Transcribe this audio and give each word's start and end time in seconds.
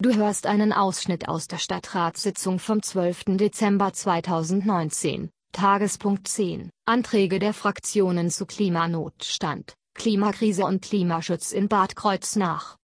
Du 0.00 0.14
hörst 0.14 0.46
einen 0.46 0.72
Ausschnitt 0.72 1.28
aus 1.28 1.48
der 1.48 1.58
Stadtratssitzung 1.58 2.60
vom 2.60 2.80
12. 2.80 3.36
Dezember 3.36 3.92
2019, 3.92 5.28
Tagespunkt 5.50 6.28
10, 6.28 6.70
Anträge 6.86 7.40
der 7.40 7.52
Fraktionen 7.52 8.30
zu 8.30 8.46
Klimanotstand, 8.46 9.74
Klimakrise 9.94 10.66
und 10.66 10.82
Klimaschutz 10.82 11.50
in 11.50 11.66
Bad 11.66 11.96
Kreuznach. 11.96 12.76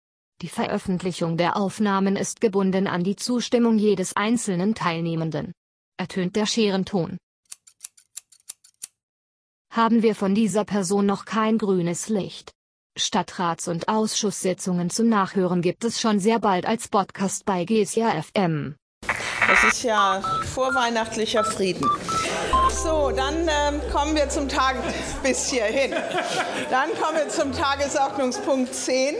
Die 0.42 0.48
Veröffentlichung 0.48 1.36
der 1.36 1.56
Aufnahmen 1.56 2.16
ist 2.16 2.40
gebunden 2.40 2.88
an 2.88 3.04
die 3.04 3.14
Zustimmung 3.14 3.78
jedes 3.78 4.16
einzelnen 4.16 4.74
Teilnehmenden. 4.74 5.52
Ertönt 5.96 6.34
der 6.34 6.46
Scherenton. 6.46 7.16
Haben 9.70 10.02
wir 10.02 10.16
von 10.16 10.34
dieser 10.34 10.64
Person 10.64 11.06
noch 11.06 11.26
kein 11.26 11.58
grünes 11.58 12.08
Licht, 12.08 12.50
Stadtrats- 12.96 13.68
und 13.68 13.88
Ausschusssitzungen 13.88 14.88
zum 14.88 15.08
Nachhören 15.08 15.62
gibt 15.62 15.84
es 15.84 16.00
schon 16.00 16.20
sehr 16.20 16.38
bald 16.38 16.66
als 16.66 16.88
Podcast 16.88 17.44
bei 17.44 17.64
GSIA 17.64 18.22
FM. 18.22 18.76
Das 19.48 19.64
ist 19.64 19.82
ja 19.82 20.22
vorweihnachtlicher 20.54 21.44
Frieden. 21.44 21.88
So, 22.84 23.10
dann 23.10 23.48
ähm, 23.48 23.80
kommen 23.90 24.14
wir 24.14 24.28
zum 24.28 24.46
Tag 24.46 24.76
bis 25.22 25.48
hierhin. 25.48 25.94
Dann 26.70 26.90
kommen 27.00 27.16
wir 27.16 27.30
zum 27.30 27.50
Tagesordnungspunkt 27.54 28.74
10. 28.74 29.14
Äh, 29.14 29.16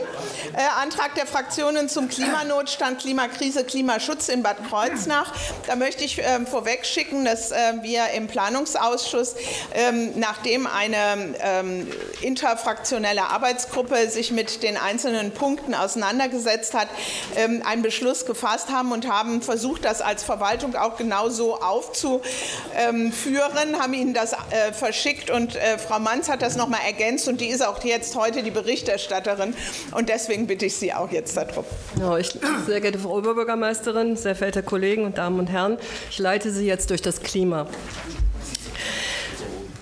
Antrag 0.79 1.15
der 1.15 1.25
Fraktionen 1.25 1.89
zum 1.89 2.07
Klimanotstand, 2.07 2.99
Klimakrise, 2.99 3.63
Klimaschutz 3.63 4.29
in 4.29 4.43
Bad 4.43 4.57
Kreuznach. 4.69 5.33
Da 5.65 5.75
möchte 5.75 6.03
ich 6.03 6.21
ähm, 6.23 6.45
vorweg 6.45 6.85
schicken, 6.85 7.25
dass 7.25 7.49
äh, 7.49 7.55
wir 7.81 8.09
im 8.15 8.27
Planungsausschuss, 8.27 9.33
ähm, 9.73 10.11
nachdem 10.15 10.67
eine 10.67 11.33
ähm, 11.39 11.87
interfraktionelle 12.21 13.31
Arbeitsgruppe 13.31 14.11
sich 14.11 14.31
mit 14.31 14.61
den 14.61 14.77
einzelnen 14.77 15.31
Punkten 15.31 15.73
auseinandergesetzt 15.73 16.75
hat, 16.75 16.89
ähm, 17.35 17.63
einen 17.65 17.81
Beschluss 17.81 18.27
gefasst 18.27 18.69
haben 18.69 18.91
und 18.91 19.09
haben 19.09 19.41
versucht, 19.41 19.85
das 19.85 20.01
als 20.01 20.23
Verwaltung 20.23 20.75
auch 20.75 20.97
genauso 20.97 21.59
aufzuführen 21.59 23.54
Hörerin, 23.55 23.79
haben 23.79 23.93
Ihnen 23.93 24.13
das 24.13 24.33
äh, 24.33 24.71
verschickt 24.71 25.29
und 25.29 25.55
äh, 25.55 25.77
Frau 25.77 25.99
Manz 25.99 26.29
hat 26.29 26.41
das 26.41 26.55
nochmal 26.55 26.81
ergänzt 26.85 27.27
und 27.27 27.41
die 27.41 27.47
ist 27.47 27.65
auch 27.65 27.83
jetzt 27.83 28.15
heute 28.15 28.43
die 28.43 28.51
Berichterstatterin 28.51 29.53
und 29.91 30.09
deswegen 30.09 30.47
bitte 30.47 30.65
ich 30.65 30.75
Sie 30.75 30.93
auch 30.93 31.11
jetzt 31.11 31.37
darum. 31.37 31.65
Ja, 31.99 32.17
ich, 32.17 32.37
sehr 32.65 32.81
geehrte 32.81 32.99
Frau 32.99 33.17
Oberbürgermeisterin, 33.17 34.15
sehr 34.17 34.35
verehrte 34.35 34.63
Kollegen 34.63 35.03
und 35.05 35.17
Damen 35.17 35.39
und 35.39 35.47
Herren, 35.47 35.77
ich 36.09 36.19
leite 36.19 36.51
Sie 36.51 36.65
jetzt 36.65 36.89
durch 36.89 37.01
das 37.01 37.21
Klima. 37.21 37.67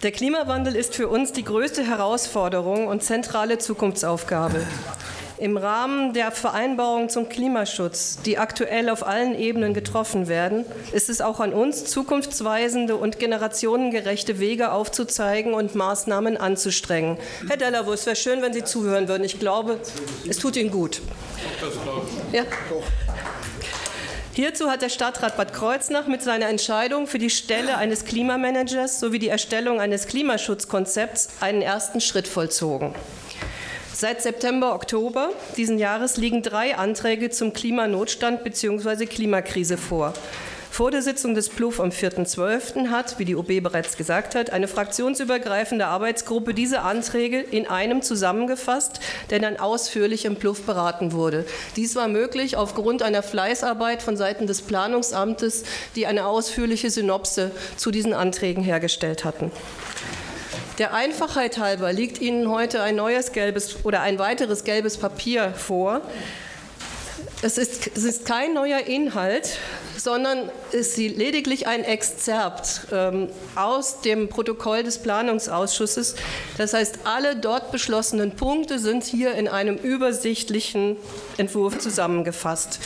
Der 0.03 0.11
Klimawandel 0.11 0.75
ist 0.75 0.95
für 0.95 1.07
uns 1.07 1.31
die 1.31 1.45
größte 1.45 1.87
Herausforderung 1.87 2.87
und 2.87 3.03
zentrale 3.03 3.57
Zukunftsaufgabe. 3.57 4.65
Im 5.43 5.57
Rahmen 5.57 6.13
der 6.13 6.31
Vereinbarung 6.31 7.09
zum 7.09 7.27
Klimaschutz, 7.27 8.17
die 8.25 8.37
aktuell 8.37 8.89
auf 8.89 9.05
allen 9.05 9.37
Ebenen 9.37 9.73
getroffen 9.73 10.29
werden, 10.29 10.63
ist 10.93 11.09
es 11.09 11.19
auch 11.19 11.41
an 11.41 11.51
uns, 11.51 11.83
zukunftsweisende 11.83 12.95
und 12.95 13.19
generationengerechte 13.19 14.39
Wege 14.39 14.71
aufzuzeigen 14.71 15.53
und 15.53 15.75
Maßnahmen 15.75 16.37
anzustrengen. 16.37 17.17
Herr 17.45 17.57
Dellavus, 17.57 17.99
es 17.99 18.05
wäre 18.05 18.15
schön, 18.15 18.41
wenn 18.41 18.53
Sie 18.53 18.63
zuhören 18.63 19.09
würden. 19.09 19.25
Ich 19.25 19.37
glaube, 19.37 19.81
es 20.29 20.37
tut 20.37 20.55
Ihnen 20.55 20.71
gut. 20.71 21.01
Ja. 22.31 22.43
Hierzu 24.31 24.69
hat 24.69 24.81
der 24.81 24.87
Stadtrat 24.87 25.35
Bad 25.35 25.51
Kreuznach 25.51 26.07
mit 26.07 26.21
seiner 26.21 26.47
Entscheidung 26.47 27.05
für 27.05 27.19
die 27.19 27.29
Stelle 27.29 27.75
eines 27.75 28.05
Klimamanagers 28.05 29.01
sowie 29.01 29.19
die 29.19 29.27
Erstellung 29.27 29.81
eines 29.81 30.07
Klimaschutzkonzepts 30.07 31.27
einen 31.41 31.61
ersten 31.61 31.99
Schritt 31.99 32.29
vollzogen. 32.29 32.95
Seit 33.95 34.23
September, 34.23 34.73
Oktober 34.73 35.29
diesen 35.55 35.77
Jahres 35.77 36.17
liegen 36.17 36.41
drei 36.41 36.75
Anträge 36.75 37.29
zum 37.29 37.53
Klimanotstand 37.53 38.43
bzw. 38.43 39.05
Klimakrise 39.05 39.77
vor. 39.77 40.13
Vor 40.71 40.89
der 40.89 41.03
Sitzung 41.03 41.35
des 41.35 41.49
PLUF 41.49 41.79
am 41.79 41.89
4.12. 41.89 42.87
hat, 42.89 43.19
wie 43.19 43.25
die 43.25 43.35
OB 43.35 43.61
bereits 43.61 43.95
gesagt 43.95 44.33
hat, 44.33 44.49
eine 44.49 44.67
fraktionsübergreifende 44.67 45.85
Arbeitsgruppe 45.85 46.55
diese 46.55 46.81
Anträge 46.81 47.39
in 47.39 47.67
einem 47.67 48.01
zusammengefasst, 48.01 48.99
der 49.29 49.37
dann 49.37 49.57
ausführlich 49.57 50.25
im 50.25 50.37
PLUF 50.37 50.63
beraten 50.63 51.11
wurde. 51.11 51.45
Dies 51.75 51.95
war 51.95 52.07
möglich 52.07 52.57
aufgrund 52.57 53.03
einer 53.03 53.21
Fleißarbeit 53.21 54.01
von 54.01 54.17
Seiten 54.17 54.47
des 54.47 54.63
Planungsamtes, 54.63 55.65
die 55.95 56.07
eine 56.07 56.25
ausführliche 56.25 56.89
Synopse 56.89 57.51
zu 57.77 57.91
diesen 57.91 58.15
Anträgen 58.15 58.63
hergestellt 58.63 59.23
hatten. 59.23 59.51
Der 60.79 60.95
Einfachheit 60.95 61.59
halber 61.59 61.93
liegt 61.93 62.19
Ihnen 62.19 62.49
heute 62.49 62.81
ein 62.81 62.95
neues 62.95 63.31
gelbes 63.31 63.85
oder 63.85 64.01
ein 64.01 64.17
weiteres 64.17 64.63
gelbes 64.63 64.97
Papier 64.97 65.53
vor. 65.55 66.01
Es 67.43 67.59
ist, 67.59 67.91
es 67.95 68.03
ist 68.03 68.25
kein 68.25 68.55
neuer 68.55 68.79
Inhalt, 68.79 69.59
sondern 69.97 70.49
ist 70.71 70.97
lediglich 70.97 71.67
ein 71.67 71.83
Exzerpt 71.83 72.87
ähm, 72.91 73.29
aus 73.53 74.01
dem 74.01 74.29
Protokoll 74.29 74.81
des 74.81 74.97
Planungsausschusses. 74.97 76.15
Das 76.57 76.73
heißt, 76.73 76.99
alle 77.03 77.35
dort 77.35 77.71
beschlossenen 77.71 78.31
Punkte 78.31 78.79
sind 78.79 79.03
hier 79.03 79.35
in 79.35 79.47
einem 79.47 79.75
übersichtlichen 79.77 80.97
Entwurf 81.37 81.77
zusammengefasst. 81.77 82.79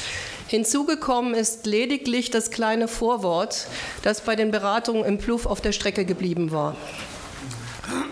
Hinzugekommen 0.47 1.33
ist 1.33 1.65
lediglich 1.65 2.31
das 2.31 2.51
kleine 2.51 2.89
Vorwort, 2.89 3.67
das 4.03 4.19
bei 4.21 4.35
den 4.35 4.51
Beratungen 4.51 5.05
im 5.05 5.19
Pluff 5.19 5.45
auf 5.45 5.61
der 5.61 5.71
Strecke 5.71 6.03
geblieben 6.03 6.51
war 6.51 6.75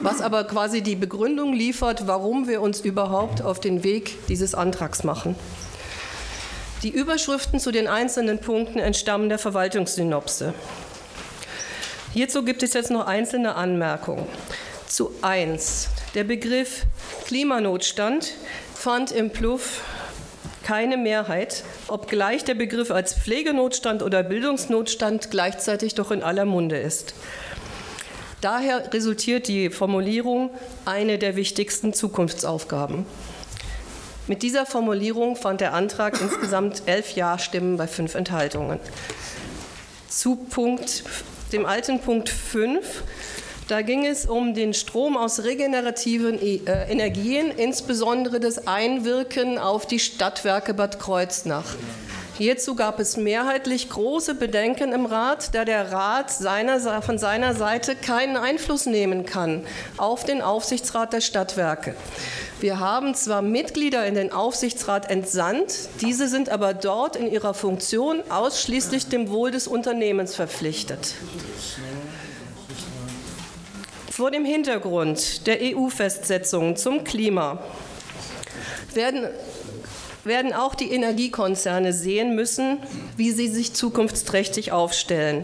was 0.05 0.21
aber 0.21 0.43
quasi 0.43 0.83
die 0.83 0.95
Begründung 0.95 1.51
liefert, 1.51 2.05
warum 2.05 2.47
wir 2.47 2.61
uns 2.61 2.79
überhaupt 2.79 3.41
auf 3.41 3.59
den 3.59 3.83
Weg 3.83 4.27
dieses 4.27 4.53
Antrags 4.53 5.03
machen. 5.03 5.35
Die 6.83 6.91
Überschriften 6.91 7.59
zu 7.59 7.71
den 7.71 7.87
einzelnen 7.87 8.37
Punkten 8.37 8.77
entstammen 8.77 9.29
der 9.29 9.39
Verwaltungssynopse. 9.39 10.53
Hierzu 12.13 12.43
gibt 12.43 12.61
es 12.61 12.73
jetzt 12.73 12.91
noch 12.91 13.07
einzelne 13.07 13.55
Anmerkungen. 13.55 14.27
Zu 14.87 15.11
1. 15.23 15.89
Der 16.13 16.23
Begriff 16.23 16.83
Klimanotstand 17.25 18.35
fand 18.75 19.11
im 19.11 19.31
Pluff 19.31 19.81
keine 20.63 20.97
Mehrheit, 20.97 21.63
obgleich 21.87 22.43
der 22.43 22.53
Begriff 22.53 22.91
als 22.91 23.15
Pflegenotstand 23.15 24.03
oder 24.03 24.21
Bildungsnotstand 24.21 25.31
gleichzeitig 25.31 25.95
doch 25.95 26.11
in 26.11 26.21
aller 26.21 26.45
Munde 26.45 26.77
ist. 26.77 27.15
Daher 28.41 28.93
resultiert 28.93 29.47
die 29.47 29.69
Formulierung 29.69 30.51
eine 30.85 31.17
der 31.17 31.35
wichtigsten 31.35 31.93
Zukunftsaufgaben. 31.93 33.05
Mit 34.27 34.43
dieser 34.43 34.65
Formulierung 34.65 35.35
fand 35.35 35.61
der 35.61 35.73
Antrag 35.73 36.19
insgesamt 36.21 36.83
elf 36.85 37.15
Ja-Stimmen 37.15 37.77
bei 37.77 37.87
fünf 37.87 38.15
Enthaltungen. 38.15 38.79
Zu 40.09 40.35
Punkt, 40.35 41.03
dem 41.51 41.65
alten 41.65 41.99
Punkt 41.99 42.29
5 42.29 43.03
da 43.67 43.81
ging 43.81 44.05
es 44.05 44.27
um 44.27 44.53
den 44.53 44.75
Strom 44.75 45.17
aus 45.17 45.43
regenerativen 45.43 46.39
e, 46.39 46.61
äh, 46.67 46.91
Energien, 46.91 47.49
insbesondere 47.49 48.39
das 48.39 48.67
Einwirken 48.67 49.57
auf 49.57 49.87
die 49.87 49.97
Stadtwerke 49.97 50.75
Bad 50.75 50.99
Kreuznach. 50.99 51.65
Hierzu 52.37 52.75
gab 52.75 52.99
es 52.99 53.15
mehrheitlich 53.15 53.89
große 53.89 54.35
Bedenken 54.35 54.91
im 54.91 55.05
Rat, 55.05 55.55
da 55.55 55.63
der 55.63 55.93
Rat 55.93 56.29
seiner, 56.29 57.01
von 57.01 57.17
seiner 57.17 57.55
Seite 57.55 57.95
keinen 57.95 58.35
Einfluss 58.35 58.85
nehmen 58.85 59.25
kann 59.25 59.63
auf 59.95 60.25
den 60.25 60.41
Aufsichtsrat 60.41 61.13
der 61.13 61.21
Stadtwerke. 61.21 61.95
Wir 62.59 62.79
haben 62.81 63.15
zwar 63.15 63.41
Mitglieder 63.41 64.05
in 64.05 64.15
den 64.15 64.33
Aufsichtsrat 64.33 65.09
entsandt, 65.09 65.87
diese 66.01 66.27
sind 66.27 66.49
aber 66.49 66.73
dort 66.73 67.15
in 67.15 67.31
ihrer 67.31 67.53
Funktion 67.53 68.21
ausschließlich 68.29 69.07
dem 69.07 69.29
Wohl 69.29 69.51
des 69.51 69.65
Unternehmens 69.65 70.35
verpflichtet. 70.35 71.13
Vor 74.11 74.31
dem 74.31 74.43
Hintergrund 74.43 75.47
der 75.47 75.59
EU-Festsetzungen 75.61 76.75
zum 76.75 77.05
Klima 77.05 77.59
werden 78.93 79.29
werden 80.25 80.53
auch 80.53 80.75
die 80.75 80.91
Energiekonzerne 80.91 81.93
sehen 81.93 82.35
müssen, 82.35 82.79
wie 83.17 83.31
sie 83.31 83.47
sich 83.47 83.73
zukunftsträchtig 83.73 84.71
aufstellen. 84.71 85.43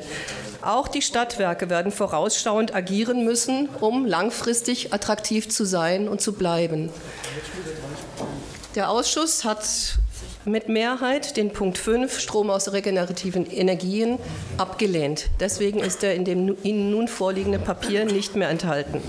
Auch 0.61 0.87
die 0.87 1.01
Stadtwerke 1.01 1.69
werden 1.69 1.91
vorausschauend 1.91 2.75
agieren 2.75 3.25
müssen, 3.25 3.67
um 3.79 4.05
langfristig 4.05 4.93
attraktiv 4.93 5.49
zu 5.49 5.65
sein 5.65 6.07
und 6.07 6.21
zu 6.21 6.33
bleiben. 6.33 6.89
Der 8.75 8.89
Ausschuss 8.89 9.43
hat 9.43 9.65
mit 10.45 10.69
Mehrheit 10.69 11.37
den 11.37 11.51
Punkt 11.51 11.77
5 11.77 12.19
Strom 12.19 12.49
aus 12.49 12.71
regenerativen 12.71 13.49
Energien 13.49 14.17
abgelehnt. 14.57 15.29
Deswegen 15.39 15.79
ist 15.79 16.03
er 16.03 16.15
in 16.15 16.25
dem 16.25 16.55
Ihnen 16.63 16.91
nun 16.91 17.07
vorliegenden 17.07 17.63
Papier 17.63 18.05
nicht 18.05 18.35
mehr 18.35 18.49
enthalten. 18.49 19.01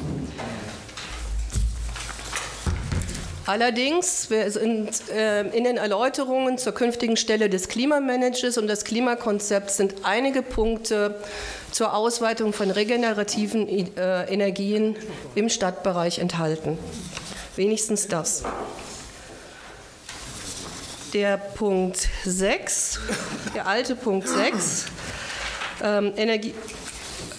Allerdings 3.52 4.31
wir 4.31 4.50
sind 4.50 5.10
äh, 5.10 5.43
in 5.43 5.64
den 5.64 5.76
Erläuterungen 5.76 6.56
zur 6.56 6.72
künftigen 6.72 7.19
Stelle 7.19 7.50
des 7.50 7.69
Klimamanagers 7.69 8.56
und 8.56 8.66
des 8.66 8.82
Klimakonzepts 8.82 9.76
sind 9.76 9.94
einige 10.04 10.40
Punkte 10.40 11.20
zur 11.70 11.93
Ausweitung 11.93 12.54
von 12.54 12.70
regenerativen 12.70 13.69
äh, 13.69 14.25
Energien 14.32 14.96
im 15.34 15.50
Stadtbereich 15.50 16.19
enthalten. 16.19 16.78
Wenigstens 17.54 18.08
das. 18.08 18.43
der 21.12 21.37
Punkt 21.37 22.08
6, 22.25 23.00
der 23.54 23.66
alte 23.66 23.96
Punkt 23.96 24.28
6, 24.28 24.87
ähm, 25.82 26.14
Energie, 26.16 26.54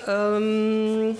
ähm, 0.07 1.17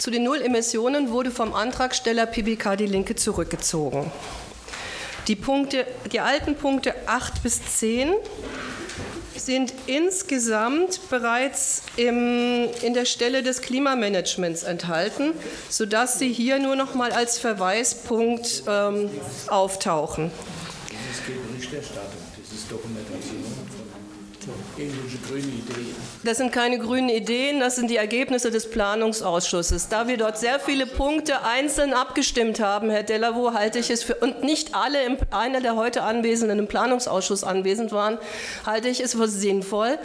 zu 0.00 0.10
den 0.10 0.24
Nullemissionen 0.24 1.10
wurde 1.10 1.30
vom 1.30 1.52
Antragsteller 1.52 2.24
PBK 2.24 2.76
Die 2.76 2.86
Linke 2.86 3.16
zurückgezogen. 3.16 4.10
Die, 5.28 5.36
Punkte, 5.36 5.86
die 6.10 6.20
alten 6.20 6.56
Punkte 6.56 6.94
8 7.06 7.42
bis 7.42 7.60
10 7.78 8.14
sind 9.36 9.74
insgesamt 9.86 11.10
bereits 11.10 11.82
im, 11.96 12.68
in 12.82 12.94
der 12.94 13.04
Stelle 13.04 13.42
des 13.42 13.60
Klimamanagements 13.60 14.62
enthalten, 14.62 15.34
sodass 15.68 16.18
sie 16.18 16.32
hier 16.32 16.58
nur 16.58 16.76
noch 16.76 16.94
mal 16.94 17.12
als 17.12 17.38
Verweispunkt 17.38 18.62
ähm, 18.66 19.10
auftauchen. 19.48 20.30
Das 20.88 21.26
geht 21.26 21.46
Berichterstattung, 21.46 22.22
das 22.42 22.58
ist 22.58 22.70
Dokumentation 22.70 23.44
von 24.40 24.60
grünen 25.28 25.58
Ideen. 25.58 25.94
Das 26.22 26.36
sind 26.36 26.52
keine 26.52 26.78
grünen 26.78 27.08
Ideen, 27.08 27.60
das 27.60 27.76
sind 27.76 27.88
die 27.88 27.96
Ergebnisse 27.96 28.50
des 28.50 28.68
Planungsausschusses. 28.68 29.88
Da 29.88 30.06
wir 30.06 30.18
dort 30.18 30.36
sehr 30.36 30.60
viele 30.60 30.84
Punkte 30.84 31.42
einzeln 31.44 31.94
abgestimmt 31.94 32.60
haben, 32.60 32.90
Herr 32.90 33.02
Delavo, 33.02 33.54
halte 33.54 33.78
ich 33.78 33.88
es 33.88 34.02
für, 34.02 34.16
und 34.16 34.42
nicht 34.42 34.74
alle, 34.74 35.02
im, 35.04 35.16
einer 35.30 35.62
der 35.62 35.76
heute 35.76 36.02
Anwesenden 36.02 36.58
im 36.58 36.66
Planungsausschuss 36.66 37.42
anwesend 37.42 37.90
waren, 37.92 38.18
halte 38.66 38.88
ich 38.88 39.00
es 39.00 39.14
für 39.14 39.28
sinnvoll, 39.28 39.98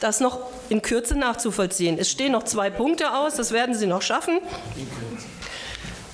das 0.00 0.20
noch 0.20 0.40
in 0.70 0.80
Kürze 0.80 1.14
nachzuvollziehen. 1.18 1.98
Es 1.98 2.10
stehen 2.10 2.32
noch 2.32 2.44
zwei 2.44 2.70
Punkte 2.70 3.12
aus, 3.14 3.34
das 3.34 3.52
werden 3.52 3.74
Sie 3.74 3.86
noch 3.86 4.00
schaffen. 4.00 4.38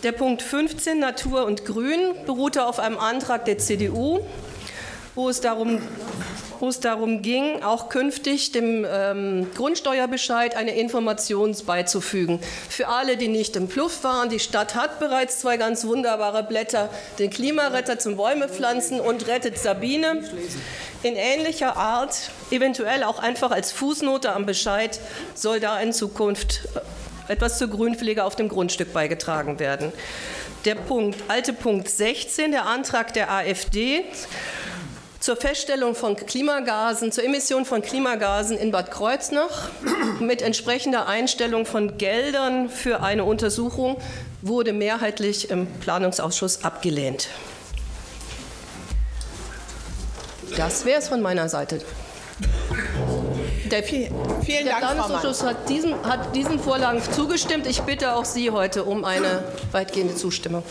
Der 0.03 0.13
Punkt 0.13 0.43
15, 0.43 0.99
Natur 0.99 1.45
und 1.45 1.65
Grün, 1.65 2.01
beruhte 2.27 2.67
auf 2.67 2.81
einem 2.81 2.99
Antrag 2.99 3.45
der 3.45 3.59
CDU, 3.59 4.19
wo 5.15 5.29
es 5.29 5.41
darum 5.41 5.81
wo 6.61 6.69
es 6.69 6.81
darum 6.81 7.23
ging, 7.23 7.63
auch 7.63 7.89
künftig 7.89 8.53
dem 8.53 8.87
ähm, 8.89 9.47
Grundsteuerbescheid 9.55 10.57
eine 10.57 10.77
Information 10.77 11.55
beizufügen. 11.67 12.41
Für 12.69 12.89
alle, 12.89 13.17
die 13.17 13.29
nicht 13.29 13.57
im 13.57 13.69
Pluff 13.69 14.05
waren, 14.05 14.29
die 14.29 14.41
Stadt 14.41 14.75
hat 14.75 14.99
bereits 14.99 15.41
zwei 15.41 15.57
ganz 15.57 15.85
wunderbare 15.85 16.43
Blätter, 16.43 16.89
den 17.19 17.31
Klimaretter 17.31 17.99
zum 17.99 18.17
Bäumepflanzen 18.17 19.01
und 19.01 19.27
Rettet 19.27 19.59
Sabine. 19.59 20.23
In 21.03 21.17
ähnlicher 21.17 21.77
Art, 21.77 22.31
eventuell 22.51 23.05
auch 23.05 23.19
einfach 23.19 23.51
als 23.51 23.73
Fußnote 23.73 24.33
am 24.33 24.47
Bescheid, 24.47 24.99
soll 25.35 25.61
da 25.61 25.79
in 25.81 25.93
Zukunft 25.93 26.63
äh, 26.75 27.33
etwas 27.33 27.59
zur 27.59 27.69
Grünpflege 27.69 28.25
auf 28.25 28.37
dem 28.37 28.49
Grundstück 28.49 28.93
beigetragen 28.93 29.59
werden. 29.59 29.93
Der 30.65 30.77
Punkt, 30.77 31.19
alte 31.29 31.53
Punkt 31.53 31.91
16, 31.91 32.53
der 32.53 32.65
Antrag 32.65 33.13
der 33.13 33.31
AfD 33.31 34.05
zur 35.25 35.37
Feststellung 35.37 35.95
von 35.95 36.17
Klimagasen, 36.17 37.11
zur 37.11 37.25
Emission 37.25 37.65
von 37.65 37.81
Klimagasen 37.81 38.59
in 38.59 38.71
Bad 38.71 38.91
Kreuznach 38.91 39.71
mit 40.21 40.43
entsprechender 40.43 41.07
Einstellung 41.07 41.65
von 41.65 41.97
Geldern 41.97 42.69
für 42.69 43.03
eine 43.03 43.25
Untersuchung 43.25 43.97
wurde 44.43 44.75
mehrheitlich 44.75 45.49
im 45.49 45.67
Planungsausschuss 45.81 46.63
abgelehnt. 46.63 47.29
Das 50.59 50.85
wäre 50.85 50.99
es 50.99 51.09
von 51.09 51.23
meiner 51.23 51.49
Seite. 51.49 51.81
Der, 53.71 53.83
vielen 53.83 54.13
der 54.47 54.79
Dank, 54.79 54.79
Planungsausschuss 54.81 55.43
hat 55.43 55.71
diesen, 55.71 55.95
hat 56.05 56.37
diesen 56.37 56.61
Vorlagen 56.61 57.01
zugestimmt. 57.15 57.67
Ich 57.67 57.81
bitte 57.81 58.15
auch 58.15 58.27
Sie 58.27 58.51
heute 58.51 58.85
um 58.85 59.07
eine 59.07 59.43
weitgehende 59.73 60.17
Zustimmung. 60.17 60.65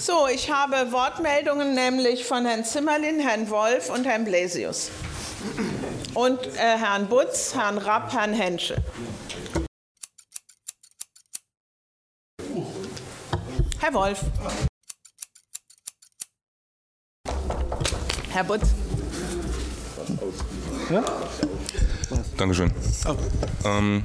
So, 0.00 0.26
ich 0.28 0.50
habe 0.50 0.92
Wortmeldungen 0.92 1.74
nämlich 1.74 2.24
von 2.24 2.46
Herrn 2.46 2.64
Zimmerlin, 2.64 3.20
Herrn 3.20 3.50
Wolf 3.50 3.90
und 3.90 4.06
Herrn 4.06 4.24
Blesius. 4.24 4.90
Und 6.14 6.38
äh, 6.56 6.78
Herrn 6.78 7.06
Butz, 7.06 7.54
Herrn 7.54 7.76
Rapp, 7.76 8.10
Herrn 8.10 8.32
Henschel. 8.32 8.78
Herr 13.78 13.92
Wolf. 13.92 14.20
Herr 18.30 18.44
Butz. 18.44 18.68
Ja? 20.90 21.02
Dankeschön. 22.36 22.72
Oh. 23.06 23.14
Ähm, 23.64 24.02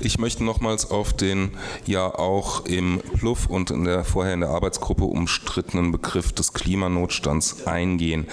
ich 0.00 0.18
möchte 0.18 0.42
nochmals 0.42 0.90
auf 0.90 1.12
den 1.12 1.52
ja 1.86 2.06
auch 2.06 2.66
im 2.66 3.00
Pluff 3.18 3.46
und 3.46 3.70
in 3.70 3.84
der, 3.84 4.04
vorher 4.04 4.34
in 4.34 4.40
der 4.40 4.48
Arbeitsgruppe 4.48 5.04
umstrittenen 5.04 5.92
Begriff 5.92 6.32
des 6.32 6.52
Klimanotstands 6.52 7.66
eingehen. 7.66 8.26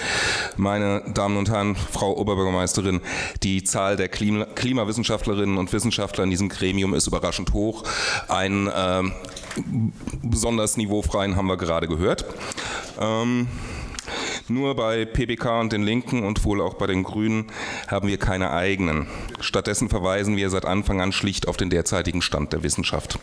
Meine 0.58 1.04
Damen 1.14 1.38
und 1.38 1.50
Herren, 1.50 1.76
Frau 1.76 2.18
Oberbürgermeisterin, 2.18 3.02
die 3.44 3.64
Zahl 3.64 3.98
der 3.98 4.10
Klima 4.10 4.46
Klimawissenschaftlerinnen 4.46 5.58
und 5.58 5.72
Wissenschaftler 5.72 6.24
in 6.24 6.32
diesem 6.32 6.50
Gremium 6.50 6.96
ist 6.96 7.06
überraschend 7.06 7.54
hoch. 7.54 7.84
Ein 8.28 8.68
äh, 8.68 9.04
besonders 10.24 10.76
niveaufreien 10.76 11.36
haben 11.36 11.48
wir 11.48 11.58
gerade 11.58 11.88
gehört. 11.88 12.26
Ähm, 13.00 13.48
nur 14.50 14.76
bei 14.76 15.06
PBK 15.06 15.60
und 15.60 15.74
den 15.74 15.84
Linken 15.84 16.24
und 16.24 16.44
wohl 16.44 16.62
auch 16.62 16.76
bei 16.76 16.88
den 16.88 17.04
Grünen 17.04 17.48
haben 17.88 18.08
wir 18.08 18.18
keine 18.18 18.52
eigenen. 18.52 19.08
Stattdessen 19.40 19.90
verweisen 19.90 20.38
wir 20.38 20.50
seit 20.50 20.66
Anfang 20.66 21.02
an 21.02 21.12
schlicht 21.12 21.48
auf 21.48 21.58
den 21.58 21.70
derzeitigen 21.70 22.22
Stand 22.22 22.54
der 22.54 22.64
Wissenschaft. 22.64 23.20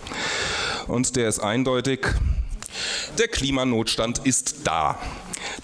Und 0.87 1.17
der 1.17 1.29
ist 1.29 1.41
eindeutig. 1.41 2.07
Der 3.19 3.29
Klimanotstand 3.29 4.19
ist 4.25 4.67
da. 4.67 4.99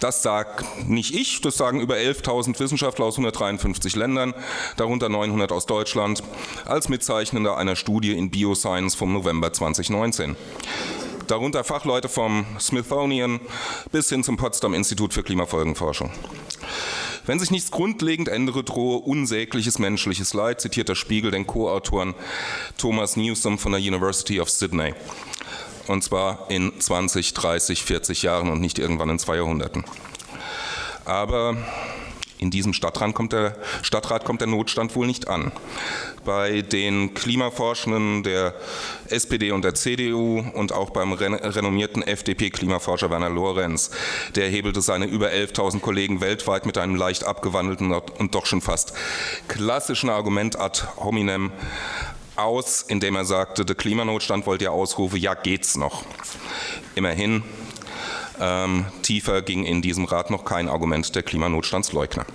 Das 0.01 0.23
sagt 0.23 0.89
nicht 0.89 1.15
ich, 1.15 1.41
das 1.41 1.57
sagen 1.57 1.81
über 1.81 1.97
11.000 1.97 2.59
Wissenschaftler 2.59 3.05
aus 3.05 3.15
153 3.15 3.95
Ländern, 3.97 4.35
darunter 4.77 5.09
900 5.09 5.53
aus 5.53 5.67
Deutschland, 5.67 6.23
als 6.65 6.89
Mitzeichnender 6.89 7.57
einer 7.57 7.77
Studie 7.77 8.13
in 8.13 8.31
Bioscience 8.31 8.95
vom 8.95 9.13
November 9.13 9.53
2019 9.53 10.37
darunter 11.33 11.65
Fachleute 11.65 12.11
vom 12.11 12.45
Smithsonian 12.61 13.41
bis 13.91 14.11
hin 14.11 14.23
zum 14.23 14.37
Potsdam 14.37 14.75
Institut 14.75 15.15
für 15.15 15.23
Klimafolgenforschung. 15.23 16.11
Wenn 17.25 17.39
sich 17.39 17.51
nichts 17.51 17.71
grundlegend 17.71 18.29
ändere, 18.29 18.63
drohe 18.63 18.99
unsägliches 18.99 19.79
menschliches 19.79 20.35
Leid, 20.35 20.61
zitiert 20.61 20.91
der 20.91 20.95
Spiegel 20.95 21.31
den 21.31 21.47
Co-Autoren 21.47 22.15
Thomas 22.77 23.17
Newsom 23.17 23.59
von 23.59 23.73
der 23.73 23.81
University 23.81 24.41
of 24.41 24.51
Sydney. 24.51 24.93
Und 25.87 26.05
zwar 26.05 26.51
in 26.51 26.79
20, 26.79 27.33
30, 27.33 27.83
40 27.83 28.23
Jahren 28.23 28.51
und 28.51 28.61
nicht 28.61 28.79
irgendwann 28.79 29.09
in 29.09 29.19
zwei 29.19 29.37
Jahrhunderten. 29.37 29.85
Aber 31.07 31.57
in 32.43 32.51
diesem 32.51 32.73
Stadtrat 32.73 33.15
kommt, 33.15 33.33
der, 33.33 33.57
Stadtrat 33.83 34.25
kommt 34.25 34.41
der 34.41 34.49
Notstand 34.49 34.95
wohl 34.97 35.07
nicht 35.07 35.29
an. 35.29 35.53
Bei 36.25 36.63
den 36.63 37.15
Klimaforschenden 37.15 38.23
der 38.23 38.55
SPD 39.09 39.53
und 39.53 39.65
der 39.65 39.75
CDU 39.75 40.45
und 40.55 40.73
auch 40.73 40.91
beim 40.91 41.13
renommierten 41.13 42.03
FDP-Klimaforscher 42.03 43.11
Werner 43.11 43.31
Lorenz, 43.31 43.91
der 44.35 44.49
hebelte 44.49 44.83
seine 44.83 45.07
über 45.07 45.29
11.000 45.29 45.81
Kollegen 45.81 46.21
weltweit 46.21 46.67
mit 46.67 46.79
einem 46.79 46.97
leicht 46.97 47.25
abgewandelten 47.25 47.93
und 47.93 48.35
doch 48.35 48.47
schon 48.47 48.61
fast 48.61 48.93
klassischen 49.49 50.11
Argument 50.11 50.59
ad 50.59 50.83
hominem 50.97 51.53
aus, 52.37 52.83
indem 52.83 53.17
er 53.17 53.25
sagte, 53.25 53.65
der 53.65 53.77
Klimanotstand 53.77 54.47
wollte 54.47 54.65
ja 54.65 54.71
ausrufe, 54.71 55.19
ja 55.19 55.35
geht's 55.35 55.77
noch. 55.77 56.03
Immerhin 56.95 57.43
ähm, 58.43 58.87
tiefer 59.03 59.41
ging 59.41 59.65
in 59.65 59.83
diesem 59.83 60.05
Rat 60.05 60.31
noch 60.31 60.45
kein 60.45 60.69
Argument 60.69 61.15
der 61.15 61.23
Klimanotstandsleugner. 61.23 62.27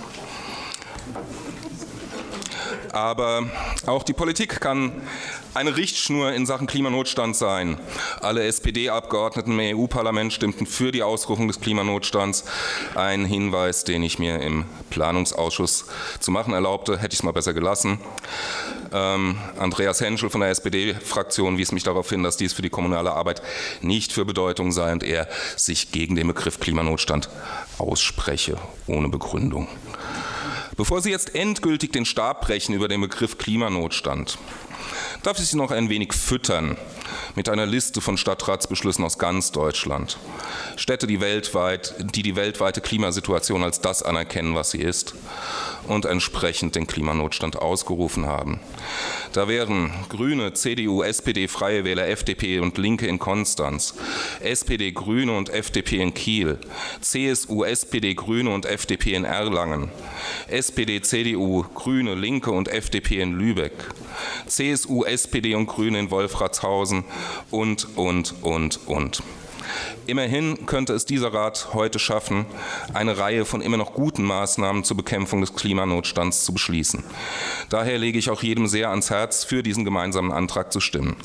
Aber 2.91 3.44
auch 3.86 4.03
die 4.03 4.13
Politik 4.13 4.60
kann 4.60 5.01
eine 5.53 5.75
Richtschnur 5.75 6.34
in 6.34 6.46
Sachen 6.46 6.67
Klimanotstand 6.67 7.36
sein. 7.36 7.79
Alle 8.22 8.44
SPD-Abgeordneten 8.44 9.60
im 9.60 9.77
EU-Parlament 9.77 10.32
stimmten 10.32 10.67
für 10.67 10.91
die 10.91 11.03
Ausrufung 11.03 11.48
des 11.48 11.60
Klimanotstands. 11.60 12.46
Ein 12.96 13.25
Hinweis, 13.25 13.84
den 13.84 14.03
ich 14.03 14.20
mir 14.20 14.39
im 14.41 14.65
Planungsausschuss 14.89 15.86
zu 16.20 16.32
machen 16.32 16.53
erlaubte, 16.53 17.00
hätte 17.00 17.13
ich 17.13 17.20
es 17.20 17.24
mal 17.24 17.32
besser 17.32 17.53
gelassen. 17.53 18.00
Ähm, 18.94 19.38
Andreas 19.58 20.00
Henschel 20.00 20.29
von 20.29 20.41
der 20.41 20.50
SPD-Fraktion 20.51 21.58
wies 21.58 21.72
mich 21.72 21.84
darauf 21.84 22.10
hin, 22.10 22.24
dass 22.24 22.38
dies 22.38 22.53
für 22.53 22.62
die 22.62 22.70
kommunale 22.70 23.12
Arbeit 23.12 23.41
nicht 23.82 24.13
für 24.13 24.25
Bedeutung 24.25 24.72
sei 24.72 24.91
und 24.91 25.03
er 25.03 25.27
sich 25.56 25.91
gegen 25.91 26.15
den 26.15 26.27
Begriff 26.27 26.60
Klimanotstand 26.60 27.29
ausspreche, 27.77 28.58
ohne 28.88 29.10
Begründung. 29.10 29.67
Bevor 30.77 31.01
Sie 31.01 31.10
jetzt 31.10 31.34
endgültig 31.34 31.91
den 31.91 32.05
Stab 32.05 32.41
brechen 32.41 32.75
über 32.75 32.88
den 32.88 33.01
Begriff 33.01 33.39
Klimanotstand, 33.39 34.38
darf 35.24 35.39
ich 35.39 35.48
Sie 35.48 35.58
noch 35.58 35.72
ein 35.72 35.89
wenig 35.89 36.13
füttern 36.13 36.77
mit 37.36 37.50
einer 37.50 37.65
Liste 37.65 38.01
von 38.01 38.17
Stadtratsbeschlüssen 38.17 39.06
aus 39.06 39.20
ganz 39.20 39.51
Deutschland. 39.51 40.17
Städte, 40.75 41.08
die, 41.08 41.22
weltweit, 41.22 41.94
die 42.00 42.24
die 42.24 42.36
weltweite 42.36 42.82
Klimasituation 42.82 43.63
als 43.63 43.82
das 43.82 44.03
anerkennen, 44.03 44.56
was 44.56 44.72
sie 44.72 44.82
ist 44.82 45.13
und 45.88 46.06
entsprechend 46.06 46.75
den 46.75 46.88
Klimanotstand 46.88 47.58
ausgerufen 47.58 48.25
haben. 48.25 48.60
Da 49.34 49.48
wären 49.48 49.91
Grüne, 50.10 50.53
CDU, 50.53 51.03
SPD, 51.03 51.48
Freie 51.48 51.84
Wähler, 51.84 52.08
FDP 52.08 52.60
und 52.60 52.77
Linke 52.77 53.08
in 53.08 53.20
Konstanz, 53.20 53.94
SPD, 54.41 54.91
Grüne 54.91 55.38
und 55.38 55.50
FDP 55.50 56.01
in 56.01 56.13
Kiel, 56.13 56.58
CSU, 57.01 57.63
SPD, 57.63 58.15
Grüne 58.15 58.50
und 58.53 58.65
FDP 58.65 59.13
in 59.13 59.25
Erlangen, 59.25 59.89
SPD, 60.48 61.01
CDU, 61.01 61.63
Grüne, 61.74 62.15
Linke 62.15 62.51
und 62.51 62.67
FDP 62.67 63.22
in 63.22 63.38
Lübeck, 63.38 63.74
CSU, 64.48 64.76
SPD 64.86 65.55
und 65.55 65.67
Grüne 65.67 66.00
in 66.00 66.12
Wolfratshausen 66.12 67.03
und, 67.51 67.88
und, 67.98 68.36
und, 68.41 68.79
und. 68.88 69.24
Immerhin 70.05 70.65
könnte 70.65 70.93
es 70.93 71.05
dieser 71.05 71.34
Rat 71.34 71.69
heute 71.74 72.00
schaffen, 72.00 72.46
eine 72.93 73.17
Reihe 73.17 73.43
von 73.46 73.62
immer 73.62 73.77
noch 73.77 73.93
guten 73.93 74.24
Maßnahmen 74.24 74.84
zur 74.84 74.96
Bekämpfung 74.96 75.41
des 75.41 75.53
Klimanotstands 75.53 76.46
zu 76.46 76.53
beschließen. 76.53 77.03
Daher 77.69 77.98
lege 77.98 78.17
ich 78.17 78.29
auch 78.29 78.41
jedem 78.41 78.67
sehr 78.67 78.89
ans 78.89 79.10
Herz, 79.10 79.43
für 79.43 79.63
diesen 79.63 79.84
gemeinsamen 79.84 80.31
Antrag 80.31 80.72
zu 80.72 80.79
stimmen. 80.79 81.17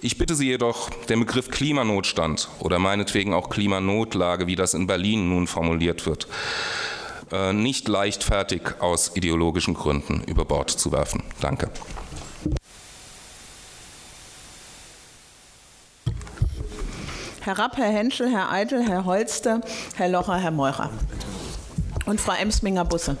Ich 0.00 0.16
bitte 0.16 0.34
Sie 0.34 0.46
jedoch, 0.46 0.90
den 1.08 1.20
Begriff 1.20 1.50
Klimanotstand 1.50 2.48
oder 2.60 2.78
meinetwegen 2.78 3.34
auch 3.34 3.50
Klimanotlage, 3.50 4.46
wie 4.46 4.56
das 4.56 4.74
in 4.74 4.86
Berlin 4.86 5.28
nun 5.28 5.46
formuliert 5.46 6.06
wird, 6.06 6.28
äh, 7.32 7.52
nicht 7.52 7.88
leichtfertig 7.88 8.80
aus 8.80 9.16
ideologischen 9.16 9.74
Gründen 9.74 10.22
über 10.26 10.44
Bord 10.44 10.70
zu 10.70 10.92
werfen. 10.92 11.22
Danke. 11.40 11.70
Herr 17.48 17.58
Rapp, 17.58 17.78
Herr 17.78 17.90
Henschel, 17.90 18.30
Herr 18.30 18.52
Eitel, 18.52 18.86
Herr 18.86 19.06
Holster, 19.06 19.62
Herr 19.96 20.10
Locher, 20.10 20.36
Herr 20.36 20.50
Meurer. 20.50 20.90
Und 22.04 22.20
Frau 22.20 22.34
Emsminger-Busse. 22.34 23.16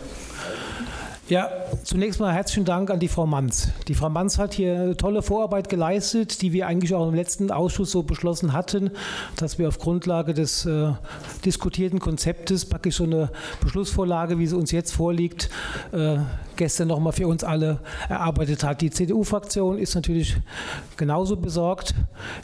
Ja, 1.28 1.50
zunächst 1.84 2.20
mal 2.20 2.32
herzlichen 2.32 2.64
Dank 2.64 2.90
an 2.90 3.00
die 3.00 3.08
Frau 3.08 3.26
Manz. 3.26 3.68
Die 3.86 3.94
Frau 3.94 4.08
Manz 4.08 4.38
hat 4.38 4.54
hier 4.54 4.80
eine 4.80 4.96
tolle 4.96 5.20
Vorarbeit 5.20 5.68
geleistet, 5.68 6.40
die 6.40 6.54
wir 6.54 6.66
eigentlich 6.66 6.94
auch 6.94 7.06
im 7.06 7.14
letzten 7.14 7.50
Ausschuss 7.50 7.90
so 7.90 8.02
beschlossen 8.02 8.54
hatten, 8.54 8.92
dass 9.36 9.58
wir 9.58 9.68
auf 9.68 9.78
Grundlage 9.78 10.32
des 10.32 10.64
äh, 10.64 10.92
diskutierten 11.44 11.98
Konzeptes 11.98 12.64
praktisch 12.64 12.96
so 12.96 13.04
eine 13.04 13.30
Beschlussvorlage, 13.60 14.38
wie 14.38 14.46
sie 14.46 14.56
uns 14.56 14.70
jetzt 14.70 14.92
vorliegt, 14.94 15.50
äh, 15.92 16.16
gestern 16.56 16.88
nochmal 16.88 17.12
für 17.12 17.28
uns 17.28 17.44
alle 17.44 17.80
erarbeitet 18.08 18.64
hat. 18.64 18.80
Die 18.80 18.90
CDU-Fraktion 18.90 19.76
ist 19.76 19.94
natürlich 19.94 20.38
genauso 20.96 21.36
besorgt 21.36 21.94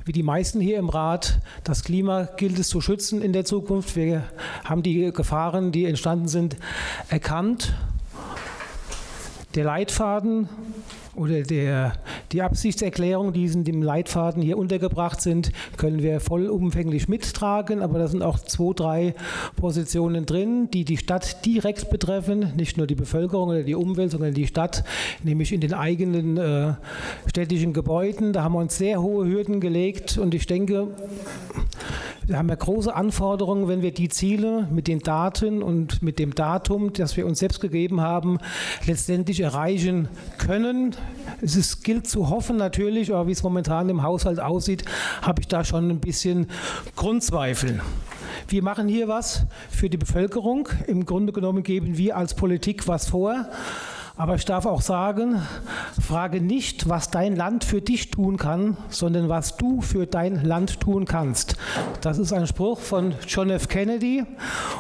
wie 0.05 0.13
die 0.13 0.23
meisten 0.23 0.61
hier 0.61 0.77
im 0.77 0.91
Rat. 0.91 1.41
Das 1.65 1.85
Klima 1.85 2.25
gilt 2.37 2.59
es 2.59 2.69
zu 2.69 2.83
schützen 2.83 3.23
in 3.23 3.33
der 3.33 3.47
Zukunft. 3.47 3.97
Wir 3.97 4.25
haben 4.63 4.83
die 4.83 5.11
Gefahren, 5.11 5.73
die 5.73 5.87
entstanden 5.87 6.29
sind, 6.29 6.59
erkannt 7.09 7.73
der 9.55 9.65
Leitfaden 9.65 10.49
oder 11.17 11.43
der, 11.43 11.93
die 12.33 12.43
Absichtserklärung, 12.43 13.33
die 13.33 13.45
in 13.45 13.65
dem 13.65 13.83
Leitfaden 13.83 14.43
hier 14.43 14.59
untergebracht 14.59 15.21
sind, 15.21 15.53
können 15.77 16.03
wir 16.03 16.21
vollumfänglich 16.21 17.09
mittragen. 17.09 17.83
Aber 17.83 17.99
da 17.99 18.09
sind 18.09 18.23
auch 18.23 18.39
zwei, 18.39 18.73
drei 18.75 19.15
Positionen 19.57 20.27
drin, 20.27 20.69
die 20.73 20.85
die 20.85 20.97
Stadt 20.97 21.45
direkt 21.45 21.91
betreffen, 21.91 22.53
nicht 22.57 22.77
nur 22.77 22.87
die 22.87 22.97
Bevölkerung 22.97 23.51
oder 23.51 23.63
die 23.63 23.75
Umwelt, 23.75 24.11
sondern 24.11 24.35
die 24.35 24.47
Stadt, 24.47 24.85
nämlich 25.23 25.53
in 25.53 25.61
den 25.61 25.75
eigenen 25.75 26.37
äh, 26.37 26.75
städtischen 27.27 27.73
Gebäuden. 27.73 28.33
Da 28.33 28.43
haben 28.43 28.55
wir 28.55 28.61
uns 28.61 28.77
sehr 28.77 29.01
hohe 29.01 29.27
Hürden 29.27 29.61
gelegt 29.61 30.19
und 30.19 30.35
ich 30.35 30.47
denke, 30.47 30.89
wir 32.27 32.39
haben 32.39 32.49
ja 32.49 32.55
große 32.55 32.95
Anforderungen, 32.95 33.69
wenn 33.69 33.83
wir 33.83 33.93
die 33.93 34.09
Ziele 34.09 34.67
mit 34.71 34.89
den 34.89 35.01
Daten 35.01 35.63
und 35.63 36.03
mit 36.03 36.19
dem 36.19 36.35
Datum, 36.35 36.93
das 36.93 37.17
wir 37.17 37.27
uns 37.27 37.39
selbst 37.39 37.61
gegeben 37.61 38.01
haben, 38.01 38.39
letztendlich 38.87 39.41
erreichen 39.41 40.09
können. 40.39 40.95
Es 41.41 41.57
ist, 41.57 41.85
gilt 41.85 42.09
zu 42.09 42.31
hoffen 42.31 42.57
natürlich, 42.57 43.13
aber 43.13 43.27
wie 43.27 43.33
es 43.33 43.43
momentan 43.43 43.89
im 43.89 44.03
Haushalt 44.03 44.41
aussieht, 44.41 44.85
habe 45.23 45.43
ich 45.43 45.49
da 45.49 45.65
schon 45.65 45.91
ein 45.91 46.01
bisschen 46.01 46.49
Grundzweifel. 46.97 47.81
Wir 48.49 48.63
machen 48.63 48.89
hier 48.89 49.09
was 49.09 49.47
für 49.71 49.91
die 49.91 49.97
Bevölkerung. 49.97 50.69
Im 50.87 51.07
Grunde 51.07 51.33
genommen 51.33 51.63
geben 51.63 51.97
wir 51.99 52.17
als 52.17 52.35
Politik 52.35 52.89
was 52.89 53.09
vor. 53.09 53.49
Aber 54.17 54.37
ich 54.37 54.45
darf 54.45 54.65
auch 54.65 54.81
sagen, 54.81 55.43
frage 56.01 56.41
nicht, 56.41 56.89
was 56.89 57.11
dein 57.11 57.35
Land 57.35 57.65
für 57.65 57.81
dich 57.81 58.13
tun 58.13 58.37
kann, 58.37 58.77
sondern 58.89 59.29
was 59.29 59.57
du 59.57 59.81
für 59.81 60.07
dein 60.07 60.45
Land 60.45 60.79
tun 60.79 61.05
kannst. 61.05 61.57
Das 62.01 62.19
ist 62.19 62.33
ein 62.33 62.47
Spruch 62.47 62.79
von 62.79 63.15
John 63.27 63.51
F. 63.51 63.67
Kennedy 63.67 64.23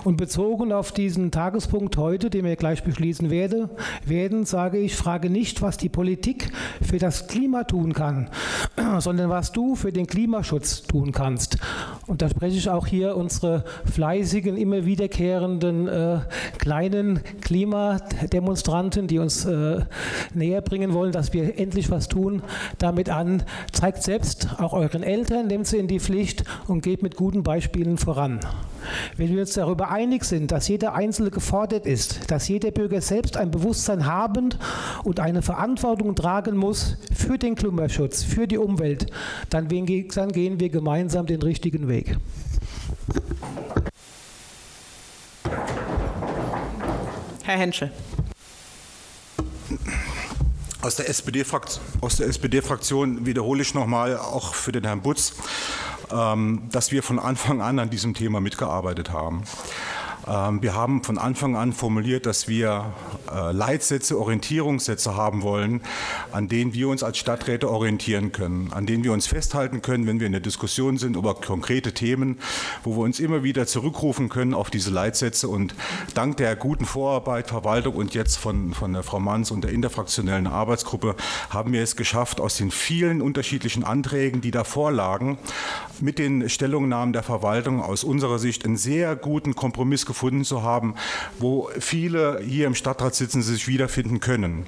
und 0.05 0.19
bezogen 0.19 0.73
auf 0.73 0.93
diesen 0.93 1.33
Tagespunkt 1.33 1.97
heute, 1.97 2.31
den 2.31 2.45
wir 2.45 2.55
gleich 2.55 2.85
beschließen 2.85 3.29
werde, 3.29 3.71
werden, 4.05 4.45
sage 4.45 4.79
ich, 4.79 4.95
frage 4.95 5.29
nicht, 5.31 5.63
was 5.63 5.79
die 5.79 5.89
Politik 5.89 6.53
für 6.81 6.99
das 6.99 7.27
Klima 7.27 7.65
tun 7.65 7.93
kann, 7.93 8.31
sondern 9.01 9.31
was 9.31 9.51
du 9.51 9.75
für 9.75 9.91
den 9.91 10.07
Klimaschutz 10.07 10.83
tun 10.83 11.11
kannst. 11.11 11.59
Und 12.07 12.23
da 12.23 12.29
spreche 12.29 12.57
ich 12.57 12.71
auch 12.71 12.87
hier 12.87 13.17
unsere 13.17 13.65
fleißigen, 13.93 14.57
immer 14.57 14.85
wiederkehrenden 14.85 15.89
äh, 15.89 16.19
kleinen 16.59 17.21
Klimademonstranten, 17.41 19.09
die 19.09 19.24
uns 19.25 19.45
äh, 19.45 19.81
näher 20.33 20.61
bringen 20.61 20.93
wollen, 20.93 21.13
dass 21.13 21.33
wir 21.33 21.59
endlich 21.59 21.91
was 21.91 22.09
tun, 22.09 22.43
damit 22.79 23.11
an. 23.11 23.43
Zeigt 23.73 24.03
selbst 24.03 24.49
auch 24.59 24.73
euren 24.73 25.03
Eltern, 25.03 25.49
nehmt 25.49 25.67
sie 25.67 25.79
in 25.79 25.89
die 25.89 25.99
Pflicht 25.99 26.45
und 26.69 26.83
geht 26.83 27.03
mit 27.03 27.17
guten 27.17 27.43
Beispielen 27.43 27.99
voran. 27.99 28.41
Wenn 29.17 29.31
wir 29.31 29.41
uns 29.41 29.55
darüber 29.55 29.91
einig 29.91 30.25
sind, 30.25 30.53
dass 30.53 30.69
jeder 30.69 30.95
Einzelne 30.95 31.31
gefordert 31.31 31.87
ist, 31.87 32.31
dass 32.31 32.49
jeder 32.49 32.71
Bürger 32.71 33.01
selbst 33.01 33.37
ein 33.37 33.51
Bewusstsein 33.51 34.07
haben 34.07 34.51
und 35.03 35.21
eine 35.21 35.43
Verantwortung 35.43 36.15
tragen 36.15 36.57
muss 36.57 36.99
für 37.13 37.39
den 37.39 37.55
Klimaschutz, 37.55 38.23
für 38.23 38.47
die 38.47 38.59
Umwelt, 38.59 39.07
dann 39.51 39.69
gehen 39.69 40.61
wir 40.61 40.69
gemeinsam 40.69 41.27
den 41.27 41.43
richtigen 41.43 41.89
Weg. 41.89 42.17
Herr 47.45 47.59
Henschel. 47.59 47.91
Aus 50.85 50.97
der 50.97 51.09
SPD-Fraktion 51.09 52.29
SPD 52.29 52.61
wiederhole 53.25 53.63
ich 53.63 53.73
nochmal, 53.73 54.19
auch 54.19 54.53
für 54.53 54.71
den 54.71 54.85
Herrn 54.85 55.01
Butz, 55.01 55.33
ähm, 56.13 56.69
dass 56.71 56.93
wir 56.93 57.03
von 57.03 57.19
Anfang 57.19 57.63
an 57.63 57.79
an 57.79 57.89
diesem 57.89 58.13
Thema 58.13 58.43
mitgearbeitet 58.43 59.11
haben. 59.11 59.45
Ähm, 60.27 60.63
wir 60.63 60.75
haben 60.75 61.03
von 61.03 61.19
Anfang 61.19 61.57
an 61.57 61.73
formuliert, 61.73 62.27
dass 62.27 62.49
wir 62.49 62.93
äh, 63.33 63.53
Leitsätze, 63.53 64.19
Orientierungssätze 64.19 65.17
haben 65.17 65.43
wollen, 65.43 65.83
an 66.33 66.49
denen 66.49 66.73
wir 66.73 66.89
uns 66.89 67.03
als 67.03 67.19
Stadträte 67.19 67.71
orientieren 67.71 68.33
können, 68.33 68.73
an 68.73 68.87
denen 68.87 69.05
wir 69.05 69.13
uns 69.13 69.27
festhalten 69.27 69.83
können, 69.83 70.07
wenn 70.07 70.21
wir 70.21 70.27
in 70.27 70.33
der 70.33 70.41
Diskussion 70.41 70.99
sind 70.99 71.17
über 71.17 71.35
konkrete 71.35 71.93
Themen, 71.93 72.39
wo 72.83 72.97
wir 72.97 73.03
uns 73.03 73.21
immer 73.21 73.43
wieder 73.43 73.67
zurückrufen 73.67 74.29
können 74.29 74.55
auf 74.55 74.71
diese 74.71 74.91
Leitsätze. 74.91 75.49
Und 75.49 75.75
dank 76.15 76.37
der 76.39 76.57
guten 76.57 76.87
Vorarbeit, 76.87 77.49
Verwaltung 77.49 77.97
und 77.97 78.15
jetzt 78.15 78.37
von, 78.37 78.73
von 78.73 78.93
der 78.93 79.03
Frau 79.03 79.21
Manns 79.21 79.51
und 79.51 79.65
der 79.65 79.73
interfraktionellen 79.73 80.47
Arbeitsgruppe 80.47 81.17
haben 81.51 81.73
wir 81.73 81.83
es 81.83 81.97
geschafft, 81.97 82.41
aus 82.41 82.57
den 82.57 82.71
vielen 82.71 83.21
unterschiedlichen 83.21 83.85
Anträgen, 83.85 84.41
die 84.41 84.51
da 84.51 84.65
vorlagen, 84.65 85.39
mit 86.01 86.19
den 86.19 86.49
Stellungnahmen 86.49 87.13
der 87.13 87.23
Verwaltung 87.23 87.83
aus 87.83 88.05
unserer 88.05 88.39
Sicht 88.39 88.65
einen 88.65 88.77
sehr 88.77 89.17
guten 89.17 89.55
Kompromiss 89.55 90.07
gefunden 90.07 90.14
zu 90.45 90.63
haben, 90.63 90.95
wo 91.39 91.71
viele 91.79 92.41
hier 92.41 92.67
im 92.67 92.75
Stadtrat 92.75 93.15
sitzen, 93.15 93.43
sich 93.43 93.69
wiederfinden 93.69 94.21
können. 94.21 94.65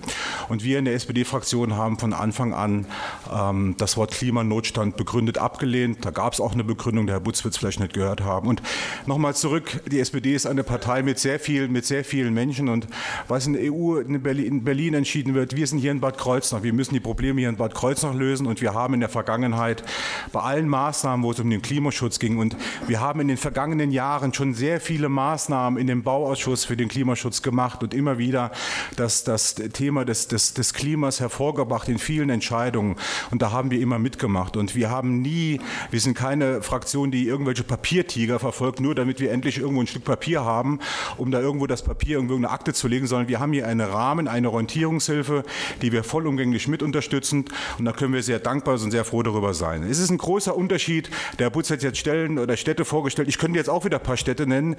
Und 0.49 0.65
wir 0.65 0.79
in 0.79 0.85
der 0.85 0.95
SPD-Fraktion 0.95 1.77
haben 1.77 1.99
von 1.99 2.13
Anfang 2.13 2.53
an 2.53 2.87
ähm, 3.33 3.75
das 3.79 3.97
Wort 3.97 4.13
Klimanotstand 4.13 4.97
begründet 4.97 5.39
abgelehnt. 5.39 6.05
Da 6.05 6.11
gab 6.11 6.33
es 6.33 6.41
auch 6.41 6.53
eine 6.53 6.65
Begründung, 6.65 7.07
der 7.07 7.17
Herr 7.17 7.21
Butz 7.21 7.45
wird 7.45 7.55
es 7.55 7.59
vielleicht 7.59 7.81
nicht 7.81 7.95
gehört 7.95 8.23
haben. 8.23 8.49
Und 8.49 8.63
nochmal 9.07 9.35
zurück, 9.35 9.81
die 9.91 10.01
SPD 10.01 10.35
ist 10.35 10.47
eine 10.47 10.65
Partei 10.65 11.03
mit 11.03 11.19
sehr, 11.19 11.41
viel, 11.41 11.69
mit 11.69 11.87
sehr 11.87 12.05
vielen 12.05 12.35
Menschen 12.35 12.69
und 12.69 12.87
was 13.29 13.47
in 13.47 13.55
der 13.55 13.73
EU 13.73 13.97
in 13.97 14.23
Berlin, 14.23 14.47
in 14.47 14.65
Berlin 14.65 14.95
entschieden 14.95 15.35
wird, 15.35 15.57
wir 15.57 15.67
sind 15.67 15.79
hier 15.79 15.93
in 15.93 16.01
Bad 16.01 16.19
Kreuznach, 16.19 16.63
wir 16.63 16.73
müssen 16.73 16.95
die 16.95 17.01
Probleme 17.01 17.41
hier 17.41 17.49
in 17.49 17.57
Bad 17.57 17.75
Kreuznach 17.75 18.15
lösen 18.15 18.47
und 18.47 18.61
wir 18.61 18.75
haben 18.75 18.95
in 18.95 19.01
der 19.01 19.09
Vergangenheit 19.09 19.83
bei 20.33 20.41
allen 20.41 20.69
Maßnahmen, 20.69 21.25
wo 21.25 21.31
es 21.31 21.41
um 21.41 21.49
den 21.49 21.63
Klimaschutz 21.63 22.19
ging 22.19 22.39
und 22.39 22.57
wir 22.87 23.01
haben 23.01 23.21
in 23.21 23.29
den 23.29 23.37
vergangenen 23.37 23.91
Jahren 23.91 24.35
schon 24.35 24.55
sehr 24.55 24.81
viele 24.81 25.09
Maßnahmen 25.09 25.36
Maßnahmen 25.37 25.79
in 25.79 25.87
dem 25.87 26.03
Bauausschuss 26.03 26.65
für 26.65 26.79
den 26.79 26.89
Klimaschutz 26.89 27.43
gemacht 27.43 27.83
und 27.83 27.93
immer 27.93 28.17
wieder 28.17 28.53
das, 28.97 29.23
das 29.23 29.55
Thema 29.55 30.07
des, 30.07 30.29
des, 30.29 30.55
des 30.55 30.73
Klimas 30.73 31.21
hervorgebracht 31.21 31.91
in 31.91 31.99
vielen 31.99 32.31
Entscheidungen. 32.31 32.97
Und 33.31 33.43
da 33.43 33.53
haben 33.53 33.71
wir 33.71 33.79
immer 33.79 33.99
mitgemacht. 33.99 34.57
Und 34.57 34.75
wir 34.75 34.89
haben 34.89 35.21
nie, 35.21 35.61
wir 35.91 36.01
sind 36.01 36.17
keine 36.17 36.63
Fraktion, 36.63 37.11
die 37.11 37.27
irgendwelche 37.27 37.65
Papiertiger 37.65 38.39
verfolgt, 38.39 38.81
nur 38.81 38.95
damit 38.95 39.21
wir 39.21 39.31
endlich 39.31 39.59
irgendwo 39.59 39.83
ein 39.83 39.87
Stück 39.87 40.05
Papier 40.05 40.43
haben, 40.43 40.79
um 41.19 41.31
da 41.31 41.39
irgendwo 41.39 41.67
das 41.67 41.83
Papier 41.83 42.17
irgendwo 42.17 42.35
in 42.35 42.47
eine 42.47 42.51
Akte 42.51 42.73
zu 42.73 42.89
legen, 42.89 43.07
sondern 43.07 43.29
wir 43.29 43.39
haben 43.39 43.53
hier 43.53 43.67
einen 43.69 43.87
Rahmen, 43.87 44.29
eine 44.29 44.51
Orientierungshilfe, 44.51 45.43
die 45.83 45.93
wir 45.93 46.03
vollumgänglich 46.03 46.67
mit 46.67 46.83
unterstützen. 46.83 47.45
Und 47.79 47.85
da 47.85 47.93
können 47.93 48.15
wir 48.15 48.23
sehr 48.23 48.39
dankbar 48.39 48.81
und 48.81 48.91
sehr 48.91 49.05
froh 49.05 49.23
darüber 49.23 49.53
sein. 49.53 49.83
Es 49.83 49.99
ist 49.99 50.09
ein 50.09 50.17
großer 50.17 50.57
Unterschied. 50.57 51.11
Der 51.39 51.51
Butz 51.51 51.69
hat 51.69 51.83
jetzt 51.83 51.99
Stellen 51.99 52.39
oder 52.39 52.57
Städte 52.57 52.87
vorgestellt. 52.87 53.29
Ich 53.29 53.37
könnte 53.37 53.59
jetzt 53.59 53.69
auch 53.69 53.85
wieder 53.85 53.99
ein 53.99 54.03
paar 54.03 54.17
Städte 54.17 54.47
nennen. 54.47 54.77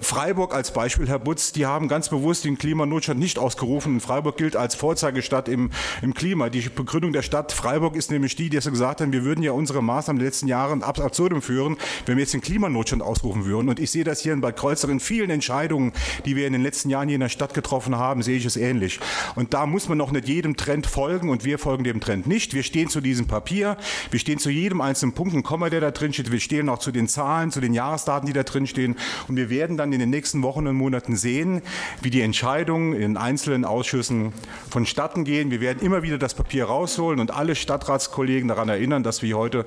Freiburg 0.00 0.54
als 0.54 0.72
Beispiel, 0.72 1.08
Herr 1.08 1.18
Butz, 1.18 1.52
die 1.52 1.66
haben 1.66 1.88
ganz 1.88 2.08
bewusst 2.08 2.44
den 2.44 2.58
Klimanotstand 2.58 3.18
nicht 3.18 3.38
ausgerufen. 3.38 4.00
Freiburg 4.00 4.36
gilt 4.36 4.56
als 4.56 4.74
Vorzeigestadt 4.74 5.48
im, 5.48 5.70
im 6.02 6.14
Klima. 6.14 6.48
Die 6.48 6.68
Begründung 6.68 7.12
der 7.12 7.22
Stadt 7.22 7.52
Freiburg 7.52 7.96
ist 7.96 8.10
nämlich 8.10 8.36
die, 8.36 8.48
die 8.48 8.58
gesagt 8.58 9.00
haben, 9.00 9.12
wir 9.12 9.24
würden 9.24 9.42
ja 9.42 9.52
unsere 9.52 9.82
Maßnahmen 9.82 10.20
in 10.20 10.24
den 10.24 10.28
letzten 10.28 10.48
Jahren 10.48 10.82
ab 10.82 10.98
absurdum 11.00 11.42
führen, 11.42 11.76
wenn 12.06 12.16
wir 12.16 12.22
jetzt 12.22 12.34
den 12.34 12.40
Klimanotstand 12.40 13.02
ausrufen 13.02 13.44
würden. 13.44 13.68
Und 13.68 13.80
ich 13.80 13.90
sehe 13.90 14.04
das 14.04 14.20
hier 14.20 14.32
in 14.32 14.40
Bad 14.40 14.56
Kreuzer 14.56 14.88
in 14.88 15.00
vielen 15.00 15.30
Entscheidungen, 15.30 15.92
die 16.24 16.36
wir 16.36 16.46
in 16.46 16.52
den 16.52 16.62
letzten 16.62 16.90
Jahren 16.90 17.08
hier 17.08 17.16
in 17.16 17.20
der 17.20 17.28
Stadt 17.28 17.54
getroffen 17.54 17.96
haben, 17.96 18.22
sehe 18.22 18.36
ich 18.36 18.44
es 18.44 18.56
ähnlich. 18.56 19.00
Und 19.34 19.54
da 19.54 19.66
muss 19.66 19.88
man 19.88 19.98
noch 19.98 20.12
nicht 20.12 20.28
jedem 20.28 20.56
Trend 20.56 20.86
folgen 20.86 21.28
und 21.28 21.44
wir 21.44 21.58
folgen 21.58 21.84
dem 21.84 22.00
Trend 22.00 22.26
nicht. 22.26 22.54
Wir 22.54 22.62
stehen 22.62 22.88
zu 22.88 23.00
diesem 23.00 23.26
Papier, 23.26 23.76
wir 24.10 24.20
stehen 24.20 24.38
zu 24.38 24.50
jedem 24.50 24.80
einzelnen 24.80 25.12
Punkt 25.12 25.34
und 25.34 25.42
Komma, 25.42 25.70
der 25.70 25.80
da 25.80 25.90
drin 25.90 26.12
steht. 26.12 26.30
Wir 26.30 26.40
stehen 26.40 26.68
auch 26.68 26.78
zu 26.78 26.92
den 26.92 27.08
Zahlen, 27.08 27.50
zu 27.50 27.60
den 27.60 27.74
Jahresdaten, 27.74 28.26
die 28.26 28.32
da 28.32 28.42
drin 28.42 28.66
stehen. 28.66 28.96
Und 29.28 29.36
wir 29.36 29.50
werden 29.50 29.71
dann 29.76 29.92
in 29.92 30.00
den 30.00 30.10
nächsten 30.10 30.42
Wochen 30.42 30.66
und 30.66 30.76
Monaten 30.76 31.16
sehen, 31.16 31.62
wie 32.00 32.10
die 32.10 32.20
Entscheidungen 32.20 32.94
in 32.94 33.16
einzelnen 33.16 33.64
Ausschüssen 33.64 34.32
vonstatten 34.70 35.24
gehen. 35.24 35.50
Wir 35.50 35.60
werden 35.60 35.82
immer 35.82 36.02
wieder 36.02 36.18
das 36.18 36.34
Papier 36.34 36.64
rausholen 36.64 37.20
und 37.20 37.30
alle 37.30 37.54
Stadtratskollegen 37.54 38.48
daran 38.48 38.68
erinnern, 38.68 39.02
dass 39.02 39.22
wir 39.22 39.36
heute 39.36 39.64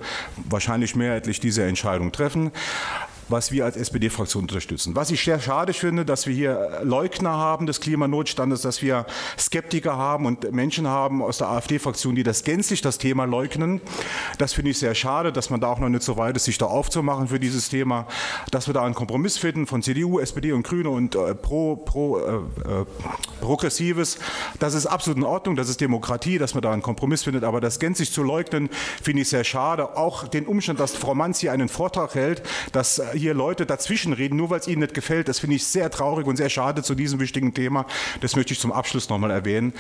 wahrscheinlich 0.50 0.96
mehrheitlich 0.96 1.40
diese 1.40 1.64
Entscheidung 1.64 2.12
treffen 2.12 2.52
was 3.28 3.52
wir 3.52 3.66
als 3.66 3.76
SPD-Fraktion 3.76 4.44
unterstützen. 4.44 4.96
Was 4.96 5.10
ich 5.10 5.24
sehr 5.24 5.40
schade 5.40 5.74
finde, 5.74 6.06
dass 6.06 6.28
wir 6.28 6.34
hier 6.34 6.82
Leugner 6.84 7.32
haben 7.32 7.66
des 7.66 7.82
Klimanotstandes, 7.82 8.62
dass 8.62 8.82
wir 8.82 9.06
Skeptiker 9.38 9.98
haben 9.98 10.26
und 10.26 10.52
Menschen 10.52 10.88
haben 10.88 11.22
aus 11.22 11.40
der 11.40 11.50
AfD-Fraktion, 11.50 12.16
die 12.16 12.24
das 12.24 12.44
gänzlich 12.44 12.82
das 12.82 12.98
Thema 12.98 13.26
leugnen. 13.26 13.82
Das 14.38 14.54
finde 14.54 14.72
ich 14.72 14.80
sehr 14.80 14.96
schade, 14.96 15.32
dass 15.32 15.50
man 15.50 15.60
da 15.60 15.68
auch 15.68 15.80
noch 15.80 15.90
nicht 15.90 16.04
so 16.04 16.18
weit 16.18 16.36
ist, 16.36 16.46
sich 16.46 16.58
da 16.58 16.66
aufzumachen 16.66 17.28
für 17.28 17.40
dieses 17.40 17.70
Thema, 17.70 18.08
dass 18.52 18.68
wir 18.68 18.74
da 18.74 18.84
einen 18.84 18.96
Kompromiss 18.96 19.38
finden 19.38 19.66
von 19.66 19.82
CDU, 19.82 20.20
SPD 20.20 20.52
und 20.52 20.64
Grüne 20.64 20.90
und 20.90 21.16
äh, 21.16 21.34
pro, 21.34 21.76
pro 21.76 22.20
äh, 22.20 22.36
äh, 22.36 22.86
Progressives. 23.42 24.20
Das 24.60 24.74
ist 24.74 24.86
absolut 24.86 25.18
in 25.18 25.24
Ordnung, 25.24 25.56
das 25.56 25.70
ist 25.70 25.82
Demokratie, 25.82 26.38
dass 26.38 26.54
man 26.54 26.62
da 26.62 26.72
einen 26.72 26.82
Kompromiss 26.82 27.24
findet, 27.24 27.44
aber 27.44 27.62
das 27.62 27.80
gänzlich 27.80 28.12
zu 28.12 28.24
leugnen, 28.24 28.70
finde 29.02 29.24
ich 29.24 29.30
sehr 29.30 29.44
schade. 29.44 29.98
Auch 29.98 30.28
den 30.28 30.46
Umstand, 30.46 30.80
dass 30.80 30.96
Frau 30.96 31.16
Manz 31.16 31.40
hier 31.40 31.52
einen 31.52 31.70
Vortrag 31.70 32.16
hält, 32.16 32.44
dass 32.72 33.02
hier 33.16 33.34
Leute 33.34 33.66
dazwischen 33.66 34.14
reden, 34.14 34.36
nur 34.36 34.50
weil 34.50 34.60
es 34.60 34.68
ihnen 34.68 34.82
nicht 34.82 34.94
gefällt. 34.94 35.28
Das 35.28 35.40
finde 35.40 35.56
ich 35.56 35.66
sehr 35.66 35.90
traurig 35.90 36.28
und 36.28 36.36
sehr 36.36 36.50
schade 36.50 36.84
zu 36.84 36.96
diesem 36.96 37.20
wichtigen 37.20 37.54
Thema. 37.54 37.86
Das 38.22 38.36
möchte 38.36 38.54
ich 38.54 38.60
zum 38.60 38.72
Abschluss 38.72 39.10
nochmal 39.10 39.32
erwähnen. 39.32 39.74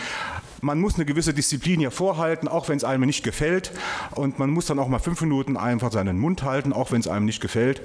Man 0.62 0.80
muss 0.80 0.96
eine 0.96 1.06
gewisse 1.06 1.34
Disziplin 1.34 1.80
hier 1.80 1.92
vorhalten, 1.92 2.48
auch 2.48 2.70
wenn 2.70 2.78
es 2.78 2.84
einem 2.84 3.06
nicht 3.06 3.24
gefällt. 3.24 3.72
Und 4.16 4.40
man 4.40 4.50
muss 4.50 4.66
dann 4.66 4.80
auch 4.80 4.88
mal 4.88 5.00
fünf 5.00 5.22
Minuten 5.22 5.58
einfach 5.58 5.92
seinen 5.92 6.18
Mund 6.18 6.44
halten, 6.44 6.74
auch 6.74 6.92
wenn 6.92 7.02
es 7.02 7.08
einem 7.08 7.26
nicht 7.26 7.42
gefällt. 7.42 7.82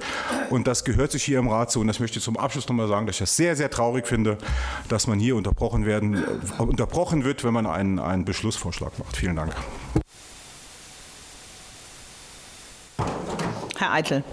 Und 0.49 0.67
das 0.67 0.83
gehört 0.83 1.11
sich 1.11 1.23
hier 1.23 1.39
im 1.39 1.47
Rat 1.47 1.71
so. 1.71 1.79
Und 1.79 1.87
das 1.87 1.99
möchte 1.99 2.19
ich 2.19 2.25
zum 2.25 2.37
Abschluss 2.37 2.67
nochmal 2.67 2.87
sagen, 2.87 3.05
dass 3.05 3.15
ich 3.15 3.19
das 3.19 3.35
sehr, 3.35 3.55
sehr 3.55 3.69
traurig 3.69 4.07
finde, 4.07 4.37
dass 4.87 5.07
man 5.07 5.19
hier 5.19 5.35
unterbrochen, 5.35 5.85
werden, 5.85 6.15
äh, 6.15 6.61
unterbrochen 6.61 7.23
wird, 7.23 7.43
wenn 7.43 7.53
man 7.53 7.65
einen, 7.65 7.99
einen 7.99 8.25
Beschlussvorschlag 8.25 8.97
macht. 8.97 9.17
Vielen 9.17 9.35
Dank. 9.35 9.53
Herr 13.77 13.93
Eitel. 13.93 14.23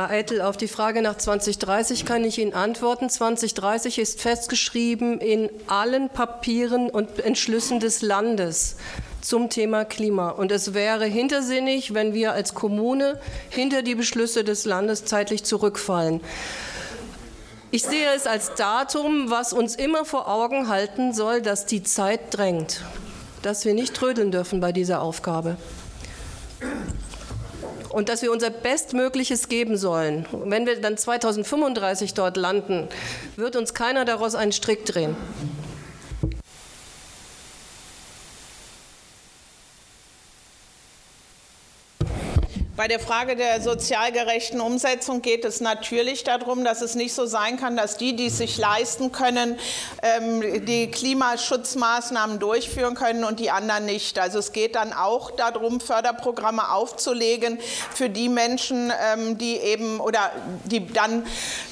Herr 0.00 0.08
Eitel, 0.08 0.40
auf 0.40 0.56
die 0.56 0.66
Frage 0.66 1.02
nach 1.02 1.18
2030 1.18 2.06
kann 2.06 2.24
ich 2.24 2.38
Ihnen 2.38 2.54
antworten. 2.54 3.10
2030 3.10 3.98
ist 3.98 4.18
festgeschrieben 4.18 5.20
in 5.20 5.50
allen 5.66 6.08
Papieren 6.08 6.88
und 6.88 7.20
Entschlüssen 7.20 7.80
des 7.80 8.00
Landes 8.00 8.76
zum 9.20 9.50
Thema 9.50 9.84
Klima. 9.84 10.30
Und 10.30 10.52
es 10.52 10.72
wäre 10.72 11.04
hintersinnig, 11.04 11.92
wenn 11.92 12.14
wir 12.14 12.32
als 12.32 12.54
Kommune 12.54 13.20
hinter 13.50 13.82
die 13.82 13.94
Beschlüsse 13.94 14.42
des 14.42 14.64
Landes 14.64 15.04
zeitlich 15.04 15.44
zurückfallen. 15.44 16.22
Ich 17.70 17.82
sehe 17.82 18.08
es 18.16 18.26
als 18.26 18.54
Datum, 18.54 19.28
was 19.28 19.52
uns 19.52 19.76
immer 19.76 20.06
vor 20.06 20.28
Augen 20.28 20.68
halten 20.68 21.12
soll, 21.12 21.42
dass 21.42 21.66
die 21.66 21.82
Zeit 21.82 22.20
drängt, 22.30 22.80
dass 23.42 23.66
wir 23.66 23.74
nicht 23.74 23.92
trödeln 23.92 24.32
dürfen 24.32 24.60
bei 24.60 24.72
dieser 24.72 25.02
Aufgabe 25.02 25.58
und 27.90 28.08
dass 28.08 28.22
wir 28.22 28.32
unser 28.32 28.50
Bestmögliches 28.50 29.48
geben 29.48 29.76
sollen. 29.76 30.26
wenn 30.32 30.66
wir 30.66 30.80
dann 30.80 30.96
2035 30.96 32.14
dort 32.14 32.36
landen, 32.36 32.88
wird 33.36 33.56
uns 33.56 33.74
keiner 33.74 34.04
daraus 34.04 34.34
einen 34.34 34.52
Strick 34.52 34.86
drehen. 34.86 35.16
Bei 42.80 42.88
der 42.88 42.98
Frage 42.98 43.36
der 43.36 43.60
sozial 43.60 44.10
gerechten 44.10 44.58
Umsetzung 44.58 45.20
geht 45.20 45.44
es 45.44 45.60
natürlich 45.60 46.24
darum, 46.24 46.64
dass 46.64 46.80
es 46.80 46.94
nicht 46.94 47.12
so 47.12 47.26
sein 47.26 47.58
kann, 47.58 47.76
dass 47.76 47.98
die, 47.98 48.16
die 48.16 48.28
es 48.28 48.38
sich 48.38 48.56
leisten 48.56 49.12
können, 49.12 49.58
ähm, 50.02 50.64
die 50.64 50.90
Klimaschutzmaßnahmen 50.90 52.38
durchführen 52.38 52.94
können 52.94 53.24
und 53.24 53.38
die 53.38 53.50
anderen 53.50 53.84
nicht. 53.84 54.18
Also 54.18 54.38
es 54.38 54.52
geht 54.52 54.76
dann 54.76 54.94
auch 54.94 55.30
darum, 55.30 55.78
Förderprogramme 55.78 56.72
aufzulegen 56.72 57.58
für 57.92 58.08
die 58.08 58.30
Menschen, 58.30 58.90
ähm, 59.12 59.36
die 59.36 59.58
eben 59.58 60.00
oder 60.00 60.32
die 60.64 60.90
dann 60.90 61.26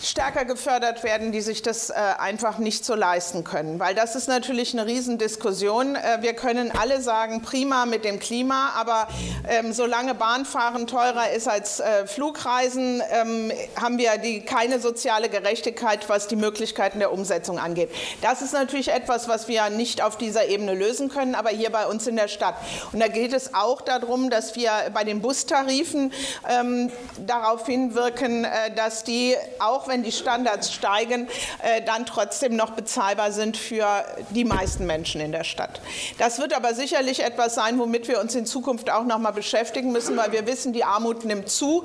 stärker 0.05 0.45
gefördert 0.45 1.05
werden, 1.05 1.33
die 1.33 1.41
sich 1.41 1.63
das 1.63 1.89
äh, 1.89 1.95
einfach 2.19 2.59
nicht 2.59 2.85
so 2.85 2.95
leisten 2.95 3.45
können. 3.45 3.81
Weil 3.81 3.95
das 3.95 4.15
ist 4.15 4.29
natürlich 4.29 4.75
eine 4.75 4.85
Riesendiskussion. 4.85 5.97
Äh, 5.97 6.19
wir 6.21 6.35
können 6.35 6.71
alle 6.71 7.01
sagen, 7.01 7.41
prima 7.41 7.87
mit 7.87 8.05
dem 8.05 8.19
Klima, 8.19 8.73
aber 8.77 9.09
ähm, 9.49 9.73
solange 9.73 10.15
Bahnfahren 10.15 10.87
teurer 10.99 11.31
ist 11.31 11.47
als 11.47 11.79
äh, 11.79 12.09
Flugreisen, 12.09 13.01
ähm, 13.13 13.53
haben 13.81 13.99
wir 13.99 14.19
die, 14.19 14.41
keine 14.41 14.81
soziale 14.81 15.29
Gerechtigkeit, 15.29 16.09
was 16.09 16.27
die 16.27 16.35
Möglichkeiten 16.35 16.99
der 16.99 17.13
Umsetzung 17.13 17.61
angeht. 17.61 17.91
Das 18.21 18.43
ist 18.43 18.53
natürlich 18.53 18.89
etwas, 18.89 19.29
was 19.29 19.47
wir 19.47 19.71
nicht 19.71 20.03
auf 20.03 20.19
dieser 20.19 20.47
Ebene 20.47 20.75
lösen 20.75 21.09
können, 21.09 21.37
aber 21.37 21.51
hier 21.51 21.71
bei 21.71 21.87
uns 21.87 22.09
in 22.09 22.17
der 22.17 22.27
Stadt. 22.27 22.57
Und 22.93 22.99
da 22.99 23.07
geht 23.07 23.33
es 23.33 23.55
auch 23.55 23.81
darum, 23.81 24.29
dass 24.29 24.57
wir 24.57 24.73
bei 24.93 25.05
den 25.05 25.23
Bustarifen 25.23 26.13
ähm, 26.49 26.91
darauf 27.25 27.65
hinwirken, 27.67 28.45
äh, 28.45 28.75
dass 28.75 29.05
die, 29.05 29.37
auch 29.61 29.87
wenn 29.87 30.03
die 30.03 30.11
Standards 30.11 30.73
steigen, 30.73 31.29
äh, 31.63 31.81
dann 31.83 32.07
trotzdem 32.07 32.57
noch 32.57 32.71
bezahlbar 32.71 33.31
sind 33.31 33.57
für 33.57 33.87
die 34.31 34.45
meisten 34.45 34.85
Menschen 34.85 35.21
in 35.21 35.31
der 35.31 35.45
Stadt. 35.45 35.81
Das 36.19 36.41
wird 36.41 36.55
aber 36.55 36.75
sicherlich 36.75 37.23
etwas 37.23 37.55
sein, 37.55 37.79
womit 37.79 38.09
wir 38.09 38.19
uns 38.19 38.35
in 38.35 38.47
Zukunft 38.47 38.91
auch 38.91 39.05
noch 39.05 39.19
mal 39.19 39.31
beschäftigen 39.31 39.93
müssen, 39.93 40.17
weil 40.17 40.33
wir 40.33 40.45
wissen, 40.49 40.73
die 40.73 40.88
Armut 40.89 41.25
nimmt 41.25 41.49
zu, 41.49 41.85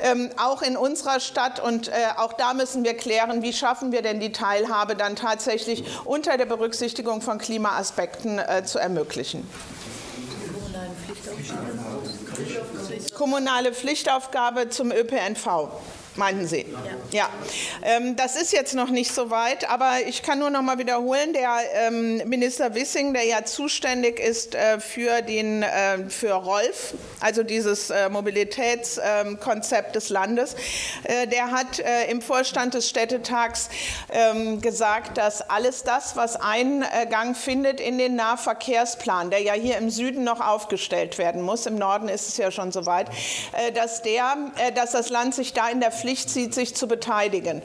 ähm, 0.00 0.30
auch 0.36 0.62
in 0.62 0.76
unserer 0.76 1.20
Stadt. 1.20 1.60
Und 1.60 1.88
äh, 1.88 1.92
auch 2.16 2.32
da 2.32 2.54
müssen 2.54 2.84
wir 2.84 2.94
klären, 2.94 3.42
wie 3.42 3.52
schaffen 3.52 3.92
wir 3.92 4.02
denn 4.02 4.20
die 4.20 4.32
Teilhabe 4.32 4.96
dann 4.96 5.16
tatsächlich 5.16 5.84
unter 6.04 6.36
der 6.36 6.46
Berücksichtigung 6.46 7.20
von 7.20 7.38
Klimaaspekten 7.38 8.38
äh, 8.38 8.64
zu 8.64 8.78
ermöglichen. 8.78 9.48
Kommunale 13.14 13.72
Pflichtaufgabe 13.72 14.68
zum 14.68 14.90
ÖPNV. 14.90 15.68
Meinten 16.16 16.46
Sie? 16.46 16.64
Ja. 17.10 17.22
ja. 17.24 17.28
Ähm, 17.82 18.14
das 18.14 18.36
ist 18.36 18.52
jetzt 18.52 18.74
noch 18.74 18.88
nicht 18.88 19.12
so 19.12 19.30
weit, 19.30 19.68
aber 19.68 19.94
ich 20.06 20.22
kann 20.22 20.38
nur 20.38 20.50
noch 20.50 20.62
mal 20.62 20.78
wiederholen, 20.78 21.32
der 21.32 21.58
ähm, 21.74 22.18
Minister 22.28 22.74
Wissing, 22.74 23.14
der 23.14 23.24
ja 23.24 23.44
zuständig 23.44 24.20
ist 24.20 24.54
äh, 24.54 24.78
für, 24.78 25.22
den, 25.22 25.64
äh, 25.64 26.08
für 26.08 26.34
Rolf, 26.34 26.94
also 27.18 27.42
dieses 27.42 27.90
äh, 27.90 28.08
Mobilitätskonzept 28.08 29.88
ähm, 29.88 29.92
des 29.92 30.08
Landes, 30.08 30.54
äh, 31.02 31.26
der 31.26 31.50
hat 31.50 31.80
äh, 31.80 32.08
im 32.08 32.22
Vorstand 32.22 32.74
des 32.74 32.88
Städtetags 32.88 33.68
ähm, 34.12 34.60
gesagt, 34.60 35.18
dass 35.18 35.42
alles 35.42 35.82
das, 35.82 36.14
was 36.14 36.36
Eingang 36.36 37.34
findet 37.34 37.80
in 37.80 37.98
den 37.98 38.14
Nahverkehrsplan, 38.14 39.30
der 39.30 39.42
ja 39.42 39.54
hier 39.54 39.78
im 39.78 39.90
Süden 39.90 40.22
noch 40.22 40.40
aufgestellt 40.40 41.18
werden 41.18 41.42
muss, 41.42 41.66
im 41.66 41.74
Norden 41.74 42.08
ist 42.08 42.28
es 42.28 42.36
ja 42.36 42.52
schon 42.52 42.70
so 42.70 42.86
weit, 42.86 43.08
äh, 43.52 43.72
dass, 43.72 44.02
der, 44.02 44.36
dass 44.76 44.92
das 44.92 45.10
Land 45.10 45.34
sich 45.34 45.52
da 45.52 45.68
in 45.68 45.80
der 45.80 45.90
Pflicht 46.04 46.28
sieht, 46.28 46.52
sich 46.52 46.76
zu 46.76 46.86
beteiligen. 46.86 47.62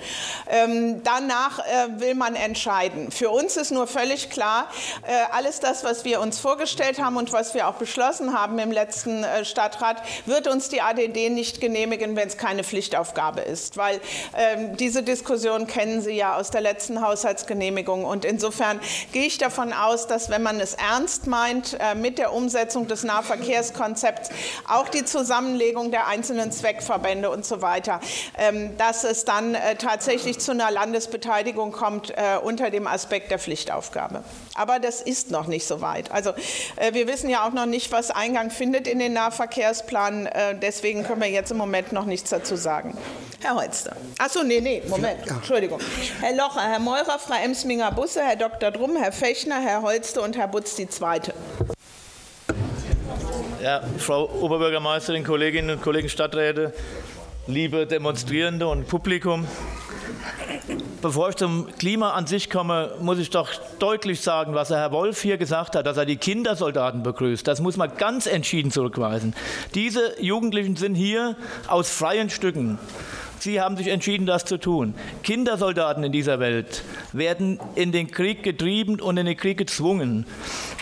Ähm, 0.47 1.03
danach 1.03 1.59
äh, 1.59 1.99
will 1.99 2.15
man 2.15 2.35
entscheiden. 2.35 3.11
Für 3.11 3.31
uns 3.31 3.57
ist 3.57 3.69
nur 3.69 3.85
völlig 3.85 4.29
klar, 4.29 4.69
äh, 5.05 5.11
alles 5.33 5.59
das, 5.59 5.83
was 5.83 6.05
wir 6.05 6.21
uns 6.21 6.39
vorgestellt 6.39 6.99
haben 6.99 7.17
und 7.17 7.33
was 7.33 7.53
wir 7.53 7.67
auch 7.67 7.73
beschlossen 7.73 8.33
haben 8.33 8.57
im 8.57 8.71
letzten 8.71 9.25
äh, 9.25 9.43
Stadtrat, 9.43 10.01
wird 10.25 10.47
uns 10.47 10.69
die 10.69 10.79
ADD 10.79 11.29
nicht 11.29 11.59
genehmigen, 11.59 12.15
wenn 12.15 12.29
es 12.29 12.37
keine 12.37 12.63
Pflichtaufgabe 12.63 13.41
ist. 13.41 13.75
Weil 13.75 13.99
ähm, 14.37 14.77
diese 14.77 15.03
Diskussion 15.03 15.67
kennen 15.67 16.01
Sie 16.01 16.13
ja 16.13 16.37
aus 16.37 16.49
der 16.49 16.61
letzten 16.61 17.01
Haushaltsgenehmigung. 17.01 18.05
Und 18.05 18.23
insofern 18.23 18.79
gehe 19.11 19.25
ich 19.25 19.37
davon 19.37 19.73
aus, 19.73 20.07
dass 20.07 20.29
wenn 20.29 20.43
man 20.43 20.61
es 20.61 20.75
ernst 20.75 21.27
meint 21.27 21.75
äh, 21.77 21.93
mit 21.93 22.17
der 22.17 22.31
Umsetzung 22.31 22.87
des 22.87 23.03
Nahverkehrskonzepts, 23.03 24.29
auch 24.65 24.87
die 24.87 25.03
Zusammenlegung 25.03 25.91
der 25.91 26.07
einzelnen 26.07 26.53
Zweckverbände 26.53 27.29
und 27.29 27.45
so 27.45 27.61
weiter, 27.61 27.99
dass 28.77 29.03
es 29.03 29.25
dann 29.25 29.55
äh, 29.55 29.75
tatsächlich 29.75 30.39
zu 30.39 30.51
einer 30.51 30.71
Landesbeteiligung 30.71 31.71
kommt 31.71 32.11
äh, 32.11 32.37
unter 32.41 32.69
dem 32.69 32.87
Aspekt 32.87 33.31
der 33.31 33.39
Pflichtaufgabe. 33.39 34.23
Aber 34.55 34.79
das 34.79 35.01
ist 35.01 35.31
noch 35.31 35.47
nicht 35.47 35.65
so 35.65 35.81
weit. 35.81 36.11
Also 36.11 36.33
wir 36.91 37.07
wissen 37.07 37.29
ja 37.29 37.47
auch 37.47 37.53
noch 37.53 37.65
nicht, 37.65 37.91
was 37.91 38.11
Eingang 38.11 38.51
findet 38.51 38.87
in 38.87 38.99
den 38.99 39.13
Nahverkehrsplan. 39.13 40.29
Deswegen 40.61 41.05
können 41.05 41.21
wir 41.21 41.29
jetzt 41.29 41.51
im 41.51 41.57
Moment 41.57 41.93
noch 41.93 42.05
nichts 42.05 42.29
dazu 42.29 42.57
sagen. 42.57 42.97
Herr 43.41 43.55
Holster. 43.55 43.95
Achso, 44.17 44.43
nee, 44.43 44.59
nee, 44.59 44.83
Moment, 44.87 45.25
Entschuldigung. 45.25 45.79
Herr 46.19 46.35
Locher, 46.35 46.61
Herr 46.61 46.79
Meurer, 46.79 47.17
Frau 47.19 47.35
Emsminger 47.41 47.91
Busse, 47.91 48.21
Herr 48.21 48.35
Dr. 48.35 48.71
Drum, 48.71 48.97
Herr 48.97 49.13
Fechner, 49.13 49.61
Herr 49.61 49.81
Holste 49.81 50.21
und 50.21 50.35
Herr 50.35 50.49
Butz 50.49 50.75
die 50.75 50.89
Zweite. 50.89 51.33
Ja, 53.63 53.81
Frau 53.97 54.29
Oberbürgermeisterin, 54.41 55.23
Kolleginnen 55.23 55.69
und 55.71 55.81
Kollegen 55.81 56.09
Stadträte, 56.09 56.73
liebe 57.49 57.87
Demonstrierende 57.87 58.67
und 58.67 58.87
Publikum. 58.87 59.47
Bevor 61.01 61.29
ich 61.29 61.35
zum 61.35 61.67
Klima 61.79 62.11
an 62.11 62.27
sich 62.27 62.49
komme, 62.49 62.93
muss 63.01 63.17
ich 63.17 63.31
doch 63.31 63.49
deutlich 63.79 64.21
sagen, 64.21 64.53
was 64.53 64.69
Herr 64.69 64.91
Wolf 64.91 65.21
hier 65.21 65.37
gesagt 65.37 65.75
hat, 65.75 65.87
dass 65.87 65.97
er 65.97 66.05
die 66.05 66.17
Kindersoldaten 66.17 67.01
begrüßt. 67.01 67.47
Das 67.47 67.59
muss 67.59 67.75
man 67.75 67.95
ganz 67.97 68.27
entschieden 68.27 68.69
zurückweisen. 68.69 69.33
Diese 69.73 70.21
Jugendlichen 70.21 70.75
sind 70.75 70.93
hier 70.93 71.35
aus 71.67 71.89
freien 71.89 72.29
Stücken. 72.29 72.77
Sie 73.39 73.61
haben 73.61 73.77
sich 73.77 73.87
entschieden, 73.87 74.25
das 74.25 74.43
zu 74.43 74.57
tun. 74.57 74.93
Kindersoldaten 75.23 76.03
in 76.03 76.11
dieser 76.11 76.39
Welt 76.41 76.83
werden 77.13 77.57
in 77.75 77.93
den 77.93 78.11
Krieg 78.11 78.43
getrieben 78.43 78.99
und 78.99 79.17
in 79.17 79.25
den 79.25 79.37
Krieg 79.37 79.57
gezwungen. 79.57 80.25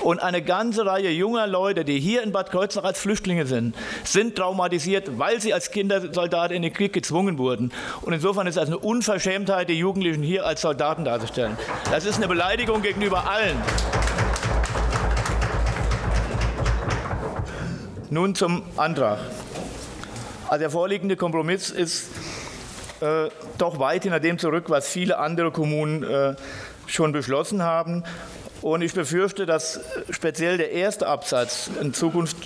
Und 0.01 0.19
eine 0.19 0.41
ganze 0.41 0.85
Reihe 0.85 1.11
junger 1.11 1.45
Leute, 1.45 1.85
die 1.85 1.99
hier 1.99 2.23
in 2.23 2.31
Bad 2.31 2.49
Kreuznach 2.49 2.83
als 2.83 2.99
Flüchtlinge 2.99 3.45
sind, 3.45 3.75
sind 4.03 4.35
traumatisiert, 4.35 5.19
weil 5.19 5.39
sie 5.39 5.53
als 5.53 5.69
Kindersoldaten 5.69 6.55
in 6.55 6.63
den 6.63 6.73
Krieg 6.73 6.93
gezwungen 6.93 7.37
wurden. 7.37 7.71
Und 8.01 8.13
insofern 8.13 8.47
ist 8.47 8.57
das 8.57 8.67
eine 8.67 8.79
Unverschämtheit, 8.79 9.69
die 9.69 9.77
Jugendlichen 9.77 10.23
hier 10.23 10.45
als 10.45 10.61
Soldaten 10.61 11.05
darzustellen. 11.05 11.57
Das 11.91 12.05
ist 12.05 12.17
eine 12.17 12.27
Beleidigung 12.27 12.81
gegenüber 12.81 13.29
allen. 13.29 13.57
Nun 18.09 18.33
zum 18.33 18.63
Antrag. 18.77 19.19
Also 20.47 20.59
der 20.59 20.69
vorliegende 20.69 21.17
Kompromiss 21.17 21.69
ist 21.69 22.09
äh, 23.01 23.29
doch 23.57 23.79
weit 23.79 24.03
hinter 24.03 24.19
dem 24.19 24.39
zurück, 24.39 24.65
was 24.67 24.87
viele 24.87 25.17
andere 25.17 25.51
Kommunen 25.51 26.03
äh, 26.03 26.35
schon 26.87 27.11
beschlossen 27.11 27.63
haben. 27.63 28.03
Und 28.61 28.81
ich 28.81 28.93
befürchte, 28.93 29.45
dass 29.45 29.79
speziell 30.09 30.57
der 30.57 30.71
erste 30.71 31.07
Absatz 31.07 31.69
in 31.79 31.93
Zukunft 31.93 32.37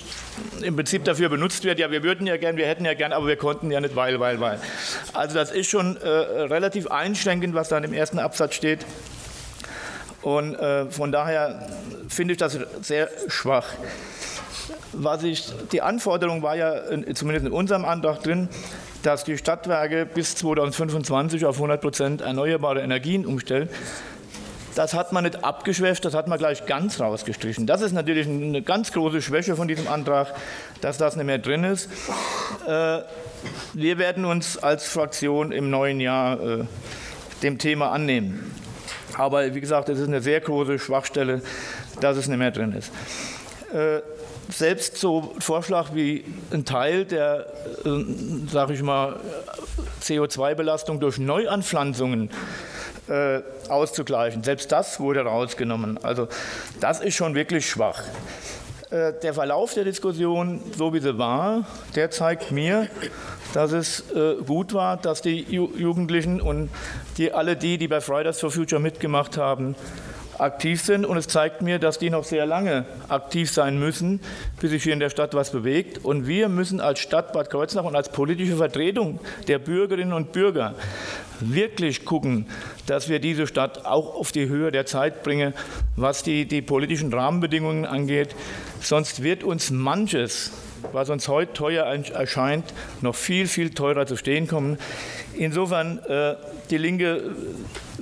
im 0.62 0.76
Prinzip 0.76 1.06
dafür 1.06 1.30
benutzt 1.30 1.64
wird. 1.64 1.80
Ja, 1.80 1.90
wir 1.90 2.04
würden 2.04 2.28
ja 2.28 2.38
gern, 2.38 2.58
wir 2.58 2.68
hätten 2.68 2.84
ja 2.84 2.94
gern, 2.94 3.14
aber 3.14 3.28
wir 3.28 3.38
konnten 3.38 3.72
ja 3.72 3.80
nicht, 3.80 3.96
weil, 3.96 4.20
weil, 4.20 4.40
weil. 4.42 4.60
Also 5.14 5.36
das 5.36 5.52
ist 5.52 5.70
schon 5.70 5.98
äh, 5.98 6.08
relativ 6.08 6.88
einschränkend, 6.88 7.56
was 7.56 7.70
da 7.70 7.78
im 7.78 7.94
ersten 7.94 8.20
Absatz 8.20 8.56
steht. 8.56 8.86
Und 10.22 10.56
äh, 10.56 10.86
von 10.92 11.12
daher 11.12 11.68
finde 12.08 12.34
ich 12.34 12.38
das 12.38 12.60
sehr 12.82 13.10
schwach. 13.28 13.66
Was 14.94 15.24
ich, 15.24 15.46
die 15.72 15.82
Anforderung 15.82 16.44
war 16.44 16.56
ja 16.56 16.76
zumindest 17.14 17.48
in 17.48 17.54
unserem 17.54 17.86
Antrag 17.86 18.22
drin, 18.22 18.50
dass 19.04 19.24
die 19.24 19.38
Stadtwerke 19.38 20.06
bis 20.06 20.36
2025 20.36 21.46
auf 21.46 21.56
100 21.56 21.82
Prozent 21.82 22.22
erneuerbare 22.22 22.82
Energien 22.82 23.26
umstellen. 23.26 23.70
Das 24.76 24.94
hat 24.94 25.12
man 25.12 25.26
nicht 25.26 25.44
abgeschwächt, 25.44 26.06
das 26.06 26.14
hat 26.14 26.28
man 26.28 26.38
gleich 26.38 26.66
ganz 26.66 27.00
rausgestrichen. 27.00 27.68
Das 27.68 27.82
ist 27.82 27.92
natürlich 27.92 28.28
eine 28.28 28.62
ganz 28.62 28.94
große 28.94 29.22
Schwäche 29.22 29.56
von 29.56 29.68
diesem 29.68 29.88
Antrag, 29.88 30.34
dass 30.80 30.98
das 30.98 31.18
nicht 31.18 31.26
mehr 31.26 31.40
drin 31.40 31.66
ist. 31.66 31.90
Äh, 32.66 33.00
wir 33.74 33.98
werden 33.98 34.24
uns 34.24 34.58
als 34.58 34.88
Fraktion 34.88 35.52
im 35.52 35.70
neuen 35.70 36.00
Jahr 36.00 36.40
äh, 36.40 36.66
dem 37.44 37.58
Thema 37.58 37.92
annehmen. 37.92 38.56
Aber 39.18 39.54
wie 39.54 39.60
gesagt, 39.60 39.90
es 39.90 40.00
ist 40.00 40.08
eine 40.08 40.22
sehr 40.22 40.40
große 40.40 40.80
Schwachstelle, 40.80 41.42
dass 42.00 42.16
es 42.16 42.28
nicht 42.28 42.38
mehr 42.38 42.52
drin 42.52 42.72
ist. 42.72 42.92
Selbst 44.52 44.98
so 44.98 45.34
Vorschlag 45.40 45.94
wie 45.94 46.24
ein 46.52 46.66
Teil 46.66 47.06
der, 47.06 47.48
äh, 47.86 48.50
sage 48.50 48.74
ich 48.74 48.82
mal, 48.82 49.20
CO2-Belastung 50.02 51.00
durch 51.00 51.18
Neuanpflanzungen 51.18 52.30
äh, 53.08 53.42
auszugleichen. 53.70 54.44
Selbst 54.44 54.72
das 54.72 55.00
wurde 55.00 55.22
rausgenommen. 55.22 55.98
Also 56.04 56.28
das 56.80 57.00
ist 57.00 57.16
schon 57.16 57.36
wirklich 57.36 57.70
schwach. 57.70 58.04
Äh, 58.90 59.14
der 59.24 59.34
Verlauf 59.34 59.74
der 59.74 59.86
Diskussion, 59.86 60.62
so 60.78 60.94
wie 60.94 61.00
sie 61.00 61.18
war, 61.18 61.66
der 61.96 62.12
zeigt 62.12 62.52
mir, 62.52 62.90
dass 63.54 63.72
es 63.72 64.12
äh, 64.12 64.36
gut 64.46 64.74
war, 64.74 64.98
dass 64.98 65.22
die 65.22 65.44
Jugendlichen 65.50 66.42
und 66.42 66.70
die, 67.18 67.32
alle 67.32 67.56
die, 67.56 67.78
die 67.78 67.88
bei 67.88 68.02
Fridays 68.02 68.40
for 68.40 68.52
Future 68.52 68.82
mitgemacht 68.82 69.38
haben, 69.38 69.76
aktiv 70.38 70.82
sind. 70.82 71.06
Und 71.06 71.17
es 71.17 71.28
zeigt 71.28 71.62
mir, 71.62 71.80
dass 71.80 72.00
die 72.00 72.10
noch 72.10 72.24
sehr 72.24 72.46
lange 72.46 72.86
aktiv 73.10 73.52
sein 73.52 73.80
müssen, 73.80 74.20
bis 74.60 74.72
sich 74.72 74.84
hier 74.84 74.94
in 74.94 75.00
der 75.00 75.10
Stadt 75.10 75.34
was 75.34 75.52
bewegt. 75.52 76.04
Und 76.04 76.28
wir 76.28 76.50
müssen 76.50 76.80
als 76.80 77.00
Stadt 77.00 77.34
Bad 77.34 77.50
Kreuznach 77.50 77.84
und 77.84 77.96
als 77.96 78.10
politische 78.10 78.58
Vertretung 78.58 79.20
der 79.48 79.60
Bürgerinnen 79.60 80.13
und 80.13 80.32
Bürger 80.32 80.76
wirklich 81.42 82.06
gucken, 82.06 82.46
dass 82.86 83.10
wir 83.10 83.20
diese 83.20 83.48
Stadt 83.48 83.86
auch 83.86 84.16
auf 84.16 84.32
die 84.32 84.48
Höhe 84.48 84.72
der 84.72 84.86
Zeit 84.86 85.24
bringen, 85.24 85.54
was 85.96 86.24
die, 86.24 86.46
die 86.46 86.62
politischen 86.62 87.14
Rahmenbedingungen 87.14 87.86
angeht. 87.86 88.36
Sonst 88.82 89.24
wird 89.24 89.44
uns 89.44 89.72
manches, 89.72 90.52
was 90.92 91.10
uns 91.10 91.28
heute 91.28 91.54
teuer 91.54 91.86
erscheint, 91.86 92.74
noch 93.02 93.16
viel, 93.16 93.48
viel 93.48 93.72
teurer 93.72 94.06
zu 94.06 94.18
stehen 94.18 94.48
kommen. 94.48 94.78
Insofern, 95.36 96.00
äh, 96.00 96.36
die 96.70 96.78
Linke 96.78 97.36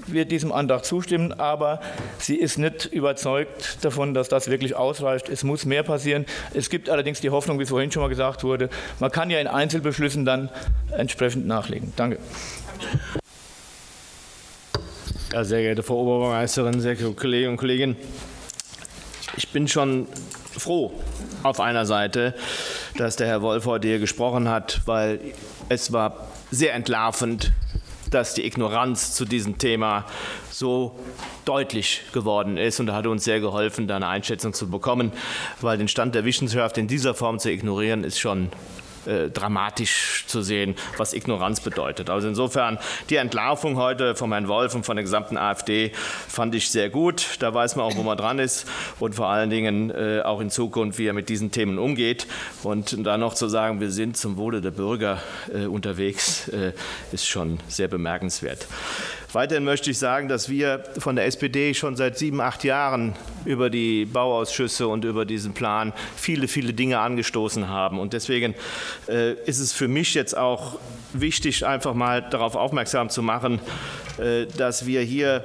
wird 0.07 0.31
diesem 0.31 0.51
Antrag 0.51 0.85
zustimmen, 0.85 1.33
aber 1.33 1.81
sie 2.17 2.35
ist 2.35 2.57
nicht 2.57 2.85
überzeugt 2.85 3.83
davon, 3.83 4.13
dass 4.13 4.29
das 4.29 4.49
wirklich 4.49 4.75
ausreicht. 4.75 5.29
Es 5.29 5.43
muss 5.43 5.65
mehr 5.65 5.83
passieren. 5.83 6.25
Es 6.53 6.69
gibt 6.69 6.89
allerdings 6.89 7.21
die 7.21 7.29
Hoffnung, 7.29 7.59
wie 7.59 7.63
es 7.63 7.69
vorhin 7.69 7.91
schon 7.91 8.01
mal 8.01 8.09
gesagt 8.09 8.43
wurde, 8.43 8.69
man 8.99 9.11
kann 9.11 9.29
ja 9.29 9.39
in 9.39 9.47
Einzelbeschlüssen 9.47 10.25
dann 10.25 10.49
entsprechend 10.91 11.47
nachlegen. 11.47 11.93
Danke. 11.95 12.17
Ja, 15.31 15.43
sehr 15.43 15.61
geehrte 15.61 15.83
Frau 15.83 16.01
Oberbürgermeisterin, 16.01 16.81
sehr 16.81 16.95
geehrte 16.95 17.13
Kolleginnen 17.13 17.51
und 17.51 17.57
Kollegen, 17.57 17.95
ich 19.37 19.49
bin 19.49 19.67
schon 19.67 20.07
froh 20.57 20.91
auf 21.43 21.59
einer 21.59 21.85
Seite, 21.85 22.33
dass 22.97 23.15
der 23.15 23.27
Herr 23.27 23.43
Wolf 23.43 23.67
heute 23.67 23.87
hier 23.87 23.99
gesprochen 23.99 24.49
hat, 24.49 24.81
weil 24.85 25.19
es 25.69 25.93
war 25.93 26.27
sehr 26.49 26.73
entlarvend, 26.73 27.51
dass 28.09 28.33
die 28.33 28.43
Ignoranz 28.43 29.13
zu 29.13 29.23
diesem 29.23 29.59
Thema 29.59 30.05
so 30.49 30.99
deutlich 31.45 32.01
geworden 32.11 32.57
ist. 32.57 32.79
Und 32.79 32.91
hat 32.91 33.05
uns 33.05 33.23
sehr 33.23 33.39
geholfen, 33.39 33.87
da 33.87 33.97
eine 33.97 34.07
Einschätzung 34.07 34.53
zu 34.53 34.67
bekommen, 34.67 35.11
weil 35.61 35.77
den 35.77 35.87
Stand 35.87 36.15
der 36.15 36.25
Wissenschaft 36.25 36.79
in 36.79 36.87
dieser 36.87 37.13
Form 37.13 37.37
zu 37.37 37.51
ignorieren, 37.51 38.03
ist 38.03 38.19
schon 38.19 38.49
äh, 39.05 39.29
dramatisch 39.29 40.25
zu 40.27 40.41
sehen, 40.41 40.75
was 40.97 41.13
Ignoranz 41.13 41.61
bedeutet. 41.61 42.09
Also 42.09 42.27
insofern 42.27 42.79
die 43.09 43.15
Entlarvung 43.15 43.77
heute 43.77 44.15
von 44.15 44.31
Herrn 44.31 44.47
Wolf 44.47 44.75
und 44.75 44.85
von 44.85 44.95
der 44.95 45.03
gesamten 45.03 45.37
AfD 45.37 45.91
fand 46.27 46.55
ich 46.55 46.69
sehr 46.69 46.89
gut. 46.89 47.37
Da 47.39 47.53
weiß 47.53 47.75
man 47.75 47.85
auch, 47.85 47.95
wo 47.95 48.03
man 48.03 48.17
dran 48.17 48.39
ist 48.39 48.67
und 48.99 49.15
vor 49.15 49.27
allen 49.27 49.49
Dingen 49.49 49.89
äh, 49.91 50.21
auch 50.23 50.41
in 50.41 50.49
Zukunft, 50.49 50.99
wie 50.99 51.07
er 51.07 51.13
mit 51.13 51.29
diesen 51.29 51.51
Themen 51.51 51.77
umgeht. 51.77 52.27
Und 52.63 53.05
da 53.05 53.17
noch 53.17 53.33
zu 53.33 53.47
sagen, 53.47 53.79
wir 53.79 53.91
sind 53.91 54.17
zum 54.17 54.37
Wohle 54.37 54.61
der 54.61 54.71
Bürger 54.71 55.19
äh, 55.53 55.65
unterwegs, 55.65 56.47
äh, 56.49 56.73
ist 57.11 57.27
schon 57.27 57.59
sehr 57.67 57.87
bemerkenswert. 57.87 58.67
Weiterhin 59.31 59.63
möchte 59.63 59.91
ich 59.91 59.99
sagen, 59.99 60.27
dass 60.27 60.49
wir 60.49 60.83
von 60.97 61.15
der 61.15 61.25
SPD 61.25 61.75
schon 61.75 61.95
seit 61.95 62.17
sieben, 62.17 62.41
acht 62.41 62.63
Jahren 62.63 63.15
über 63.45 63.69
die 63.69 64.05
Bauausschüsse 64.05 64.87
und 64.87 65.05
über 65.05 65.23
diesen 65.23 65.53
Plan 65.53 65.93
viele, 66.15 66.47
viele 66.47 66.73
Dinge 66.73 66.97
angestoßen 66.99 67.67
haben. 67.67 67.99
Und 67.99 68.13
deswegen 68.13 68.55
äh, 69.07 69.33
ist 69.33 69.59
es 69.59 69.71
für 69.71 69.87
mich 69.87 70.15
jetzt 70.15 70.35
auch 70.35 70.79
wichtig, 71.13 71.63
einfach 71.63 71.93
mal 71.93 72.23
darauf 72.23 72.55
aufmerksam 72.55 73.11
zu 73.11 73.21
machen, 73.21 73.59
äh, 74.17 74.47
dass 74.57 74.87
wir 74.87 75.01
hier 75.01 75.43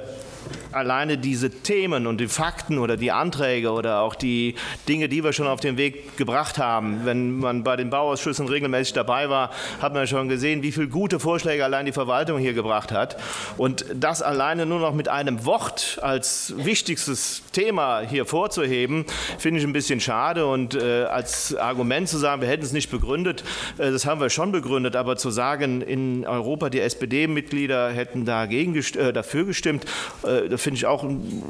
alleine 0.71 1.17
diese 1.17 1.49
Themen 1.49 2.07
und 2.07 2.19
die 2.19 2.27
Fakten 2.27 2.77
oder 2.77 2.97
die 2.97 3.11
Anträge 3.11 3.71
oder 3.71 4.01
auch 4.01 4.15
die 4.15 4.55
Dinge, 4.87 5.09
die 5.09 5.23
wir 5.23 5.33
schon 5.33 5.47
auf 5.47 5.59
den 5.59 5.77
Weg 5.77 6.17
gebracht 6.17 6.57
haben, 6.57 7.01
wenn 7.05 7.37
man 7.37 7.63
bei 7.63 7.75
den 7.75 7.89
Bauausschüssen 7.89 8.47
regelmäßig 8.47 8.93
dabei 8.93 9.29
war, 9.29 9.51
hat 9.81 9.93
man 9.93 10.07
schon 10.07 10.27
gesehen, 10.27 10.63
wie 10.63 10.71
viele 10.71 10.87
gute 10.87 11.19
Vorschläge 11.19 11.63
allein 11.63 11.85
die 11.85 11.91
Verwaltung 11.91 12.39
hier 12.39 12.53
gebracht 12.53 12.91
hat. 12.91 13.17
Und 13.57 13.85
das 13.93 14.21
alleine 14.21 14.65
nur 14.65 14.79
noch 14.79 14.93
mit 14.93 15.07
einem 15.07 15.45
Wort 15.45 15.99
als 16.01 16.53
wichtigstes 16.57 17.43
Thema 17.51 18.01
hier 18.01 18.25
vorzuheben, 18.25 19.05
finde 19.37 19.59
ich 19.59 19.65
ein 19.65 19.73
bisschen 19.73 19.99
schade. 19.99 20.45
Und 20.45 20.75
äh, 20.75 21.03
als 21.03 21.55
Argument 21.55 22.09
zu 22.09 22.17
sagen, 22.17 22.41
wir 22.41 22.49
hätten 22.49 22.63
es 22.63 22.73
nicht 22.73 22.91
begründet, 22.91 23.43
äh, 23.77 23.91
das 23.91 24.05
haben 24.05 24.19
wir 24.19 24.29
schon 24.29 24.51
begründet, 24.51 24.95
aber 24.95 25.17
zu 25.17 25.31
sagen, 25.31 25.81
in 25.81 26.25
Europa 26.25 26.69
die 26.69 26.79
SPD-Mitglieder 26.79 27.91
hätten 27.91 28.25
dagegen, 28.25 28.75
äh, 28.75 29.13
dafür 29.13 29.45
gestimmt, 29.45 29.85
äh, 30.23 30.34
das 30.41 30.61
finde 30.61 30.77
ich 30.77 30.85
auch 30.85 31.03
ein 31.03 31.43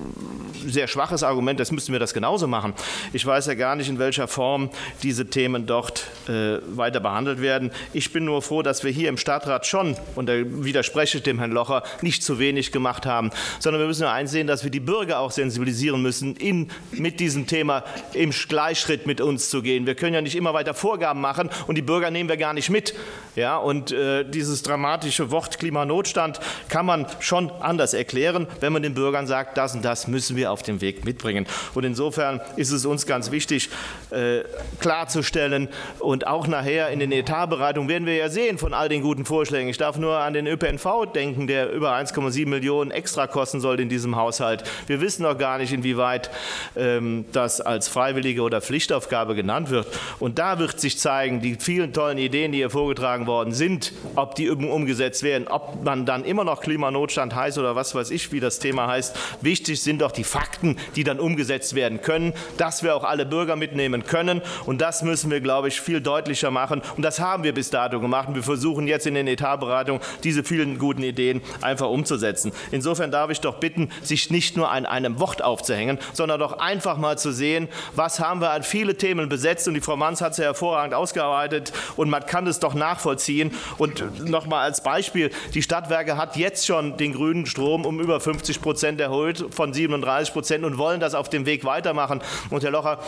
sehr 0.68 0.88
schwaches 0.88 1.24
Argument. 1.24 1.60
Das 1.60 1.72
müssten 1.72 1.92
wir 1.94 2.00
das 2.00 2.14
genauso 2.14 2.48
machen. 2.48 2.74
Ich 3.14 3.26
weiß 3.26 3.46
ja 3.48 3.54
gar 3.54 3.76
nicht, 3.76 3.90
in 3.90 4.00
welcher 4.00 4.28
Form 4.28 4.70
diese 5.04 5.28
Themen 5.28 5.66
dort 5.66 6.08
äh, 6.28 6.60
weiter 6.76 7.00
behandelt 7.00 7.42
werden. 7.42 7.72
Ich 7.94 8.12
bin 8.12 8.26
nur 8.26 8.42
froh, 8.42 8.62
dass 8.62 8.84
wir 8.84 8.92
hier 8.92 9.10
im 9.10 9.18
Stadtrat 9.18 9.66
schon, 9.66 9.96
und 10.16 10.28
da 10.28 10.34
widerspreche 10.36 11.18
ich 11.18 11.24
dem 11.24 11.40
Herrn 11.40 11.52
Locher, 11.52 11.84
nicht 12.02 12.24
zu 12.24 12.40
wenig 12.40 12.72
gemacht 12.72 13.06
haben, 13.06 13.32
sondern 13.60 13.82
wir 13.82 13.88
müssen 13.88 14.04
nur 14.04 14.12
einsehen, 14.12 14.48
dass 14.48 14.64
wir 14.64 14.72
die 14.72 14.80
Bürger 14.80 15.20
auch 15.20 15.32
sensibilisieren 15.32 16.02
müssen, 16.02 16.36
in, 16.36 16.70
mit 16.92 17.20
diesem 17.20 17.48
Thema 17.48 17.84
im 18.14 18.32
Gleichschritt 18.32 19.08
mit 19.08 19.22
uns 19.22 19.50
zu 19.50 19.62
gehen. 19.62 19.86
Wir 19.86 19.96
können 19.96 20.14
ja 20.14 20.22
nicht 20.22 20.36
immer 20.36 20.54
weiter 20.54 20.74
Vorgaben 20.74 21.22
machen 21.22 21.50
und 21.68 21.76
die 21.76 21.82
Bürger 21.82 22.12
nehmen 22.12 22.30
wir 22.30 22.38
gar 22.38 22.54
nicht 22.54 22.70
mit. 22.70 22.94
Ja, 23.36 23.58
und 23.58 23.92
äh, 23.92 24.24
dieses 24.24 24.64
dramatische 24.64 25.30
Wort 25.30 25.60
Klimanotstand 25.60 26.40
kann 26.70 26.86
man 26.86 27.06
schon 27.20 27.52
anders 27.52 27.94
erklären, 27.94 28.48
wenn 28.62 28.72
man 28.72 28.82
den 28.82 28.94
Bürgern 28.94 29.28
sagt, 29.28 29.58
das 29.58 29.76
und 29.76 29.84
das 29.84 30.08
müssen 30.08 30.38
wir 30.38 30.52
auf 30.52 30.64
dem 30.64 30.80
Weg 30.80 31.04
mitbringen. 31.04 31.46
Und 31.74 31.84
insofern 31.84 32.40
ist 32.56 32.72
es 32.72 32.86
uns 32.86 33.06
ganz 33.06 33.32
wichtig, 33.32 33.70
äh, 34.12 34.44
klarzustellen 34.80 35.68
und 36.00 36.15
auch 36.24 36.48
nachher 36.48 36.90
in 36.90 37.00
den 37.00 37.12
Etatberatungen 37.12 37.90
werden 37.90 38.06
wir 38.06 38.16
ja 38.16 38.30
sehen 38.30 38.58
von 38.58 38.74
all 38.74 38.90
den 38.90 39.02
guten 39.02 39.26
Vorschlägen. 39.26 39.70
Ich 39.70 39.78
darf 39.78 39.98
nur 39.98 40.20
an 40.20 40.34
den 40.34 40.48
ÖPNV 40.48 41.08
denken, 41.14 41.48
der 41.48 41.72
über 41.72 41.94
1,7 41.96 42.48
Millionen 42.48 42.92
extra 42.92 43.28
kosten 43.28 43.60
soll 43.60 43.80
in 43.80 43.90
diesem 43.90 44.16
Haushalt. 44.16 44.64
Wir 44.88 45.02
wissen 45.02 45.24
noch 45.24 45.38
gar 45.38 45.58
nicht, 45.58 45.74
inwieweit 45.74 46.30
ähm, 46.76 47.26
das 47.32 47.60
als 47.62 47.88
freiwillige 47.88 48.42
oder 48.42 48.62
Pflichtaufgabe 48.62 49.36
genannt 49.36 49.70
wird. 49.70 49.88
Und 50.20 50.40
da 50.40 50.60
wird 50.60 50.80
sich 50.80 51.00
zeigen, 51.00 51.42
die 51.42 51.56
vielen 51.56 51.94
tollen 51.94 52.18
Ideen, 52.18 52.52
die 52.52 52.60
hier 52.60 52.70
vorgetragen 52.70 53.28
worden 53.28 53.54
sind, 53.54 53.94
ob 54.16 54.36
die 54.36 54.50
umgesetzt 54.50 55.24
werden, 55.24 55.48
ob 55.48 55.84
man 55.84 56.06
dann 56.06 56.24
immer 56.24 56.44
noch 56.44 56.62
Klimanotstand 56.62 57.36
heißt 57.36 57.58
oder 57.58 57.76
was 57.76 57.96
weiß 57.96 58.12
ich, 58.12 58.32
wie 58.32 58.40
das 58.40 58.60
Thema 58.60 58.88
heißt. 58.88 59.16
Wichtig 59.42 59.82
sind 59.82 60.02
doch 60.02 60.12
die 60.12 60.24
Fakten, 60.24 60.78
die 60.96 61.04
dann 61.04 61.20
umgesetzt 61.20 61.76
werden 61.76 62.02
können, 62.02 62.34
dass 62.58 62.84
wir 62.84 62.96
auch 62.96 63.04
alle 63.04 63.26
Bürger 63.26 63.56
mitnehmen 63.56 64.06
können. 64.06 64.42
Und 64.66 64.82
das 64.82 65.02
müssen 65.04 65.32
wir, 65.32 65.42
glaube 65.42 65.68
ich, 65.68 65.82
viel 65.82 66.02
deutlicher 66.06 66.52
machen. 66.52 66.82
Und 66.96 67.04
das 67.04 67.20
haben 67.20 67.44
wir 67.44 67.54
bis 67.54 67.70
dato 67.70 68.00
gemacht. 68.00 68.28
Und 68.28 68.36
wir 68.36 68.44
versuchen 68.44 68.88
jetzt 68.88 69.08
in 69.08 69.16
den 69.16 69.28
Etatberatungen 69.28 70.02
diese 70.24 70.44
vielen 70.44 70.78
guten 70.78 71.04
Ideen 71.04 71.42
einfach 71.62 71.90
umzusetzen. 71.90 72.52
Insofern 72.72 73.12
darf 73.12 73.30
ich 73.30 73.42
doch 73.42 73.56
bitten, 73.56 73.90
sich 74.02 74.30
nicht 74.30 74.58
nur 74.58 74.72
an 74.72 74.86
einem 74.86 75.20
Wort 75.20 75.44
aufzuhängen, 75.44 76.00
sondern 76.14 76.40
doch 76.40 76.60
einfach 76.60 76.98
mal 76.98 77.18
zu 77.18 77.32
sehen, 77.32 77.68
was 77.96 78.20
haben 78.20 78.42
wir 78.42 78.52
an 78.52 78.64
viele 78.64 78.96
Themen 78.96 79.30
besetzt. 79.30 79.68
Und 79.68 79.74
die 79.74 79.82
Frau 79.82 79.96
Manns 79.96 80.22
hat 80.22 80.34
es 80.34 80.38
ja 80.38 80.46
hervorragend 80.46 80.94
ausgearbeitet. 80.94 81.74
Und 81.96 82.10
man 82.10 82.26
kann 82.26 82.48
es 82.48 82.60
doch 82.60 82.74
nachvollziehen. 82.74 83.52
Und 83.78 84.28
noch 84.30 84.46
mal 84.46 84.62
als 84.62 84.84
Beispiel, 84.84 85.32
die 85.54 85.62
Stadtwerke 85.62 86.18
hat 86.18 86.36
jetzt 86.38 86.66
schon 86.66 86.98
den 86.98 87.14
grünen 87.14 87.46
Strom 87.46 87.86
um 87.86 88.00
über 88.00 88.20
50 88.20 88.62
Prozent 88.62 89.00
erhöht 89.00 89.46
von 89.52 89.74
37 89.74 90.34
Prozent 90.34 90.64
und 90.64 90.78
wollen 90.78 91.00
das 91.00 91.16
auf 91.16 91.30
dem 91.30 91.46
Weg 91.46 91.66
weitermachen. 91.66 92.22
Und 92.50 92.64
Herr 92.64 92.72
Locher, 92.72 93.00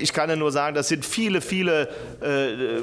ich 0.00 0.12
kann 0.12 0.30
ja 0.30 0.36
nur 0.36 0.52
sagen, 0.52 0.74
das 0.74 0.88
sind 0.88 1.04
viele, 1.04 1.40
viele 1.40 1.88
äh, 2.22 2.39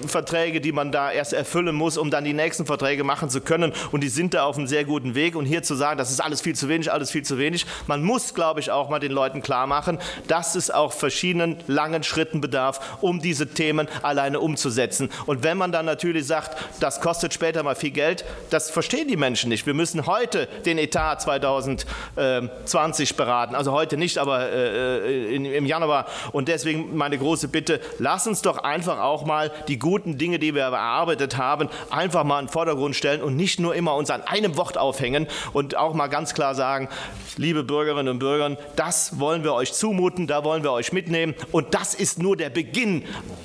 Verträge, 0.08 0.62
die 0.62 0.72
man 0.72 0.92
da 0.92 1.12
erst 1.12 1.34
erfüllen 1.34 1.76
muss, 1.76 1.98
um 1.98 2.10
dann 2.10 2.24
die 2.24 2.34
nächsten 2.34 2.66
Verträge 2.66 3.04
machen 3.04 3.30
zu 3.30 3.42
können. 3.42 3.74
Und 3.92 4.02
die 4.02 4.10
sind 4.10 4.34
da 4.34 4.44
auf 4.44 4.58
einem 4.58 4.68
sehr 4.68 4.86
guten 4.86 5.16
Weg. 5.16 5.36
Und 5.36 5.46
hier 5.46 5.64
zu 5.64 5.76
sagen, 5.76 5.98
das 5.98 6.12
ist 6.12 6.20
alles 6.22 6.42
viel 6.42 6.56
zu 6.56 6.70
wenig, 6.70 6.92
alles 6.92 7.12
viel 7.12 7.24
zu 7.24 7.38
wenig. 7.38 7.66
Man 7.88 8.04
muss, 8.04 8.34
glaube 8.34 8.60
ich, 8.60 8.72
auch 8.72 8.90
mal 8.90 9.00
den 9.00 9.12
Leuten 9.12 9.42
klar 9.42 9.68
machen, 9.68 10.00
dass 10.28 10.56
es 10.56 10.72
auch 10.72 10.94
verschiedenen 10.94 11.58
langen 11.68 12.04
Schritten 12.04 12.42
bedarf, 12.42 12.98
um 13.02 13.20
diese 13.20 13.48
Themen 13.48 13.88
alleine 14.02 14.40
umzusetzen. 14.40 15.10
Und 15.26 15.44
wenn 15.44 15.58
man 15.58 15.72
dann 15.72 15.86
natürlich 15.86 16.26
sagt, 16.28 16.58
das 16.80 17.02
kostet 17.02 17.34
später 17.34 17.64
mal 17.64 17.76
viel 17.76 17.92
Geld, 17.92 18.26
das 18.50 18.70
verstehen 18.70 19.08
die 19.08 19.18
Menschen 19.18 19.50
nicht. 19.50 19.66
Wir 19.66 19.74
müssen 19.74 20.06
heute 20.06 20.48
den 20.66 20.78
Etat 20.78 21.18
2020 21.22 23.16
beraten. 23.16 23.56
Also 23.56 23.72
heute 23.72 23.98
nicht, 23.98 24.18
aber 24.18 24.50
äh, 24.52 25.36
im 25.36 25.66
Januar. 25.66 26.06
Und 26.32 26.48
deswegen 26.48 26.96
meine 26.96 27.18
große 27.18 27.48
Bitte, 27.48 27.80
lass 28.00 28.28
uns 28.28 28.42
doch 28.42 28.60
einfach 28.60 29.00
auch 29.00 29.26
mal 29.26 29.47
die 29.68 29.80
guten 29.80 30.18
Dinge, 30.18 30.40
die 30.40 30.56
wir 30.56 30.64
erarbeitet 30.64 31.38
haben, 31.38 31.70
einfach 31.90 32.24
mal 32.24 32.40
in 32.40 32.46
den 32.46 32.52
Vordergrund 32.52 32.96
stellen 32.96 33.22
und 33.22 33.36
nicht 33.36 33.60
nur 33.60 33.76
immer 33.76 33.96
uns 33.96 34.10
an 34.10 34.22
einem 34.22 34.58
Wort 34.58 34.78
aufhängen 34.78 35.28
und 35.54 35.76
auch 35.78 35.94
mal 35.94 36.08
ganz 36.08 36.34
klar 36.34 36.56
sagen, 36.56 36.90
liebe 37.38 37.64
Bürgerinnen 37.64 38.10
und 38.10 38.20
Bürger, 38.20 38.58
das 38.76 39.20
wollen 39.20 39.44
wir 39.44 39.54
euch 39.54 39.74
zumuten, 39.74 40.28
da 40.28 40.44
wollen 40.44 40.64
wir 40.64 40.72
euch 40.72 40.92
mitnehmen. 40.92 41.36
Und 41.52 41.74
das 41.74 41.94
ist 41.94 42.20
nur 42.20 42.38
der 42.38 42.50
Beginn 42.50 43.04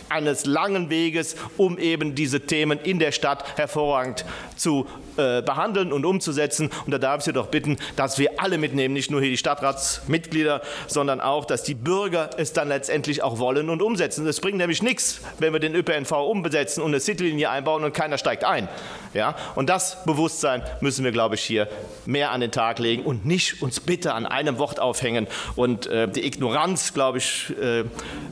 eines 0.08 0.46
langen 0.46 0.90
Weges, 0.90 1.36
um 1.56 1.78
eben 1.78 2.14
diese 2.14 2.40
Themen 2.40 2.78
in 2.78 2.98
der 2.98 3.12
Stadt 3.12 3.58
hervorragend 3.58 4.24
zu 4.56 4.86
äh, 5.16 5.42
behandeln 5.42 5.92
und 5.92 6.04
umzusetzen. 6.04 6.70
Und 6.86 6.92
da 6.92 6.98
darf 6.98 7.18
ich 7.18 7.24
Sie 7.24 7.32
doch 7.32 7.48
bitten, 7.48 7.76
dass 7.96 8.18
wir 8.18 8.40
alle 8.40 8.58
mitnehmen, 8.58 8.94
nicht 8.94 9.10
nur 9.10 9.20
hier 9.20 9.30
die 9.30 9.36
Stadtratsmitglieder, 9.36 10.62
sondern 10.86 11.20
auch, 11.20 11.44
dass 11.44 11.62
die 11.62 11.74
Bürger 11.74 12.30
es 12.36 12.52
dann 12.52 12.68
letztendlich 12.68 13.22
auch 13.22 13.38
wollen 13.38 13.68
und 13.68 13.82
umsetzen. 13.82 14.26
Es 14.26 14.40
bringt 14.40 14.58
nämlich 14.58 14.82
nichts, 14.82 15.20
wenn 15.38 15.52
wir 15.52 15.60
den 15.60 15.74
ÖPNV 15.74 15.91
umbesetzen 16.00 16.83
und 16.83 16.88
eine 16.88 17.00
Citylinie 17.00 17.50
einbauen 17.50 17.85
und 17.85 17.92
keiner 17.92 18.18
steigt 18.18 18.44
ein. 18.44 18.68
Ja? 19.14 19.35
Und 19.55 19.68
das 19.68 20.05
Bewusstsein 20.05 20.62
müssen 20.81 21.05
wir, 21.05 21.12
glaube 21.12 21.35
ich, 21.35 21.42
hier 21.42 21.68
mehr 22.07 22.31
an 22.31 22.40
den 22.40 22.50
Tag 22.50 22.78
legen 22.78 23.05
und 23.05 23.24
nicht 23.24 23.62
uns 23.62 23.81
bitte 23.81 24.14
an 24.14 24.26
einem 24.26 24.59
Wort 24.59 24.81
aufhängen. 24.81 25.26
Und 25.57 25.87
äh, 25.87 26.09
die 26.09 26.26
Ignoranz, 26.26 26.94
glaube 26.94 27.18
ich, 27.18 27.52
äh, 27.61 27.81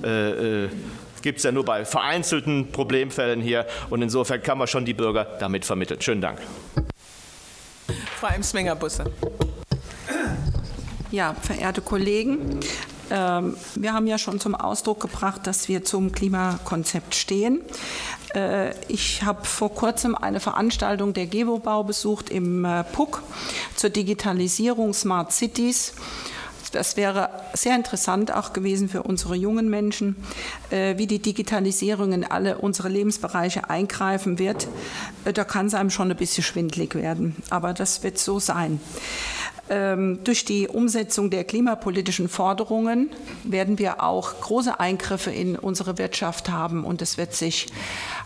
äh, 0.07 0.69
gibt 1.23 1.39
es 1.39 1.45
ja 1.45 1.53
nur 1.53 1.65
bei 1.65 1.85
vereinzelten 1.85 2.73
Problemfällen 2.73 3.41
hier. 3.41 3.67
Und 3.91 4.03
insofern 4.03 4.43
kann 4.43 4.59
man 4.59 4.67
schon 4.67 4.85
die 4.85 4.95
Bürger 4.95 5.25
damit 5.39 5.65
vermitteln. 5.65 6.01
Schönen 6.01 6.21
Dank. 6.21 6.39
Frau 8.19 8.29
Emswinger-Busse. 8.29 9.05
Ja, 11.11 11.35
verehrte 11.35 11.81
Kollegen, 11.81 12.61
ähm, 13.11 13.57
wir 13.75 13.93
haben 13.93 14.07
ja 14.07 14.19
schon 14.19 14.41
zum 14.41 14.55
Ausdruck 14.55 15.01
gebracht, 15.01 15.47
dass 15.47 15.69
wir 15.69 15.85
zum 15.85 16.13
Klimakonzept 16.13 17.15
stehen. 17.15 17.61
Äh, 18.35 18.73
ich 18.89 19.23
habe 19.23 19.45
vor 19.45 19.75
kurzem 19.75 20.15
eine 20.15 20.41
Veranstaltung 20.41 21.13
der 21.13 21.27
Gewobau 21.27 21.83
besucht 21.83 22.31
im 22.31 22.65
äh, 22.65 22.85
PUC 22.85 23.23
zur 23.77 23.91
Digitalisierung 23.91 24.95
Smart 24.95 25.33
Cities. 25.33 25.95
Das 26.73 26.97
wäre 26.97 27.31
sehr 27.53 27.75
interessant 27.75 28.33
auch 28.33 28.53
gewesen 28.53 28.89
für 28.89 29.03
unsere 29.03 29.35
jungen 29.35 29.69
Menschen, 29.69 30.15
äh, 30.71 30.97
wie 30.99 31.09
die 31.09 31.19
Digitalisierung 31.19 32.13
in 32.13 32.25
alle 32.25 32.59
unsere 32.59 32.89
Lebensbereiche 32.89 33.69
eingreifen 33.69 34.39
wird. 34.39 34.69
Da 35.25 35.45
kann 35.45 35.67
es 35.67 35.75
einem 35.75 35.91
schon 35.91 36.11
ein 36.11 36.17
bisschen 36.17 36.45
schwindlig 36.45 36.95
werden, 36.95 37.35
aber 37.51 37.75
das 37.75 38.05
wird 38.05 38.19
so 38.19 38.39
sein. 38.39 38.81
Ähm, 39.73 40.19
durch 40.25 40.45
die 40.45 40.67
Umsetzung 40.67 41.31
der 41.31 41.45
klimapolitischen 41.45 42.29
Forderungen 42.29 43.09
werden 43.45 43.79
wir 43.79 44.03
auch 44.03 44.41
große 44.41 44.81
Eingriffe 44.81 45.31
in 45.31 45.55
unsere 45.57 45.97
Wirtschaft 45.97 46.51
haben 46.51 46.83
und 46.83 47.01
es 47.03 47.17
wird 47.19 47.35
sich 47.35 47.69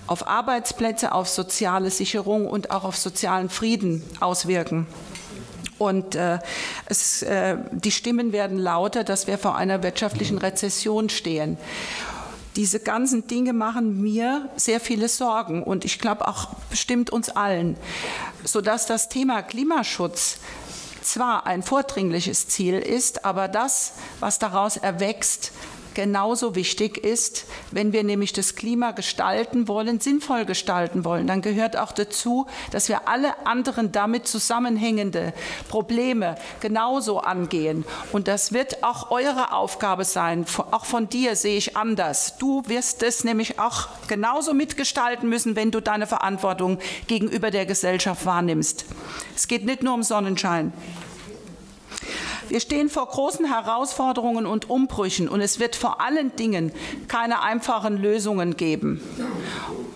auf 0.06 0.26
Arbeitsplätze, 0.26 1.12
auf 1.12 1.28
soziale 1.28 1.90
Sicherung 1.90 2.46
und 2.46 2.70
auch 2.70 2.84
auf 2.84 2.96
sozialen 2.96 3.50
Frieden 3.50 4.02
auswirken. 4.20 4.86
Und 5.76 6.14
äh, 6.14 6.38
es, 6.86 7.22
äh, 7.22 7.58
die 7.72 7.90
Stimmen 7.90 8.32
werden 8.32 8.56
lauter, 8.56 9.04
dass 9.04 9.26
wir 9.26 9.36
vor 9.36 9.54
einer 9.54 9.82
wirtschaftlichen 9.82 10.38
Rezession 10.38 11.10
stehen. 11.10 11.58
Diese 12.56 12.80
ganzen 12.80 13.26
Dinge 13.26 13.52
machen 13.52 14.00
mir 14.00 14.48
sehr 14.56 14.80
viele 14.80 15.08
Sorgen 15.08 15.62
und 15.62 15.84
ich 15.84 15.98
glaube 15.98 16.26
auch 16.26 16.54
bestimmt 16.70 17.10
uns 17.10 17.28
allen, 17.28 17.76
sodass 18.44 18.86
das 18.86 19.10
Thema 19.10 19.42
Klimaschutz 19.42 20.38
zwar 21.06 21.46
ein 21.46 21.62
vordringliches 21.62 22.48
Ziel 22.48 22.78
ist, 22.78 23.24
aber 23.24 23.48
das, 23.48 23.92
was 24.20 24.38
daraus 24.38 24.76
erwächst, 24.76 25.52
genauso 25.94 26.54
wichtig 26.54 26.98
ist. 26.98 27.46
Wenn 27.70 27.92
wir 27.92 28.04
nämlich 28.04 28.32
das 28.32 28.54
Klima 28.54 28.90
gestalten 28.90 29.68
wollen, 29.68 30.00
sinnvoll 30.00 30.44
gestalten 30.44 31.04
wollen, 31.04 31.26
dann 31.26 31.42
gehört 31.42 31.76
auch 31.76 31.92
dazu, 31.92 32.46
dass 32.70 32.88
wir 32.88 33.08
alle 33.08 33.46
anderen 33.46 33.92
damit 33.92 34.26
zusammenhängende 34.26 35.32
Probleme 35.68 36.36
genauso 36.60 37.20
angehen. 37.20 37.84
Und 38.12 38.28
das 38.28 38.52
wird 38.52 38.82
auch 38.82 39.10
eure 39.10 39.52
Aufgabe 39.52 40.04
sein. 40.04 40.44
Auch 40.70 40.84
von 40.84 41.08
dir 41.08 41.36
sehe 41.36 41.56
ich 41.56 41.76
anders. 41.76 42.36
Du 42.38 42.62
wirst 42.66 43.02
es 43.02 43.24
nämlich 43.24 43.58
auch 43.58 43.88
genauso 44.08 44.54
mitgestalten 44.54 45.28
müssen, 45.28 45.56
wenn 45.56 45.70
du 45.70 45.80
deine 45.80 46.06
Verantwortung 46.06 46.78
gegenüber 47.06 47.50
der 47.50 47.66
Gesellschaft 47.66 48.26
wahrnimmst. 48.26 48.84
Es 49.34 49.48
geht 49.48 49.64
nicht 49.64 49.82
nur 49.82 49.94
um 49.94 50.02
Sonnenschein. 50.02 50.72
Wir 52.48 52.60
stehen 52.60 52.90
vor 52.90 53.06
großen 53.06 53.46
Herausforderungen 53.46 54.46
und 54.46 54.70
Umbrüchen 54.70 55.28
und 55.28 55.40
es 55.40 55.58
wird 55.58 55.76
vor 55.76 56.00
allen 56.00 56.34
Dingen 56.36 56.72
keine 57.08 57.42
einfachen 57.42 57.96
Lösungen 57.96 58.56
geben. 58.56 59.00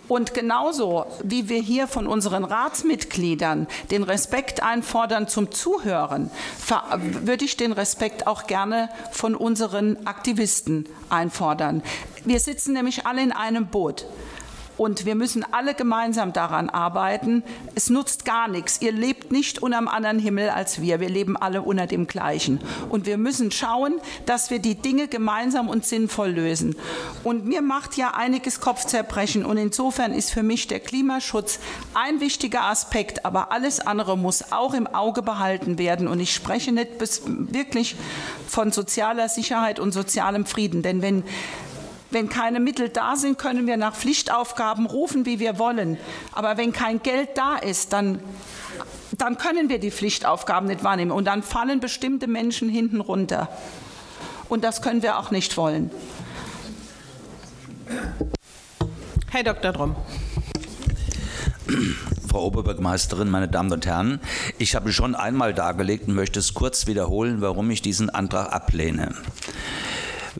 Und 0.08 0.32
genauso 0.32 1.04
wie 1.22 1.50
wir 1.50 1.60
hier 1.60 1.86
von 1.86 2.06
unseren 2.06 2.44
Ratsmitgliedern 2.44 3.66
den 3.90 4.02
Respekt 4.02 4.62
einfordern 4.62 5.28
zum 5.28 5.50
Zuhören, 5.52 6.30
würde 7.22 7.44
ich 7.44 7.58
den 7.58 7.72
Respekt 7.72 8.26
auch 8.26 8.46
gerne 8.46 8.88
von 9.12 9.34
unseren 9.34 10.06
Aktivisten 10.06 10.88
einfordern. 11.10 11.82
Wir 12.24 12.40
sitzen 12.40 12.72
nämlich 12.72 13.06
alle 13.06 13.22
in 13.22 13.32
einem 13.32 13.66
Boot. 13.66 14.06
Und 14.78 15.04
wir 15.04 15.16
müssen 15.16 15.44
alle 15.52 15.74
gemeinsam 15.74 16.32
daran 16.32 16.70
arbeiten. 16.70 17.42
Es 17.74 17.90
nutzt 17.90 18.24
gar 18.24 18.46
nichts. 18.46 18.80
Ihr 18.80 18.92
lebt 18.92 19.32
nicht 19.32 19.60
unter 19.60 19.76
einem 19.76 19.88
anderen 19.88 20.20
Himmel 20.20 20.50
als 20.50 20.80
wir. 20.80 21.00
Wir 21.00 21.08
leben 21.08 21.36
alle 21.36 21.62
unter 21.62 21.88
dem 21.88 22.06
gleichen. 22.06 22.60
Und 22.88 23.04
wir 23.04 23.18
müssen 23.18 23.50
schauen, 23.50 24.00
dass 24.24 24.50
wir 24.50 24.60
die 24.60 24.76
Dinge 24.76 25.08
gemeinsam 25.08 25.68
und 25.68 25.84
sinnvoll 25.84 26.30
lösen. 26.30 26.76
Und 27.24 27.44
mir 27.44 27.60
macht 27.60 27.96
ja 27.96 28.12
einiges 28.14 28.60
Kopfzerbrechen. 28.60 29.44
Und 29.44 29.56
insofern 29.56 30.14
ist 30.14 30.30
für 30.30 30.44
mich 30.44 30.68
der 30.68 30.78
Klimaschutz 30.78 31.58
ein 31.94 32.20
wichtiger 32.20 32.62
Aspekt. 32.62 33.24
Aber 33.24 33.50
alles 33.50 33.80
andere 33.80 34.16
muss 34.16 34.52
auch 34.52 34.74
im 34.74 34.86
Auge 34.86 35.22
behalten 35.22 35.78
werden. 35.78 36.06
Und 36.06 36.20
ich 36.20 36.32
spreche 36.32 36.70
nicht 36.70 37.00
wirklich 37.26 37.96
von 38.46 38.70
sozialer 38.70 39.28
Sicherheit 39.28 39.80
und 39.80 39.90
sozialem 39.90 40.46
Frieden. 40.46 40.82
Denn 40.82 41.02
wenn 41.02 41.24
wenn 42.10 42.28
keine 42.28 42.60
Mittel 42.60 42.88
da 42.88 43.16
sind, 43.16 43.38
können 43.38 43.66
wir 43.66 43.76
nach 43.76 43.94
Pflichtaufgaben 43.94 44.86
rufen, 44.86 45.26
wie 45.26 45.38
wir 45.38 45.58
wollen. 45.58 45.98
Aber 46.32 46.56
wenn 46.56 46.72
kein 46.72 47.02
Geld 47.02 47.30
da 47.36 47.56
ist, 47.56 47.92
dann, 47.92 48.20
dann 49.12 49.36
können 49.36 49.68
wir 49.68 49.78
die 49.78 49.90
Pflichtaufgaben 49.90 50.68
nicht 50.68 50.84
wahrnehmen. 50.84 51.10
Und 51.10 51.26
dann 51.26 51.42
fallen 51.42 51.80
bestimmte 51.80 52.26
Menschen 52.26 52.68
hinten 52.68 53.00
runter. 53.00 53.48
Und 54.48 54.64
das 54.64 54.80
können 54.80 55.02
wir 55.02 55.18
auch 55.18 55.30
nicht 55.30 55.56
wollen. 55.56 55.90
Herr 59.30 59.42
Dr. 59.42 59.72
Drum. 59.72 59.96
Frau 62.28 62.46
Oberbürgermeisterin, 62.46 63.28
meine 63.30 63.48
Damen 63.48 63.72
und 63.72 63.86
Herren, 63.86 64.20
ich 64.58 64.74
habe 64.74 64.92
schon 64.92 65.14
einmal 65.14 65.54
dargelegt 65.54 66.08
und 66.08 66.14
möchte 66.14 66.38
es 66.38 66.54
kurz 66.54 66.86
wiederholen, 66.86 67.40
warum 67.40 67.70
ich 67.70 67.82
diesen 67.82 68.10
Antrag 68.10 68.52
ablehne. 68.52 69.14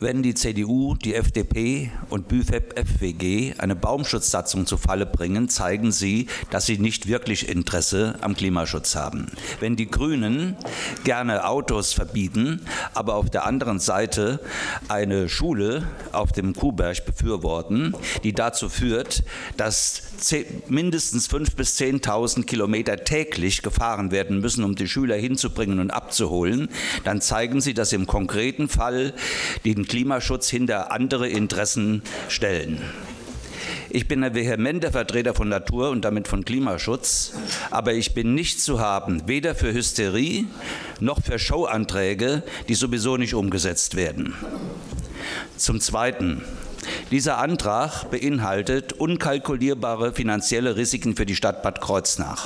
Wenn 0.01 0.23
die 0.23 0.33
CDU, 0.33 0.95
die 0.95 1.13
FDP 1.13 1.91
und 2.09 2.29
BÜFEP 2.29 2.79
FWG 2.79 3.55
eine 3.57 3.75
Baumschutzsatzung 3.75 4.65
zu 4.65 4.77
Falle 4.77 5.05
bringen, 5.05 5.49
zeigen 5.49 5.91
sie, 5.91 6.27
dass 6.51 6.67
sie 6.67 6.77
nicht 6.77 7.09
wirklich 7.09 7.49
Interesse 7.49 8.15
am 8.21 8.33
Klimaschutz 8.33 8.95
haben. 8.95 9.29
Wenn 9.59 9.75
die 9.75 9.91
Grünen 9.91 10.55
gerne 11.03 11.45
Autos 11.45 11.91
verbieten, 11.91 12.61
aber 12.93 13.15
auf 13.15 13.29
der 13.29 13.45
anderen 13.45 13.79
Seite 13.79 14.39
eine 14.87 15.27
Schule 15.27 15.85
auf 16.13 16.31
dem 16.31 16.53
Kuhberg 16.53 17.05
befürworten, 17.05 17.93
die 18.23 18.31
dazu 18.31 18.69
führt, 18.69 19.25
dass 19.57 20.03
mindestens 20.69 21.29
5.000 21.29 21.55
bis 21.57 21.77
10.000 21.77 22.45
Kilometer 22.45 23.03
täglich 23.03 23.63
gefahren 23.63 24.11
werden 24.11 24.39
müssen, 24.39 24.63
um 24.63 24.75
die 24.75 24.87
Schüler 24.87 25.17
hinzubringen 25.17 25.81
und 25.81 25.91
abzuholen, 25.91 26.69
dann 27.03 27.19
zeigen 27.19 27.59
sie, 27.59 27.73
dass 27.73 27.91
im 27.91 28.07
konkreten 28.07 28.69
Fall 28.69 29.13
den 29.65 29.88
Klimaschutz 29.89 30.49
hinter 30.49 30.91
andere 30.91 31.27
Interessen 31.27 32.03
stellen. 32.29 32.81
Ich 33.89 34.07
bin 34.07 34.23
ein 34.23 34.35
vehementer 34.35 34.91
Vertreter 34.91 35.33
von 35.33 35.49
Natur 35.49 35.89
und 35.89 36.05
damit 36.05 36.27
von 36.27 36.45
Klimaschutz, 36.45 37.33
aber 37.71 37.93
ich 37.93 38.13
bin 38.13 38.35
nicht 38.35 38.61
zu 38.61 38.79
haben, 38.79 39.27
weder 39.27 39.55
für 39.55 39.73
Hysterie 39.73 40.45
noch 40.99 41.23
für 41.23 41.39
Showanträge, 41.39 42.43
die 42.67 42.75
sowieso 42.75 43.17
nicht 43.17 43.33
umgesetzt 43.33 43.95
werden. 43.95 44.35
Zum 45.57 45.81
Zweiten. 45.81 46.43
Dieser 47.11 47.39
Antrag 47.39 48.11
beinhaltet 48.11 48.93
unkalkulierbare 48.93 50.13
finanzielle 50.13 50.75
Risiken 50.75 51.15
für 51.15 51.25
die 51.25 51.35
Stadt 51.35 51.63
Bad 51.63 51.81
Kreuznach. 51.81 52.45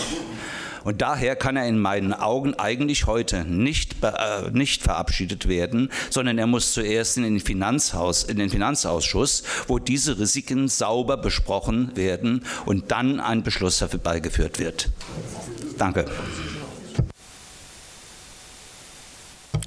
Und 0.84 1.02
daher 1.02 1.36
kann 1.36 1.58
er 1.58 1.68
in 1.68 1.80
meinen 1.80 2.14
Augen 2.14 2.54
eigentlich 2.56 3.08
heute 3.08 3.46
nicht, 3.46 4.04
äh, 4.04 4.52
nicht 4.52 4.82
verabschiedet 4.82 5.48
werden, 5.48 5.92
sondern 6.10 6.38
er 6.38 6.48
muss 6.48 6.74
zuerst 6.74 7.18
in 7.18 7.24
den, 7.24 7.40
Finanzhaus, 7.40 8.24
in 8.24 8.38
den 8.38 8.50
Finanzausschuss, 8.50 9.44
wo 9.68 9.80
diese 9.80 10.20
Risiken 10.20 10.68
sauber 10.68 11.18
besprochen 11.18 11.96
werden 11.96 12.46
und 12.66 12.92
dann 12.92 13.20
ein 13.20 13.44
Beschluss 13.44 13.82
herbeigeführt 13.82 14.60
wird. 14.60 14.90
Danke. 15.78 16.06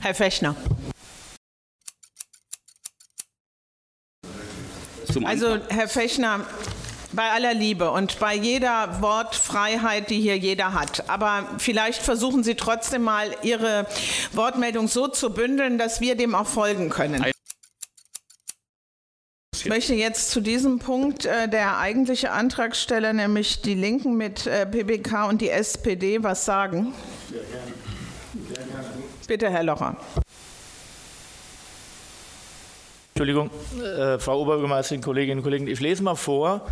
Herr 0.00 0.14
Fechner. 0.14 0.54
Also, 5.24 5.58
Herr 5.68 5.88
Fechner, 5.88 6.40
bei 7.16 7.30
aller 7.30 7.54
Liebe 7.54 7.90
und 7.90 8.20
bei 8.20 8.34
jeder 8.34 9.00
Wortfreiheit, 9.00 10.10
die 10.10 10.20
hier 10.20 10.36
jeder 10.36 10.72
hat. 10.74 11.08
Aber 11.08 11.48
vielleicht 11.58 12.02
versuchen 12.02 12.44
Sie 12.44 12.54
trotzdem 12.54 13.02
mal, 13.02 13.30
Ihre 13.42 13.86
Wortmeldung 14.32 14.86
so 14.86 15.08
zu 15.08 15.30
bündeln, 15.30 15.78
dass 15.78 16.00
wir 16.00 16.14
dem 16.14 16.34
auch 16.34 16.46
folgen 16.46 16.90
können. 16.90 17.24
Ich 19.54 19.64
möchte 19.64 19.94
jetzt 19.94 20.30
zu 20.30 20.40
diesem 20.40 20.78
Punkt 20.78 21.24
äh, 21.24 21.48
der 21.48 21.78
eigentliche 21.78 22.30
Antragsteller, 22.30 23.12
nämlich 23.12 23.62
die 23.62 23.74
Linken 23.74 24.16
mit 24.16 24.46
äh, 24.46 24.64
PBK 24.64 25.28
und 25.28 25.40
die 25.40 25.50
SPD, 25.50 26.22
was 26.22 26.44
sagen. 26.44 26.94
Sehr 27.28 27.40
gerne. 27.40 27.72
Sehr 28.54 28.64
gerne. 28.64 28.88
Bitte, 29.26 29.50
Herr 29.50 29.64
Locher. 29.64 29.96
Entschuldigung, 33.16 33.50
äh, 33.82 34.18
Frau 34.18 34.42
Oberbürgermeisterin, 34.42 35.00
Kolleginnen 35.00 35.38
und 35.38 35.42
Kollegen, 35.42 35.66
ich 35.66 35.80
lese 35.80 36.02
mal 36.02 36.16
vor, 36.16 36.66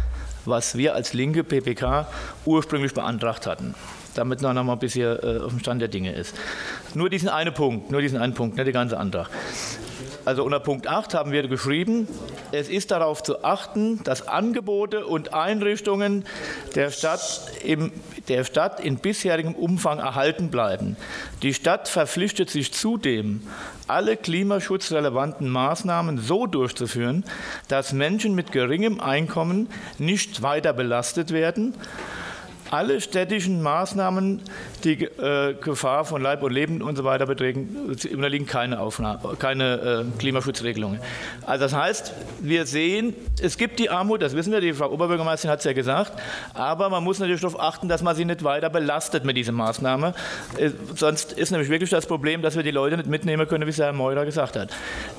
was 0.46 0.76
wir 0.76 0.94
als 0.94 1.12
linke 1.12 1.44
PPK 1.44 2.06
ursprünglich 2.44 2.94
beantragt 2.94 3.46
hatten 3.46 3.74
damit 4.14 4.42
noch 4.42 4.54
mal 4.54 4.72
ein 4.72 4.78
bisschen 4.78 5.18
äh, 5.22 5.40
auf 5.40 5.50
dem 5.50 5.60
Stand 5.60 5.80
der 5.80 5.88
Dinge 5.88 6.12
ist. 6.12 6.34
Nur 6.94 7.10
diesen 7.10 7.28
einen 7.28 7.52
Punkt, 7.52 7.90
nur 7.90 8.00
diesen 8.00 8.18
einen 8.18 8.34
Punkt, 8.34 8.56
nicht 8.56 8.66
der 8.66 8.72
ganze 8.72 8.96
Antrag. 8.98 9.28
Also 10.24 10.42
unter 10.42 10.58
Punkt 10.58 10.86
8 10.86 11.12
haben 11.12 11.32
wir 11.32 11.46
geschrieben, 11.48 12.08
es 12.50 12.70
ist 12.70 12.90
darauf 12.90 13.22
zu 13.22 13.44
achten, 13.44 14.02
dass 14.04 14.26
Angebote 14.26 15.04
und 15.04 15.34
Einrichtungen 15.34 16.24
der 16.74 16.90
Stadt, 16.90 17.42
im, 17.62 17.92
der 18.28 18.44
Stadt 18.44 18.80
in 18.80 18.96
bisherigem 18.96 19.54
Umfang 19.54 19.98
erhalten 19.98 20.50
bleiben. 20.50 20.96
Die 21.42 21.52
Stadt 21.52 21.88
verpflichtet 21.88 22.48
sich 22.48 22.72
zudem, 22.72 23.42
alle 23.86 24.16
klimaschutzrelevanten 24.16 25.50
Maßnahmen 25.50 26.16
so 26.16 26.46
durchzuführen, 26.46 27.24
dass 27.68 27.92
Menschen 27.92 28.34
mit 28.34 28.50
geringem 28.50 29.00
Einkommen 29.00 29.68
nicht 29.98 30.40
weiter 30.40 30.72
belastet 30.72 31.32
werden 31.32 31.74
alle 32.74 33.00
städtischen 33.00 33.62
Maßnahmen, 33.62 34.42
die 34.82 35.04
äh, 35.04 35.54
Gefahr 35.54 36.04
von 36.04 36.20
Leib 36.20 36.42
und 36.42 36.52
Leben 36.52 36.82
und 36.82 36.96
so 36.96 37.04
weiter 37.04 37.24
beträgen, 37.24 37.96
unterliegen 38.12 38.46
keine, 38.46 38.80
Aufnahme, 38.80 39.36
keine 39.38 40.04
äh, 40.14 40.18
Klimaschutzregelungen. 40.18 40.98
Also 41.46 41.64
das 41.66 41.72
heißt, 41.72 42.12
wir 42.40 42.66
sehen, 42.66 43.14
es 43.40 43.58
gibt 43.58 43.78
die 43.78 43.90
Armut, 43.90 44.22
das 44.22 44.34
wissen 44.34 44.52
wir, 44.52 44.60
die 44.60 44.72
Frau 44.72 44.90
Oberbürgermeisterin 44.90 45.52
hat 45.52 45.60
es 45.60 45.64
ja 45.66 45.72
gesagt, 45.72 46.20
aber 46.52 46.90
man 46.90 47.04
muss 47.04 47.20
natürlich 47.20 47.42
darauf 47.42 47.60
achten, 47.60 47.88
dass 47.88 48.02
man 48.02 48.16
sie 48.16 48.24
nicht 48.24 48.42
weiter 48.42 48.70
belastet 48.70 49.24
mit 49.24 49.36
dieser 49.36 49.52
Maßnahme. 49.52 50.12
Äh, 50.58 50.70
sonst 50.96 51.32
ist 51.32 51.52
nämlich 51.52 51.70
wirklich 51.70 51.90
das 51.90 52.06
Problem, 52.06 52.42
dass 52.42 52.56
wir 52.56 52.64
die 52.64 52.72
Leute 52.72 52.96
nicht 52.96 53.08
mitnehmen 53.08 53.46
können, 53.46 53.66
wie 53.66 53.70
es 53.70 53.78
Herr 53.78 53.92
Meurer 53.92 54.24
gesagt 54.24 54.56
hat. 54.56 54.70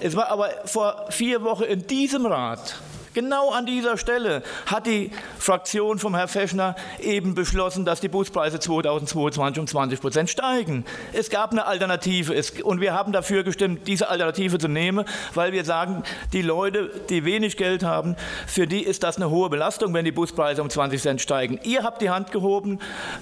Es 0.01 0.17
war 0.17 0.27
aber 0.27 0.49
vor 0.65 1.05
vier 1.09 1.41
Wochen 1.43 1.63
in 1.63 1.87
diesem 1.87 2.25
Rat 2.25 2.75
Genau 3.15 3.51
an 3.51 3.65
dieser 3.65 3.97
Stelle 3.97 4.43
hat 4.65 4.87
die 4.87 5.09
Fraktion 5.39 5.99
vom 5.99 6.15
Herrn 6.15 6.27
Feschner 6.27 6.75
eben 6.99 7.33
beschlossen, 7.33 7.85
dass 7.85 8.01
die 8.01 8.09
Buspreise 8.09 8.59
2022 8.59 9.61
um 9.61 9.67
20 9.67 10.01
Prozent 10.01 10.29
steigen. 10.29 10.83
Es 11.13 11.29
gab 11.29 11.53
eine 11.53 11.65
Alternative 11.65 12.35
und 12.63 12.81
wir 12.81 12.93
haben 12.93 13.13
dafür 13.13 13.45
gestimmt, 13.45 13.87
diese 13.87 14.09
Alternative 14.09 14.57
zu 14.57 14.67
nehmen, 14.67 15.05
weil 15.33 15.53
wir 15.53 15.63
sagen, 15.63 16.03
die 16.33 16.41
Leute, 16.41 16.91
die 17.07 17.23
wenig 17.23 17.55
Geld 17.55 17.85
haben, 17.85 18.17
für 18.47 18.67
die 18.67 18.83
ist 18.83 19.03
das 19.03 19.15
eine 19.15 19.29
hohe 19.29 19.49
Belastung, 19.49 19.93
wenn 19.93 20.03
die 20.03 20.11
Buspreise 20.11 20.61
um 20.61 20.69
20 20.69 21.01
Cent 21.01 21.21
steigen. 21.21 21.57
Ihr 21.63 21.83
habt 21.83 22.01
die 22.01 22.09
Hand 22.09 22.33
gehoben 22.33 22.79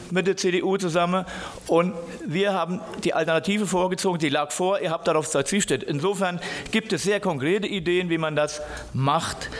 mit 0.09 0.25
der 0.25 0.37
CDU 0.37 0.77
zusammen 0.77 1.23
und 1.67 1.93
wir 2.25 2.53
haben 2.53 2.81
die 3.03 3.13
Alternative 3.13 3.67
vorgezogen, 3.67 4.17
die 4.17 4.29
lag 4.29 4.51
vor, 4.51 4.79
ihr 4.79 4.89
habt 4.89 5.07
darauf 5.07 5.31
verzichtet. 5.31 5.83
Insofern 5.83 6.39
gibt 6.71 6.93
es 6.93 7.03
sehr 7.03 7.19
konkrete 7.19 7.67
Ideen, 7.67 8.09
wie 8.09 8.17
man 8.17 8.35
das 8.35 8.59
macht. 8.93 9.51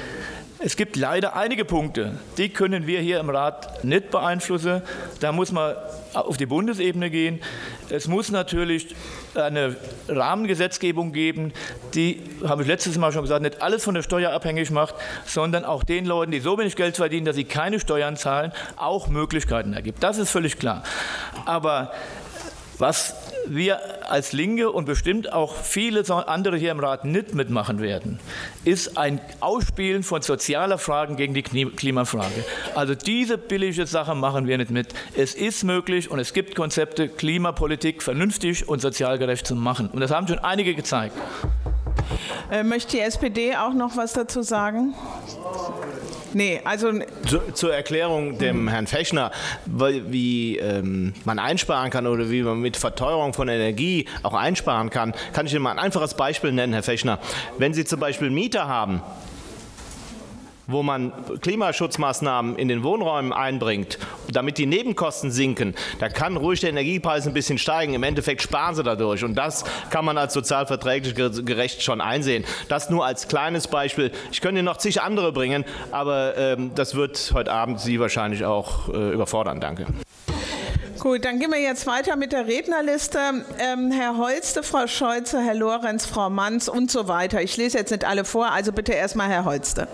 Es 0.65 0.77
gibt 0.77 0.95
leider 0.95 1.35
einige 1.35 1.65
Punkte, 1.65 2.13
die 2.37 2.47
können 2.47 2.87
wir 2.87 3.01
hier 3.01 3.19
im 3.19 3.29
Rat 3.29 3.83
nicht 3.83 4.11
beeinflussen. 4.11 4.81
Da 5.19 5.33
muss 5.33 5.51
man 5.51 5.75
auf 6.13 6.37
die 6.37 6.45
Bundesebene 6.45 7.09
gehen. 7.09 7.41
Es 7.89 8.07
muss 8.07 8.31
natürlich 8.31 8.95
eine 9.35 9.75
Rahmengesetzgebung 10.07 11.11
geben, 11.11 11.51
die, 11.95 12.21
habe 12.45 12.61
ich 12.61 12.69
letztes 12.69 12.97
Mal 12.97 13.11
schon 13.11 13.23
gesagt, 13.23 13.41
nicht 13.41 13.61
alles 13.61 13.83
von 13.83 13.93
der 13.93 14.03
Steuer 14.03 14.31
abhängig 14.31 14.71
macht, 14.71 14.95
sondern 15.25 15.65
auch 15.65 15.83
den 15.83 16.05
Leuten, 16.05 16.31
die 16.31 16.39
so 16.39 16.57
wenig 16.57 16.77
Geld 16.77 16.95
verdienen, 16.95 17.25
dass 17.25 17.35
sie 17.35 17.43
keine 17.43 17.81
Steuern 17.81 18.15
zahlen, 18.15 18.53
auch 18.77 19.09
Möglichkeiten 19.09 19.73
ergibt. 19.73 20.01
Das 20.01 20.17
ist 20.17 20.29
völlig 20.29 20.59
klar. 20.59 20.83
Aber 21.45 21.91
Was 22.79 23.15
wir 23.47 24.09
als 24.09 24.33
Linke 24.33 24.71
und 24.71 24.85
bestimmt 24.85 25.31
auch 25.31 25.55
viele 25.55 26.03
andere 26.27 26.57
hier 26.57 26.71
im 26.71 26.79
Rat 26.79 27.05
nicht 27.05 27.33
mitmachen 27.33 27.79
werden, 27.81 28.19
ist 28.65 28.97
ein 28.97 29.21
Ausspielen 29.41 30.03
von 30.03 30.21
sozialer 30.21 30.77
Fragen 30.77 31.15
gegen 31.15 31.33
die 31.33 31.43
Klimafrage. 31.43 32.45
Also 32.75 32.95
diese 32.95 33.37
billige 33.37 33.85
Sache 33.85 34.15
machen 34.15 34.47
wir 34.47 34.57
nicht 34.57 34.71
mit. 34.71 34.93
Es 35.15 35.35
ist 35.35 35.63
möglich 35.63 36.09
und 36.09 36.19
es 36.19 36.33
gibt 36.33 36.55
Konzepte, 36.55 37.09
Klimapolitik 37.09 38.01
vernünftig 38.01 38.67
und 38.67 38.81
sozial 38.81 39.17
gerecht 39.17 39.45
zu 39.45 39.55
machen. 39.55 39.89
Und 39.89 39.99
das 39.99 40.11
haben 40.11 40.27
schon 40.27 40.39
einige 40.39 40.73
gezeigt. 40.73 41.15
Äh, 42.51 42.63
möchte 42.63 42.97
die 42.97 42.99
SPD 42.99 43.55
auch 43.55 43.73
noch 43.73 43.97
was 43.97 44.13
dazu 44.13 44.41
sagen? 44.41 44.93
Nee, 46.33 46.61
also. 46.63 46.91
Zu, 47.27 47.39
zur 47.53 47.73
Erklärung 47.73 48.37
dem 48.37 48.67
Herrn 48.67 48.87
Fechner, 48.87 49.31
wie 49.65 50.57
ähm, 50.57 51.13
man 51.25 51.39
einsparen 51.39 51.89
kann 51.89 52.07
oder 52.07 52.29
wie 52.29 52.41
man 52.41 52.59
mit 52.59 52.77
Verteuerung 52.77 53.33
von 53.33 53.47
Energie 53.47 54.07
auch 54.23 54.33
einsparen 54.33 54.89
kann, 54.89 55.13
kann 55.33 55.45
ich 55.45 55.53
Ihnen 55.53 55.63
mal 55.63 55.71
ein 55.71 55.79
einfaches 55.79 56.15
Beispiel 56.15 56.51
nennen, 56.51 56.73
Herr 56.73 56.83
Fechner. 56.83 57.19
Wenn 57.57 57.73
Sie 57.73 57.85
zum 57.85 57.99
Beispiel 57.99 58.29
Mieter 58.29 58.67
haben, 58.67 59.01
wo 60.67 60.83
man 60.83 61.11
Klimaschutzmaßnahmen 61.41 62.57
in 62.57 62.67
den 62.67 62.83
Wohnräumen 62.83 63.33
einbringt, 63.33 63.97
damit 64.31 64.57
die 64.57 64.65
Nebenkosten 64.65 65.31
sinken, 65.31 65.75
da 65.99 66.09
kann 66.09 66.37
ruhig 66.37 66.61
der 66.61 66.69
Energiepreis 66.69 67.27
ein 67.27 67.33
bisschen 67.33 67.57
steigen. 67.57 67.93
Im 67.93 68.03
Endeffekt 68.03 68.41
sparen 68.41 68.75
sie 68.75 68.83
dadurch. 68.83 69.23
Und 69.23 69.35
das 69.35 69.63
kann 69.89 70.05
man 70.05 70.17
als 70.17 70.33
sozialverträglich 70.33 71.15
gerecht 71.15 71.83
schon 71.83 72.01
einsehen. 72.01 72.43
Das 72.69 72.89
nur 72.89 73.05
als 73.05 73.27
kleines 73.27 73.67
Beispiel. 73.67 74.11
Ich 74.31 74.41
könnte 74.41 74.59
Ihnen 74.59 74.65
noch 74.65 74.77
zig 74.77 75.01
andere 75.01 75.31
bringen, 75.31 75.65
aber 75.91 76.37
ähm, 76.37 76.71
das 76.75 76.95
wird 76.95 77.31
heute 77.33 77.51
Abend 77.51 77.79
Sie 77.79 77.99
wahrscheinlich 77.99 78.45
auch 78.45 78.89
äh, 78.89 79.11
überfordern. 79.13 79.59
Danke. 79.59 79.85
Gut, 80.99 81.25
dann 81.25 81.37
gehen 81.37 81.51
wir 81.51 81.59
jetzt 81.59 81.85
weiter 81.85 82.15
mit 82.15 82.31
der 82.31 82.47
Rednerliste. 82.47 83.19
Ähm, 83.59 83.91
Herr 83.91 84.17
Holste, 84.17 84.63
Frau 84.63 84.87
Scholze, 84.87 85.41
Herr 85.41 85.53
Lorenz, 85.53 86.05
Frau 86.05 86.29
Manns 86.29 86.69
und 86.69 86.89
so 86.89 87.09
weiter. 87.09 87.41
Ich 87.41 87.57
lese 87.57 87.77
jetzt 87.77 87.91
nicht 87.91 88.05
alle 88.05 88.23
vor, 88.23 88.51
also 88.51 88.71
bitte 88.71 88.93
erstmal 88.93 89.27
Herr 89.27 89.43
Holste. 89.43 89.89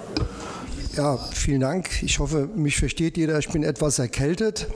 Ja, 1.00 1.16
vielen 1.16 1.62
Dank. 1.62 2.04
Ich 2.04 2.20
hoffe, 2.20 2.50
mich 2.58 2.76
versteht 2.76 3.16
jeder. 3.16 3.40
Ich 3.40 3.48
bin 3.48 3.64
etwas 3.64 4.00
erkältet. 4.00 4.68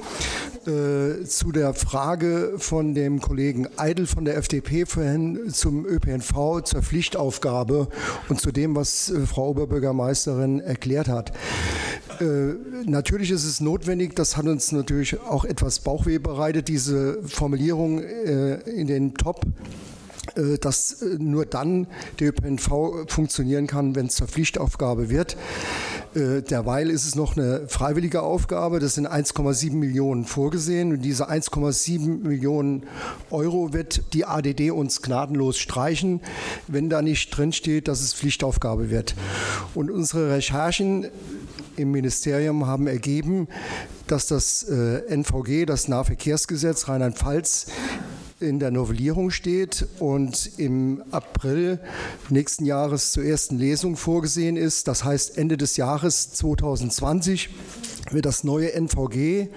Äh, 0.66 1.26
zu 1.26 1.52
der 1.52 1.74
Frage 1.74 2.54
von 2.60 2.94
dem 2.94 3.20
Kollegen 3.20 3.68
Eidel 3.76 4.08
von 4.08 4.24
der 4.24 4.38
FDP 4.38 4.86
vorhin 4.86 5.50
zum 5.52 5.86
ÖPNV, 5.86 6.62
zur 6.64 6.82
Pflichtaufgabe 6.82 7.90
und 8.30 8.40
zu 8.40 8.54
dem, 8.54 8.74
was 8.74 9.10
äh, 9.10 9.26
Frau 9.26 9.50
Oberbürgermeisterin 9.50 10.62
erklärt 10.62 11.10
hat. 11.10 11.34
Äh, 12.22 12.54
natürlich 12.86 13.30
ist 13.30 13.44
es 13.44 13.60
notwendig, 13.60 14.16
das 14.16 14.38
hat 14.38 14.46
uns 14.46 14.72
natürlich 14.72 15.20
auch 15.20 15.44
etwas 15.44 15.82
Bauchweh 15.82 16.20
bereitet, 16.20 16.70
diese 16.70 17.22
Formulierung 17.24 18.02
äh, 18.02 18.62
in 18.62 18.88
den 18.88 19.14
Top 19.16 19.42
dass 20.60 21.02
äh, 21.02 21.18
nur 21.20 21.46
dann 21.46 21.88
der 22.20 22.30
ÖPNV 22.30 23.06
funktionieren 23.08 23.68
kann, 23.68 23.96
wenn 23.96 24.08
es 24.08 24.16
zur 24.16 24.28
Pflichtaufgabe 24.28 25.10
wird. 25.10 25.38
Äh, 26.16 26.42
derweil 26.42 26.90
ist 26.90 27.06
es 27.06 27.16
noch 27.16 27.38
eine 27.38 27.68
freiwillige 27.68 28.22
Aufgabe. 28.22 28.80
Das 28.80 28.96
sind 28.96 29.08
1,7 29.08 29.74
Millionen 29.74 30.26
vorgesehen. 30.26 30.94
Und 30.94 31.02
diese 31.02 31.30
1,7 31.30 32.24
Millionen 32.24 32.84
Euro 33.30 33.74
wird 33.74 34.14
die 34.14 34.26
ADD 34.26 34.72
uns 34.72 35.02
gnadenlos 35.02 35.58
streichen, 35.58 36.22
wenn 36.68 36.90
da 36.90 37.02
nicht 37.02 37.36
drinsteht, 37.36 37.88
dass 37.88 38.02
es 38.02 38.14
Pflichtaufgabe 38.14 38.90
wird. 38.90 39.16
Und 39.74 39.92
unsere 39.92 40.32
Recherchen 40.32 41.08
im 41.76 41.92
Ministerium 41.92 42.68
haben 42.68 42.88
ergeben, 42.88 43.48
dass 44.08 44.28
das 44.28 44.64
NVG, 44.64 45.66
das 45.66 45.88
Nahverkehrsgesetz 45.88 46.88
Rheinland-Pfalz, 46.88 47.68
in 48.44 48.60
der 48.60 48.72
Novellierung 48.72 49.32
steht 49.32 49.88
und 50.00 50.52
im 50.58 51.02
April 51.12 51.80
nächsten 52.30 52.66
Jahres 52.66 53.12
zur 53.12 53.24
ersten 53.24 53.58
Lesung 53.58 53.96
vorgesehen 53.96 54.58
ist. 54.58 54.88
Das 54.88 55.04
heißt, 55.04 55.38
Ende 55.38 55.58
des 55.58 55.78
Jahres 55.78 56.34
2020 56.34 57.50
wird 58.12 58.26
das 58.26 58.44
neue 58.44 58.74
NVG 58.74 59.48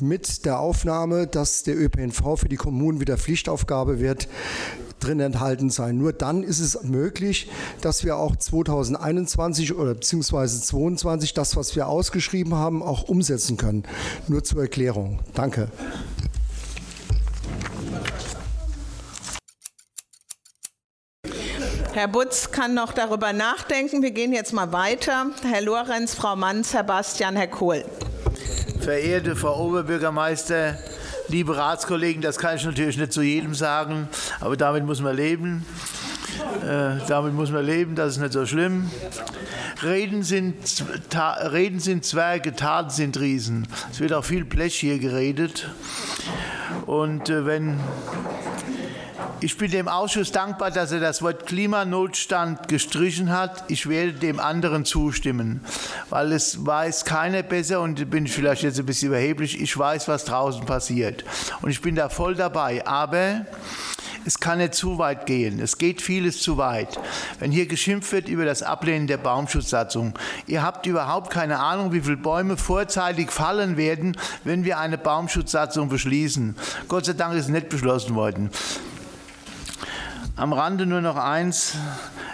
mit 0.00 0.44
der 0.44 0.60
Aufnahme, 0.60 1.26
dass 1.26 1.62
der 1.62 1.78
ÖPNV 1.78 2.36
für 2.36 2.48
die 2.48 2.56
Kommunen 2.56 3.00
wieder 3.00 3.18
Pflichtaufgabe 3.18 4.00
wird, 4.00 4.28
drin 5.00 5.20
enthalten 5.20 5.70
sein. 5.70 5.98
Nur 5.98 6.12
dann 6.12 6.42
ist 6.42 6.60
es 6.60 6.82
möglich, 6.84 7.50
dass 7.80 8.04
wir 8.04 8.16
auch 8.16 8.36
2021 8.36 9.74
oder 9.74 9.94
beziehungsweise 9.94 10.60
2022 10.60 11.34
das, 11.34 11.56
was 11.56 11.74
wir 11.76 11.88
ausgeschrieben 11.88 12.54
haben, 12.54 12.82
auch 12.82 13.08
umsetzen 13.08 13.56
können. 13.56 13.84
Nur 14.28 14.44
zur 14.44 14.62
Erklärung. 14.62 15.20
Danke. 15.34 15.68
Herr 21.94 22.08
Butz 22.08 22.50
kann 22.50 22.72
noch 22.72 22.92
darüber 22.92 23.34
nachdenken. 23.34 24.02
Wir 24.02 24.12
gehen 24.12 24.32
jetzt 24.32 24.54
mal 24.54 24.72
weiter. 24.72 25.26
Herr 25.42 25.60
Lorenz, 25.60 26.14
Frau 26.14 26.36
Manz, 26.36 26.72
Herr 26.72 26.84
Bastian, 26.84 27.36
Herr 27.36 27.48
Kohl. 27.48 27.84
Verehrte 28.80 29.36
Frau 29.36 29.66
Oberbürgermeister, 29.66 30.78
liebe 31.28 31.54
Ratskollegen, 31.54 32.22
das 32.22 32.38
kann 32.38 32.56
ich 32.56 32.64
natürlich 32.64 32.96
nicht 32.96 33.12
zu 33.12 33.20
jedem 33.20 33.54
sagen, 33.54 34.08
aber 34.40 34.56
damit 34.56 34.86
muss 34.86 35.02
man 35.02 35.14
leben. 35.14 35.66
Äh, 36.62 36.96
damit 37.08 37.34
muss 37.34 37.50
man 37.50 37.64
leben, 37.64 37.94
das 37.94 38.12
ist 38.12 38.22
nicht 38.22 38.32
so 38.32 38.46
schlimm. 38.46 38.90
Reden 39.82 40.22
sind, 40.22 40.56
Reden 41.52 41.78
sind 41.78 42.06
Zwerge, 42.06 42.56
Taten 42.56 42.90
sind 42.90 43.20
Riesen. 43.20 43.68
Es 43.90 44.00
wird 44.00 44.14
auch 44.14 44.24
viel 44.24 44.46
Blech 44.46 44.76
hier 44.76 44.98
geredet. 44.98 45.68
Und 46.86 47.28
äh, 47.28 47.44
wenn 47.44 47.78
ich 49.42 49.56
bin 49.56 49.70
dem 49.70 49.88
Ausschuss 49.88 50.30
dankbar, 50.30 50.70
dass 50.70 50.92
er 50.92 51.00
das 51.00 51.20
Wort 51.20 51.46
Klimanotstand 51.46 52.68
gestrichen 52.68 53.30
hat. 53.30 53.64
Ich 53.68 53.88
werde 53.88 54.12
dem 54.12 54.38
anderen 54.38 54.84
zustimmen, 54.84 55.64
weil 56.10 56.32
es 56.32 56.64
weiß 56.64 57.04
keiner 57.04 57.42
besser 57.42 57.80
und 57.80 58.08
bin 58.10 58.26
ich 58.26 58.32
vielleicht 58.32 58.62
jetzt 58.62 58.78
ein 58.78 58.86
bisschen 58.86 59.08
überheblich. 59.08 59.60
Ich 59.60 59.76
weiß, 59.76 60.06
was 60.06 60.24
draußen 60.24 60.64
passiert 60.64 61.24
und 61.60 61.70
ich 61.70 61.80
bin 61.80 61.96
da 61.96 62.08
voll 62.08 62.36
dabei. 62.36 62.86
Aber 62.86 63.44
es 64.24 64.38
kann 64.38 64.58
nicht 64.58 64.74
zu 64.74 64.98
weit 64.98 65.26
gehen. 65.26 65.58
Es 65.58 65.78
geht 65.78 66.00
vieles 66.00 66.40
zu 66.40 66.56
weit. 66.56 67.00
Wenn 67.40 67.50
hier 67.50 67.66
geschimpft 67.66 68.12
wird 68.12 68.28
über 68.28 68.44
das 68.44 68.62
Ablehnen 68.62 69.08
der 69.08 69.16
Baumschutzsatzung, 69.16 70.14
ihr 70.46 70.62
habt 70.62 70.86
überhaupt 70.86 71.30
keine 71.30 71.58
Ahnung, 71.58 71.92
wie 71.92 72.02
viele 72.02 72.16
Bäume 72.16 72.56
vorzeitig 72.56 73.32
fallen 73.32 73.76
werden, 73.76 74.16
wenn 74.44 74.64
wir 74.64 74.78
eine 74.78 74.98
Baumschutzsatzung 74.98 75.88
beschließen. 75.88 76.56
Gott 76.86 77.06
sei 77.06 77.14
Dank 77.14 77.34
ist 77.34 77.46
es 77.46 77.48
nicht 77.48 77.68
beschlossen 77.68 78.14
worden. 78.14 78.50
Am 80.42 80.52
Rande 80.52 80.86
nur 80.86 81.00
noch 81.00 81.14
eins. 81.14 81.76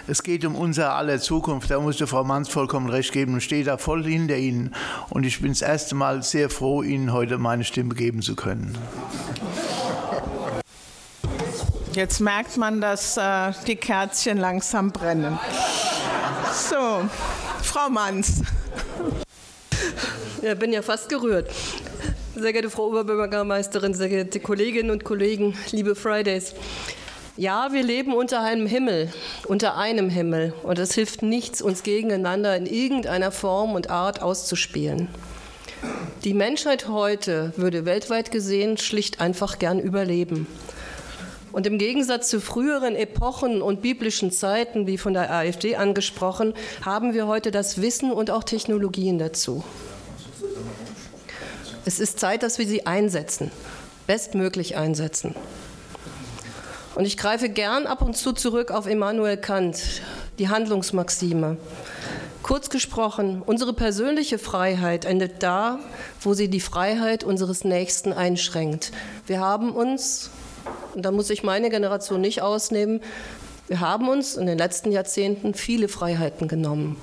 Es 0.07 0.23
geht 0.23 0.43
um 0.43 0.55
unser 0.55 0.95
aller 0.95 1.19
Zukunft. 1.19 1.69
Da 1.69 1.79
musste 1.79 2.07
Frau 2.07 2.23
Manns 2.23 2.49
vollkommen 2.49 2.89
recht 2.89 3.11
geben 3.11 3.35
und 3.35 3.41
stehe 3.41 3.63
da 3.63 3.77
voll 3.77 4.03
hinter 4.03 4.35
Ihnen. 4.35 4.73
Und 5.11 5.27
ich 5.27 5.39
bin 5.41 5.51
das 5.51 5.61
erste 5.61 5.93
Mal 5.93 6.23
sehr 6.23 6.49
froh, 6.49 6.81
Ihnen 6.81 7.13
heute 7.13 7.37
meine 7.37 7.63
Stimme 7.63 7.93
geben 7.93 8.23
zu 8.23 8.35
können. 8.35 8.75
Jetzt 11.93 12.19
merkt 12.19 12.57
man, 12.57 12.81
dass 12.81 13.15
äh, 13.15 13.51
die 13.67 13.75
Kerzchen 13.75 14.39
langsam 14.39 14.91
brennen. 14.91 15.37
So, 16.51 17.07
Frau 17.61 17.91
Manns. 17.91 18.41
Ja, 20.41 20.55
bin 20.55 20.73
ja 20.73 20.81
fast 20.81 21.09
gerührt. 21.09 21.51
Sehr 22.35 22.53
geehrte 22.53 22.71
Frau 22.71 22.87
Oberbürgermeisterin, 22.87 23.93
sehr 23.93 24.09
geehrte 24.09 24.39
Kolleginnen 24.39 24.89
und 24.89 25.03
Kollegen, 25.03 25.55
liebe 25.69 25.93
Fridays. 25.93 26.55
Ja, 27.39 27.71
wir 27.71 27.83
leben 27.83 28.13
unter 28.13 28.41
einem 28.41 28.67
Himmel, 28.67 29.13
unter 29.47 29.77
einem 29.77 30.09
Himmel. 30.09 30.53
Und 30.61 30.77
es 30.77 30.93
hilft 30.93 31.21
nichts, 31.21 31.61
uns 31.61 31.83
gegeneinander 31.83 32.53
in 32.57 32.65
irgendeiner 32.65 33.31
Form 33.31 33.75
und 33.75 33.89
Art 33.89 34.21
auszuspielen. 34.21 35.07
Die 36.25 36.33
Menschheit 36.33 36.89
heute 36.89 37.53
würde 37.55 37.85
weltweit 37.85 38.31
gesehen 38.31 38.75
schlicht 38.75 39.21
einfach 39.21 39.57
gern 39.57 39.79
überleben. 39.79 40.47
Und 41.53 41.65
im 41.65 41.77
Gegensatz 41.77 42.27
zu 42.27 42.41
früheren 42.41 42.97
Epochen 42.97 43.61
und 43.61 43.81
biblischen 43.81 44.33
Zeiten, 44.33 44.85
wie 44.85 44.97
von 44.97 45.13
der 45.13 45.31
AfD 45.31 45.77
angesprochen, 45.77 46.53
haben 46.83 47.13
wir 47.13 47.25
heute 47.25 47.51
das 47.51 47.81
Wissen 47.81 48.11
und 48.11 48.31
auch 48.31 48.43
Technologien 48.43 49.17
dazu. 49.17 49.63
Es 51.85 52.01
ist 52.01 52.19
Zeit, 52.19 52.43
dass 52.43 52.59
wir 52.59 52.67
sie 52.67 52.85
einsetzen, 52.85 53.49
bestmöglich 54.07 54.75
einsetzen. 54.75 55.35
Und 56.99 57.05
ich 57.05 57.15
greife 57.15 57.47
gern 57.47 57.87
ab 57.87 58.01
und 58.01 58.17
zu 58.17 58.33
zurück 58.33 58.71
auf 58.71 58.85
Immanuel 58.85 59.37
Kant, 59.37 60.01
die 60.37 60.49
Handlungsmaxime. 60.49 61.55
Kurz 62.43 62.69
gesprochen, 62.69 63.41
unsere 63.45 63.71
persönliche 63.71 64.37
Freiheit 64.37 65.05
endet 65.05 65.41
da, 65.41 65.79
wo 66.19 66.33
sie 66.33 66.49
die 66.49 66.59
Freiheit 66.59 67.23
unseres 67.23 67.63
Nächsten 67.63 68.11
einschränkt. 68.11 68.91
Wir 69.27 69.39
haben 69.39 69.71
uns, 69.71 70.29
und 70.93 71.05
da 71.05 71.11
muss 71.11 71.29
ich 71.29 71.41
meine 71.41 71.69
Generation 71.69 72.19
nicht 72.19 72.41
ausnehmen, 72.41 72.99
wir 73.69 73.79
haben 73.79 74.09
uns 74.09 74.35
in 74.35 74.45
den 74.45 74.57
letzten 74.57 74.91
Jahrzehnten 74.91 75.53
viele 75.53 75.87
Freiheiten 75.87 76.49
genommen. 76.49 76.97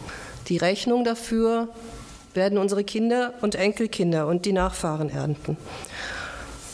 Die 0.48 0.58
Rechnung 0.58 1.04
dafür 1.04 1.68
werden 2.34 2.58
unsere 2.58 2.84
Kinder 2.84 3.32
und 3.40 3.54
Enkelkinder 3.54 4.26
und 4.26 4.44
die 4.44 4.52
Nachfahren 4.52 5.08
ernten. 5.08 5.56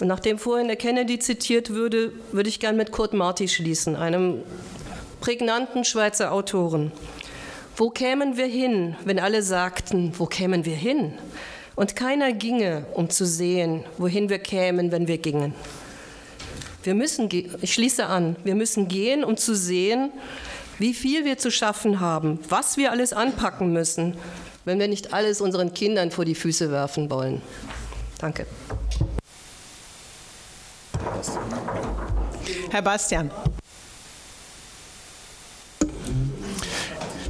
Und 0.03 0.09
nachdem 0.09 0.37
vorhin 0.37 0.67
der 0.67 0.75
Kennedy 0.75 1.21
zitiert 1.21 1.71
würde, 1.71 2.11
würde 2.33 2.49
ich 2.49 2.59
gern 2.59 2.77
mit 2.77 2.91
Kurt 2.91 3.13
Marti 3.13 3.47
schließen, 3.47 3.95
einem 3.95 4.43
prägnanten 5.21 5.85
Schweizer 5.85 6.33
Autoren. 6.33 6.91
Wo 7.77 7.89
kämen 7.89 8.37
wir 8.37 8.47
hin, 8.47 8.97
wenn 9.05 9.21
alle 9.21 9.45
sagten, 9.45 10.13
wo 10.19 10.27
kämen 10.27 10.65
wir 10.65 10.75
hin? 10.75 11.13
Und 11.77 11.95
keiner 11.95 12.33
ginge, 12.33 12.85
um 12.95 13.11
zu 13.11 13.25
sehen, 13.25 13.85
wohin 13.97 14.29
wir 14.29 14.41
kämen, 14.41 14.91
wenn 14.91 15.07
wir 15.07 15.19
gingen. 15.19 15.55
Wir 16.83 16.97
müssen, 16.97 17.29
ich 17.31 17.73
schließe 17.73 18.05
an, 18.05 18.35
wir 18.43 18.57
müssen 18.57 18.89
gehen, 18.89 19.23
um 19.23 19.37
zu 19.37 19.55
sehen, 19.55 20.11
wie 20.81 20.95
viel 20.95 21.25
wir 21.25 21.39
zu 21.39 21.53
schaffen 21.53 22.01
haben, 22.01 22.41
was 22.49 22.77
wir 22.77 22.91
alles 22.91 23.13
anpacken 23.13 23.73
müssen, 23.73 24.17
wenn 24.65 24.81
wir 24.81 24.89
nicht 24.89 25.15
alles 25.15 25.41
unseren 25.41 25.75
Kindern 25.75 26.11
vor 26.11 26.25
die 26.25 26.35
Füße 26.35 26.73
werfen 26.73 27.09
wollen. 27.09 27.41
Danke. 28.19 28.47
Herr 32.71 32.83
Bastian. 32.83 33.31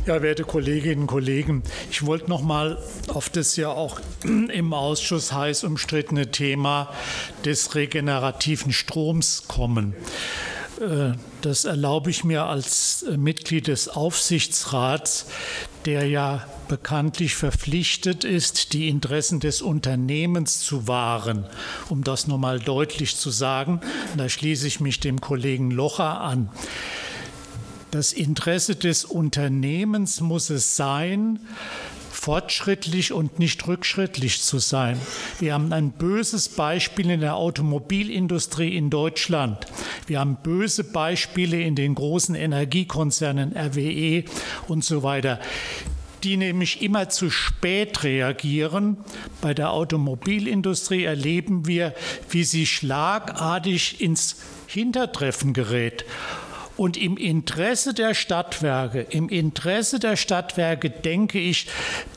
Ja, 0.05 0.20
werte 0.20 0.43
Kolleginnen 0.43 1.03
und 1.03 1.07
Kollegen, 1.07 1.62
ich 1.88 2.05
wollte 2.05 2.28
noch 2.28 2.43
mal 2.43 2.76
auf 3.07 3.28
das 3.28 3.55
ja 3.55 3.68
auch 3.68 4.01
im 4.24 4.74
Ausschuss 4.74 5.32
heiß 5.32 5.62
umstrittene 5.62 6.32
Thema 6.32 6.93
des 7.45 7.76
regenerativen 7.76 8.72
Stroms 8.72 9.45
kommen. 9.47 9.95
Äh, 10.80 11.12
das 11.43 11.64
erlaube 11.64 12.11
ich 12.11 12.24
mir 12.24 12.45
als 12.45 13.05
äh, 13.05 13.16
Mitglied 13.16 13.68
des 13.68 13.88
Aufsichtsrats, 13.88 15.26
der 15.84 16.09
ja 16.09 16.47
bekanntlich 16.72 17.34
verpflichtet 17.34 18.24
ist, 18.24 18.72
die 18.72 18.88
Interessen 18.88 19.40
des 19.40 19.60
Unternehmens 19.60 20.60
zu 20.60 20.88
wahren, 20.88 21.44
um 21.90 22.02
das 22.02 22.26
nur 22.26 22.38
mal 22.38 22.60
deutlich 22.60 23.14
zu 23.18 23.28
sagen. 23.28 23.82
Da 24.16 24.26
schließe 24.26 24.66
ich 24.66 24.80
mich 24.80 24.98
dem 24.98 25.20
Kollegen 25.20 25.70
Locher 25.70 26.22
an. 26.22 26.48
Das 27.90 28.14
Interesse 28.14 28.74
des 28.74 29.04
Unternehmens 29.04 30.22
muss 30.22 30.48
es 30.48 30.74
sein, 30.74 31.40
fortschrittlich 32.10 33.12
und 33.12 33.38
nicht 33.38 33.68
rückschrittlich 33.68 34.40
zu 34.40 34.58
sein. 34.58 34.98
Wir 35.40 35.52
haben 35.52 35.74
ein 35.74 35.90
böses 35.90 36.48
Beispiel 36.48 37.10
in 37.10 37.20
der 37.20 37.36
Automobilindustrie 37.36 38.74
in 38.74 38.88
Deutschland. 38.88 39.66
Wir 40.06 40.20
haben 40.20 40.38
böse 40.42 40.84
Beispiele 40.84 41.60
in 41.60 41.74
den 41.74 41.94
großen 41.94 42.34
Energiekonzernen 42.34 43.54
RWE 43.54 44.24
und 44.68 44.82
so 44.82 45.02
weiter 45.02 45.38
die 46.24 46.36
nämlich 46.36 46.82
immer 46.82 47.08
zu 47.08 47.30
spät 47.30 48.02
reagieren. 48.04 48.98
Bei 49.40 49.54
der 49.54 49.72
Automobilindustrie 49.72 51.04
erleben 51.04 51.66
wir, 51.66 51.94
wie 52.30 52.44
sie 52.44 52.66
schlagartig 52.66 54.00
ins 54.00 54.36
Hintertreffen 54.66 55.52
gerät. 55.52 56.04
Und 56.82 56.96
im 56.96 57.16
Interesse 57.16 57.94
der 57.94 58.12
Stadtwerke, 58.12 59.02
im 59.02 59.28
Interesse 59.28 60.00
der 60.00 60.16
Stadtwerke 60.16 60.90
denke 60.90 61.38
ich, 61.38 61.68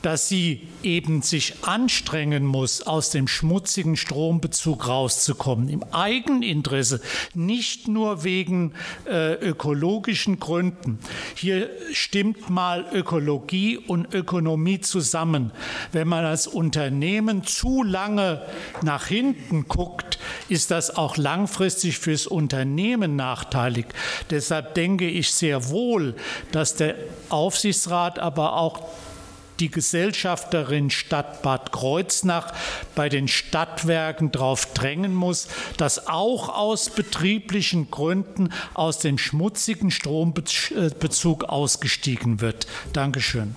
dass 0.02 0.28
sie 0.28 0.66
eben 0.82 1.22
sich 1.22 1.62
anstrengen 1.62 2.44
muss, 2.44 2.82
aus 2.82 3.10
dem 3.10 3.28
schmutzigen 3.28 3.96
Strombezug 3.96 4.88
rauszukommen. 4.88 5.68
Im 5.68 5.84
Eigeninteresse, 5.92 7.00
nicht 7.32 7.86
nur 7.86 8.24
wegen 8.24 8.72
äh, 9.08 9.34
ökologischen 9.34 10.40
Gründen. 10.40 10.98
Hier 11.36 11.70
stimmt 11.92 12.50
mal 12.50 12.86
Ökologie 12.92 13.78
und 13.78 14.12
Ökonomie 14.14 14.80
zusammen. 14.80 15.52
Wenn 15.92 16.08
man 16.08 16.24
als 16.24 16.48
Unternehmen 16.48 17.44
zu 17.44 17.84
lange 17.84 18.42
nach 18.82 19.06
hinten 19.06 19.68
guckt, 19.68 20.18
ist 20.48 20.72
das 20.72 20.96
auch 20.96 21.16
langfristig 21.16 21.98
fürs 21.98 22.26
Unternehmen 22.26 23.14
nachteilig. 23.14 23.86
Deshalb 24.30 24.55
denke 24.62 25.08
ich 25.08 25.32
sehr 25.32 25.68
wohl, 25.68 26.14
dass 26.52 26.74
der 26.76 26.96
Aufsichtsrat, 27.28 28.18
aber 28.18 28.56
auch 28.56 28.88
die 29.60 29.70
Gesellschafterin 29.70 30.90
Stadt 30.90 31.42
Bad 31.42 31.72
Kreuznach 31.72 32.52
bei 32.94 33.08
den 33.08 33.28
Stadtwerken 33.28 34.32
darauf 34.32 34.72
drängen 34.74 35.14
muss, 35.14 35.48
dass 35.76 36.08
auch 36.08 36.48
aus 36.48 36.90
betrieblichen 36.90 37.90
Gründen 37.90 38.52
aus 38.74 38.98
dem 38.98 39.18
schmutzigen 39.18 39.90
Strombezug 39.90 41.44
ausgestiegen 41.44 42.40
wird. 42.40 42.66
Dankeschön. 42.92 43.54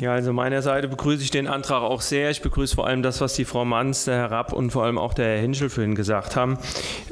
Ja, 0.00 0.12
also 0.12 0.32
meiner 0.32 0.62
Seite 0.62 0.86
begrüße 0.86 1.24
ich 1.24 1.32
den 1.32 1.48
Antrag 1.48 1.82
auch 1.82 2.02
sehr. 2.02 2.30
Ich 2.30 2.40
begrüße 2.40 2.76
vor 2.76 2.86
allem 2.86 3.02
das, 3.02 3.20
was 3.20 3.34
die 3.34 3.44
Frau 3.44 3.64
Manz, 3.64 4.04
der 4.04 4.14
Herr 4.14 4.30
Rapp 4.30 4.52
und 4.52 4.70
vor 4.70 4.84
allem 4.84 4.96
auch 4.96 5.12
der 5.12 5.26
Herr 5.26 5.40
Hinschel 5.40 5.70
vorhin 5.70 5.96
gesagt 5.96 6.36
haben. 6.36 6.56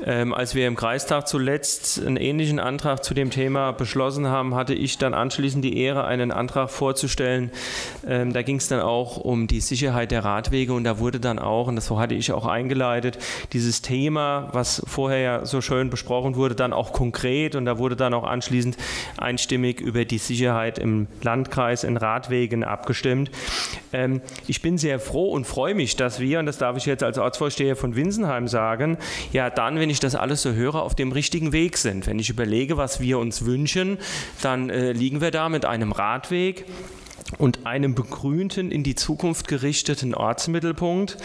Ähm, 0.04 0.32
als 0.32 0.54
wir 0.54 0.68
im 0.68 0.76
Kreistag 0.76 1.26
zuletzt 1.26 2.00
einen 2.00 2.16
ähnlichen 2.16 2.60
Antrag 2.60 3.02
zu 3.02 3.12
dem 3.12 3.30
Thema 3.30 3.72
beschlossen 3.72 4.28
haben, 4.28 4.54
hatte 4.54 4.72
ich 4.72 4.98
dann 4.98 5.14
anschließend 5.14 5.64
die 5.64 5.76
Ehre, 5.78 6.04
einen 6.04 6.30
Antrag 6.30 6.70
vorzustellen. 6.70 7.50
Ähm, 8.06 8.32
da 8.32 8.42
ging 8.42 8.58
es 8.58 8.68
dann 8.68 8.78
auch 8.78 9.16
um 9.16 9.48
die 9.48 9.60
Sicherheit 9.60 10.12
der 10.12 10.24
Radwege 10.24 10.72
und 10.72 10.84
da 10.84 11.00
wurde 11.00 11.18
dann 11.18 11.40
auch, 11.40 11.66
und 11.66 11.74
das 11.74 11.90
hatte 11.90 12.14
ich 12.14 12.30
auch 12.30 12.46
eingeleitet, 12.46 13.18
dieses 13.52 13.82
Thema, 13.82 14.48
was 14.52 14.80
vorher 14.86 15.18
ja 15.18 15.44
so 15.44 15.60
schön 15.60 15.90
besprochen 15.90 16.36
wurde, 16.36 16.54
dann 16.54 16.72
auch 16.72 16.92
konkret 16.92 17.56
und 17.56 17.64
da 17.64 17.78
wurde 17.78 17.96
dann 17.96 18.14
auch 18.14 18.24
anschließend 18.24 18.76
einstimmig 19.16 19.80
über 19.80 20.04
die 20.04 20.18
Sicherheit 20.18 20.78
im 20.78 21.08
Landkreis 21.22 21.82
in 21.82 21.96
Radwegen 21.96 22.62
abgestimmt. 22.76 23.30
Ähm, 23.92 24.20
ich 24.46 24.60
bin 24.60 24.76
sehr 24.76 25.00
froh 25.00 25.30
und 25.30 25.46
freue 25.46 25.74
mich, 25.74 25.96
dass 25.96 26.20
wir, 26.20 26.38
und 26.38 26.46
das 26.46 26.58
darf 26.58 26.76
ich 26.76 26.84
jetzt 26.84 27.02
als 27.02 27.18
Ortsvorsteher 27.18 27.76
von 27.76 27.96
Winsenheim 27.96 28.48
sagen, 28.48 28.98
ja 29.32 29.48
dann, 29.48 29.78
wenn 29.78 29.88
ich 29.88 30.00
das 30.00 30.14
alles 30.14 30.42
so 30.42 30.52
höre, 30.52 30.82
auf 30.82 30.94
dem 30.94 31.12
richtigen 31.12 31.52
Weg 31.52 31.78
sind. 31.78 32.06
Wenn 32.06 32.18
ich 32.18 32.28
überlege, 32.28 32.76
was 32.76 33.00
wir 33.00 33.18
uns 33.18 33.46
wünschen, 33.46 33.98
dann 34.42 34.68
äh, 34.68 34.92
liegen 34.92 35.20
wir 35.20 35.30
da 35.30 35.48
mit 35.48 35.64
einem 35.64 35.92
Radweg 35.92 36.66
und 37.38 37.66
einem 37.66 37.94
begrünten, 37.94 38.70
in 38.70 38.82
die 38.82 38.94
Zukunft 38.94 39.48
gerichteten 39.48 40.14
Ortsmittelpunkt 40.14 41.16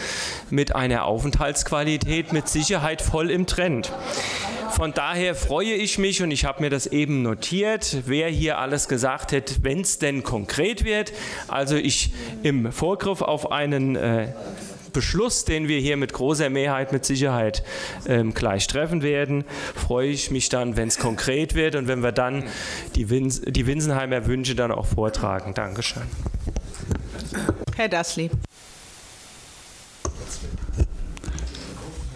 mit 0.50 0.74
einer 0.74 1.04
Aufenthaltsqualität 1.04 2.32
mit 2.32 2.48
Sicherheit 2.48 3.02
voll 3.02 3.30
im 3.30 3.46
Trend. 3.46 3.92
Von 4.74 4.94
daher 4.94 5.34
freue 5.34 5.74
ich 5.74 5.98
mich 5.98 6.22
und 6.22 6.30
ich 6.30 6.44
habe 6.44 6.62
mir 6.62 6.70
das 6.70 6.86
eben 6.86 7.22
notiert, 7.22 7.98
wer 8.06 8.28
hier 8.28 8.58
alles 8.58 8.88
gesagt 8.88 9.32
hat, 9.32 9.62
wenn 9.62 9.82
es 9.82 9.98
denn 9.98 10.22
konkret 10.22 10.84
wird. 10.84 11.12
Also 11.46 11.76
ich 11.76 12.12
im 12.42 12.72
Vorgriff 12.72 13.20
auf 13.20 13.52
einen 13.52 13.96
äh, 13.96 14.28
Beschluss, 14.92 15.44
den 15.44 15.68
wir 15.68 15.78
hier 15.78 15.96
mit 15.96 16.12
großer 16.12 16.48
Mehrheit 16.50 16.92
mit 16.92 17.04
Sicherheit 17.04 17.62
ähm, 18.06 18.34
gleich 18.34 18.66
treffen 18.66 19.02
werden, 19.02 19.44
freue 19.74 20.08
ich 20.08 20.30
mich 20.30 20.48
dann, 20.48 20.76
wenn 20.76 20.88
es 20.88 20.98
konkret 20.98 21.54
wird 21.54 21.74
und 21.74 21.86
wenn 21.86 22.02
wir 22.02 22.12
dann 22.12 22.44
die, 22.94 23.10
Wins 23.10 23.42
die 23.42 23.66
Winsenheimer 23.66 24.26
Wünsche 24.26 24.54
dann 24.54 24.72
auch 24.72 24.86
vortragen. 24.86 25.54
Dankeschön. 25.54 26.02
Herr 27.76 27.88
Dassli. 27.88 28.30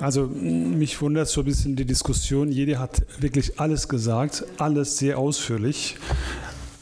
Also 0.01 0.27
mich 0.27 1.01
wundert 1.01 1.29
so 1.29 1.41
ein 1.41 1.45
bisschen 1.45 1.75
die 1.75 1.87
Diskussion. 1.87 2.53
Jeder 2.53 2.79
hat 2.79 3.03
wirklich 3.19 3.59
alles 3.59 3.89
gesagt, 3.89 4.45
alles 4.59 4.99
sehr 4.99 5.19
ausführlich, 5.19 5.97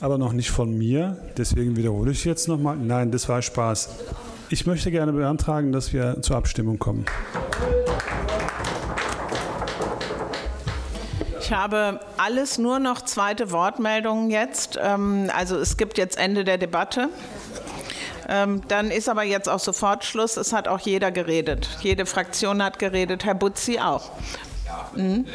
aber 0.01 0.19
noch 0.19 0.33
nicht 0.33 0.51
von 0.51 0.77
mir. 0.77 1.17
Deswegen 1.37 1.77
wiederhole 1.77 2.11
ich 2.11 2.25
jetzt 2.25 2.49
nochmal. 2.49 2.77
Nein, 2.77 3.13
das 3.13 3.29
war 3.29 3.41
Spaß. 3.41 3.91
Ich 4.51 4.67
möchte 4.67 4.91
gerne 4.91 5.13
beantragen, 5.13 5.73
dass 5.73 5.93
wir 5.93 6.21
zur 6.23 6.37
Abstimmung 6.37 6.79
kommen. 6.79 7.05
Ich 11.41 11.53
habe 11.53 12.01
alles 12.17 12.59
nur 12.59 12.79
noch 12.79 13.03
zweite 13.03 13.51
Wortmeldungen 13.53 14.31
jetzt. 14.31 14.79
Ähm, 14.83 15.31
also 15.35 15.59
es 15.59 15.77
gibt 15.77 15.99
jetzt 15.99 16.19
Ende 16.19 16.43
der 16.43 16.57
Debatte. 16.57 17.11
Ähm, 18.29 18.63
dann 18.69 18.91
ist 18.91 19.09
aber 19.09 19.23
jetzt 19.23 19.49
auch 19.49 19.59
sofort 19.59 20.05
Schluss. 20.05 20.37
Es 20.37 20.53
hat 20.53 20.69
auch 20.69 20.81
jeder 20.81 21.11
geredet. 21.11 21.69
Jede 21.81 22.07
Fraktion 22.07 22.63
hat 22.63 22.79
geredet. 22.79 23.25
Herr 23.25 23.35
Butzi 23.35 23.79
auch. 23.79 24.13
Mhm. 24.95 25.27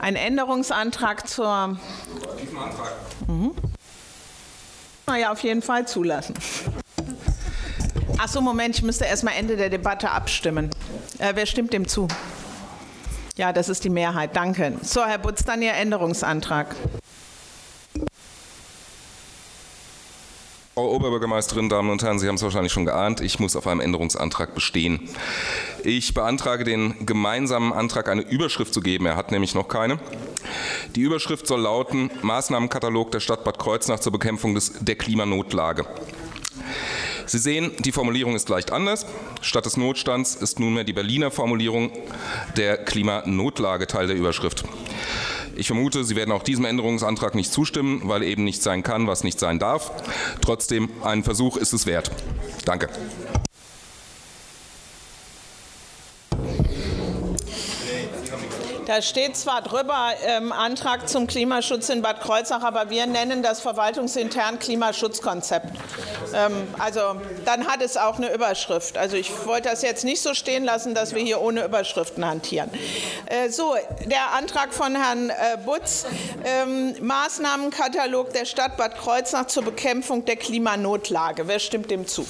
Ein 0.00 0.16
Änderungsantrag 0.16 1.28
zur. 1.28 1.78
Diesen 2.40 2.58
Antrag. 2.58 2.92
Mhm. 3.26 3.52
Ja, 5.18 5.32
auf 5.32 5.40
jeden 5.40 5.62
Fall 5.62 5.86
zulassen. 5.86 6.34
Achso, 8.18 8.40
Moment, 8.40 8.76
ich 8.76 8.82
müsste 8.82 9.04
erstmal 9.04 9.34
Ende 9.34 9.56
der 9.56 9.70
Debatte 9.70 10.10
abstimmen. 10.10 10.70
Äh, 11.18 11.32
wer 11.34 11.46
stimmt 11.46 11.72
dem 11.72 11.86
zu? 11.86 12.08
Ja, 13.36 13.52
das 13.52 13.68
ist 13.68 13.84
die 13.84 13.90
Mehrheit. 13.90 14.36
Danke. 14.36 14.74
So, 14.82 15.04
Herr 15.04 15.18
Butz, 15.18 15.44
dann 15.44 15.60
Ihr 15.60 15.74
Änderungsantrag. 15.74 16.74
Frau 20.74 20.90
Oberbürgermeisterin, 20.90 21.68
Damen 21.68 21.88
und 21.88 22.02
Herren, 22.02 22.18
Sie 22.18 22.26
haben 22.26 22.34
es 22.34 22.42
wahrscheinlich 22.42 22.72
schon 22.72 22.84
geahnt, 22.84 23.20
ich 23.20 23.38
muss 23.38 23.54
auf 23.54 23.68
einem 23.68 23.78
Änderungsantrag 23.78 24.56
bestehen. 24.56 25.08
Ich 25.84 26.14
beantrage 26.14 26.64
den 26.64 27.06
gemeinsamen 27.06 27.72
Antrag, 27.72 28.08
eine 28.08 28.22
Überschrift 28.22 28.74
zu 28.74 28.80
geben. 28.80 29.06
Er 29.06 29.14
hat 29.14 29.30
nämlich 29.30 29.54
noch 29.54 29.68
keine. 29.68 30.00
Die 30.96 31.02
Überschrift 31.02 31.46
soll 31.46 31.60
lauten 31.60 32.10
Maßnahmenkatalog 32.22 33.12
der 33.12 33.20
Stadt 33.20 33.44
Bad 33.44 33.60
Kreuznach 33.60 34.00
zur 34.00 34.10
Bekämpfung 34.10 34.56
des, 34.56 34.72
der 34.80 34.96
Klimanotlage. 34.96 35.86
Sie 37.26 37.38
sehen, 37.38 37.70
die 37.78 37.92
Formulierung 37.92 38.34
ist 38.34 38.48
leicht 38.48 38.72
anders. 38.72 39.06
Statt 39.42 39.66
des 39.66 39.76
Notstands 39.76 40.34
ist 40.34 40.58
nunmehr 40.58 40.82
die 40.82 40.92
Berliner 40.92 41.30
Formulierung 41.30 41.92
der 42.56 42.78
Klimanotlage 42.78 43.86
Teil 43.86 44.08
der 44.08 44.16
Überschrift. 44.16 44.64
Ich 45.56 45.66
vermute, 45.66 46.04
Sie 46.04 46.16
werden 46.16 46.32
auch 46.32 46.42
diesem 46.42 46.64
Änderungsantrag 46.64 47.34
nicht 47.34 47.52
zustimmen, 47.52 48.02
weil 48.04 48.22
eben 48.22 48.44
nicht 48.44 48.62
sein 48.62 48.82
kann, 48.82 49.06
was 49.06 49.24
nicht 49.24 49.38
sein 49.38 49.58
darf. 49.58 49.90
Trotzdem, 50.40 50.88
ein 51.02 51.24
Versuch 51.24 51.56
ist 51.56 51.72
es 51.72 51.86
wert. 51.86 52.10
Danke. 52.64 52.88
Da 58.86 59.00
steht 59.00 59.36
zwar 59.36 59.62
drüber 59.62 60.12
ähm, 60.26 60.52
Antrag 60.52 61.08
zum 61.08 61.26
Klimaschutz 61.26 61.88
in 61.88 62.02
Bad 62.02 62.20
Kreuznach, 62.20 62.62
aber 62.62 62.90
wir 62.90 63.06
nennen 63.06 63.42
das 63.42 63.60
verwaltungsintern 63.60 64.58
Klimaschutzkonzept. 64.58 65.68
Ähm, 66.34 66.52
also 66.78 67.00
dann 67.44 67.66
hat 67.66 67.80
es 67.80 67.96
auch 67.96 68.16
eine 68.18 68.34
Überschrift. 68.34 68.98
Also 68.98 69.16
ich 69.16 69.46
wollte 69.46 69.70
das 69.70 69.82
jetzt 69.82 70.04
nicht 70.04 70.20
so 70.20 70.34
stehen 70.34 70.64
lassen, 70.64 70.94
dass 70.94 71.14
wir 71.14 71.22
hier 71.22 71.40
ohne 71.40 71.64
Überschriften 71.64 72.26
hantieren. 72.26 72.70
Äh, 73.26 73.48
so, 73.48 73.74
der 74.04 74.32
Antrag 74.32 74.74
von 74.74 74.94
Herrn 74.94 75.30
äh, 75.30 75.56
Butz, 75.64 76.06
ähm, 76.44 76.94
Maßnahmenkatalog 77.00 78.32
der 78.32 78.44
Stadt 78.44 78.76
Bad 78.76 78.98
Kreuznach 78.98 79.46
zur 79.46 79.64
Bekämpfung 79.64 80.24
der 80.24 80.36
Klimanotlage. 80.36 81.48
Wer 81.48 81.58
stimmt 81.58 81.90
dem 81.90 82.06
zu? 82.06 82.26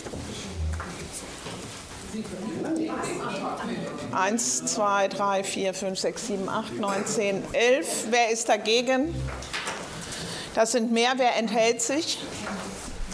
1, 4.13 4.67
2, 4.67 5.09
3, 5.09 5.45
4, 5.45 5.75
5, 5.75 5.99
6, 5.99 6.27
7, 6.27 6.49
8, 6.49 6.81
9, 6.81 7.07
10, 7.07 7.45
11. 7.53 8.07
Wer 8.11 8.31
ist 8.31 8.49
dagegen? 8.49 9.15
Das 10.55 10.73
sind 10.73 10.93
mehr. 10.93 11.15
Wer 11.17 11.37
enthält 11.37 11.83
sich? 11.83 12.19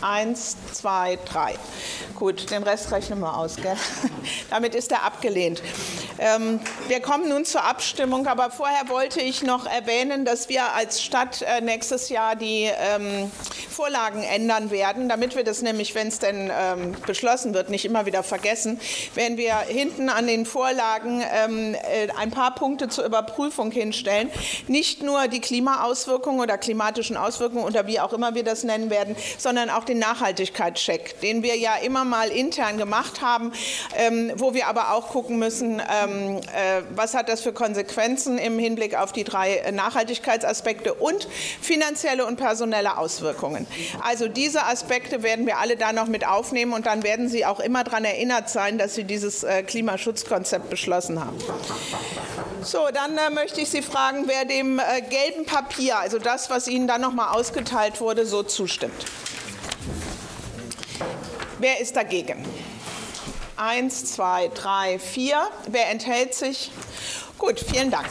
1, 0.02 0.56
2, 0.72 1.18
3. 1.24 1.54
Gut, 2.14 2.50
den 2.50 2.62
Rest 2.62 2.92
rechnen 2.92 3.20
wir 3.20 3.36
aus. 3.36 3.56
Gell? 3.56 3.76
Damit 4.50 4.74
ist 4.74 4.92
er 4.92 5.04
abgelehnt. 5.04 5.62
Ähm, 6.22 6.60
wir 6.86 7.00
kommen 7.00 7.30
nun 7.30 7.46
zur 7.46 7.64
Abstimmung, 7.64 8.26
aber 8.26 8.50
vorher 8.50 8.90
wollte 8.90 9.22
ich 9.22 9.42
noch 9.42 9.64
erwähnen, 9.64 10.26
dass 10.26 10.50
wir 10.50 10.74
als 10.74 11.02
Stadt 11.02 11.40
äh, 11.40 11.62
nächstes 11.62 12.10
Jahr 12.10 12.36
die 12.36 12.64
ähm, 12.64 13.30
Vorlagen 13.70 14.22
ändern 14.22 14.70
werden, 14.70 15.08
damit 15.08 15.34
wir 15.34 15.44
das 15.44 15.62
nämlich, 15.62 15.94
wenn 15.94 16.08
es 16.08 16.18
denn 16.18 16.52
ähm, 16.52 16.94
beschlossen 17.06 17.54
wird, 17.54 17.70
nicht 17.70 17.86
immer 17.86 18.04
wieder 18.04 18.22
vergessen, 18.22 18.78
werden 19.14 19.38
wir 19.38 19.54
hinten 19.60 20.10
an 20.10 20.26
den 20.26 20.44
Vorlagen 20.44 21.22
ähm, 21.32 21.74
äh, 21.74 22.08
ein 22.18 22.30
paar 22.30 22.54
Punkte 22.54 22.88
zur 22.88 23.06
Überprüfung 23.06 23.70
hinstellen. 23.70 24.28
Nicht 24.68 25.02
nur 25.02 25.26
die 25.26 25.40
Klimaauswirkungen 25.40 26.40
oder 26.40 26.58
klimatischen 26.58 27.16
Auswirkungen 27.16 27.64
oder 27.64 27.86
wie 27.86 27.98
auch 27.98 28.12
immer 28.12 28.34
wir 28.34 28.44
das 28.44 28.64
nennen 28.64 28.90
werden, 28.90 29.16
sondern 29.38 29.70
auch 29.70 29.84
den 29.84 29.98
Nachhaltigkeitscheck, 29.98 31.18
den 31.22 31.42
wir 31.42 31.56
ja 31.56 31.76
immer 31.76 32.04
mal 32.04 32.28
intern 32.28 32.76
gemacht 32.76 33.22
haben, 33.22 33.52
ähm, 33.96 34.32
wo 34.34 34.52
wir 34.52 34.66
aber 34.66 34.92
auch 34.92 35.08
gucken 35.08 35.38
müssen, 35.38 35.80
ähm, 36.10 36.36
äh, 36.38 36.82
was 36.94 37.14
hat 37.14 37.28
das 37.28 37.40
für 37.40 37.52
Konsequenzen 37.52 38.38
im 38.38 38.58
Hinblick 38.58 38.96
auf 38.96 39.12
die 39.12 39.24
drei 39.24 39.70
Nachhaltigkeitsaspekte 39.72 40.94
und 40.94 41.28
finanzielle 41.60 42.26
und 42.26 42.36
personelle 42.36 42.98
Auswirkungen. 42.98 43.66
Also 44.02 44.28
diese 44.28 44.64
Aspekte 44.64 45.22
werden 45.22 45.46
wir 45.46 45.58
alle 45.58 45.76
da 45.76 45.92
noch 45.92 46.06
mit 46.06 46.26
aufnehmen 46.26 46.72
und 46.72 46.86
dann 46.86 47.02
werden 47.02 47.28
Sie 47.28 47.44
auch 47.46 47.60
immer 47.60 47.84
daran 47.84 48.04
erinnert 48.04 48.48
sein, 48.50 48.78
dass 48.78 48.94
Sie 48.94 49.04
dieses 49.04 49.42
äh, 49.42 49.62
Klimaschutzkonzept 49.62 50.70
beschlossen 50.70 51.24
haben. 51.24 51.38
So, 52.62 52.88
dann 52.92 53.16
äh, 53.16 53.30
möchte 53.30 53.60
ich 53.60 53.70
Sie 53.70 53.82
fragen, 53.82 54.24
wer 54.26 54.44
dem 54.44 54.78
äh, 54.78 55.00
gelben 55.02 55.46
Papier, 55.46 55.98
also 55.98 56.18
das, 56.18 56.50
was 56.50 56.68
Ihnen 56.68 56.86
dann 56.86 57.00
noch 57.00 57.12
mal 57.12 57.30
ausgeteilt 57.32 58.00
wurde, 58.00 58.26
so 58.26 58.42
zustimmt. 58.42 59.06
Wer 61.58 61.80
ist 61.80 61.96
dagegen? 61.96 62.44
Eins, 63.60 64.06
zwei, 64.06 64.48
drei, 64.48 64.98
vier. 64.98 65.36
Wer 65.68 65.90
enthält 65.90 66.32
sich? 66.32 66.72
Gut, 67.36 67.60
vielen 67.60 67.90
Dank. 67.90 68.08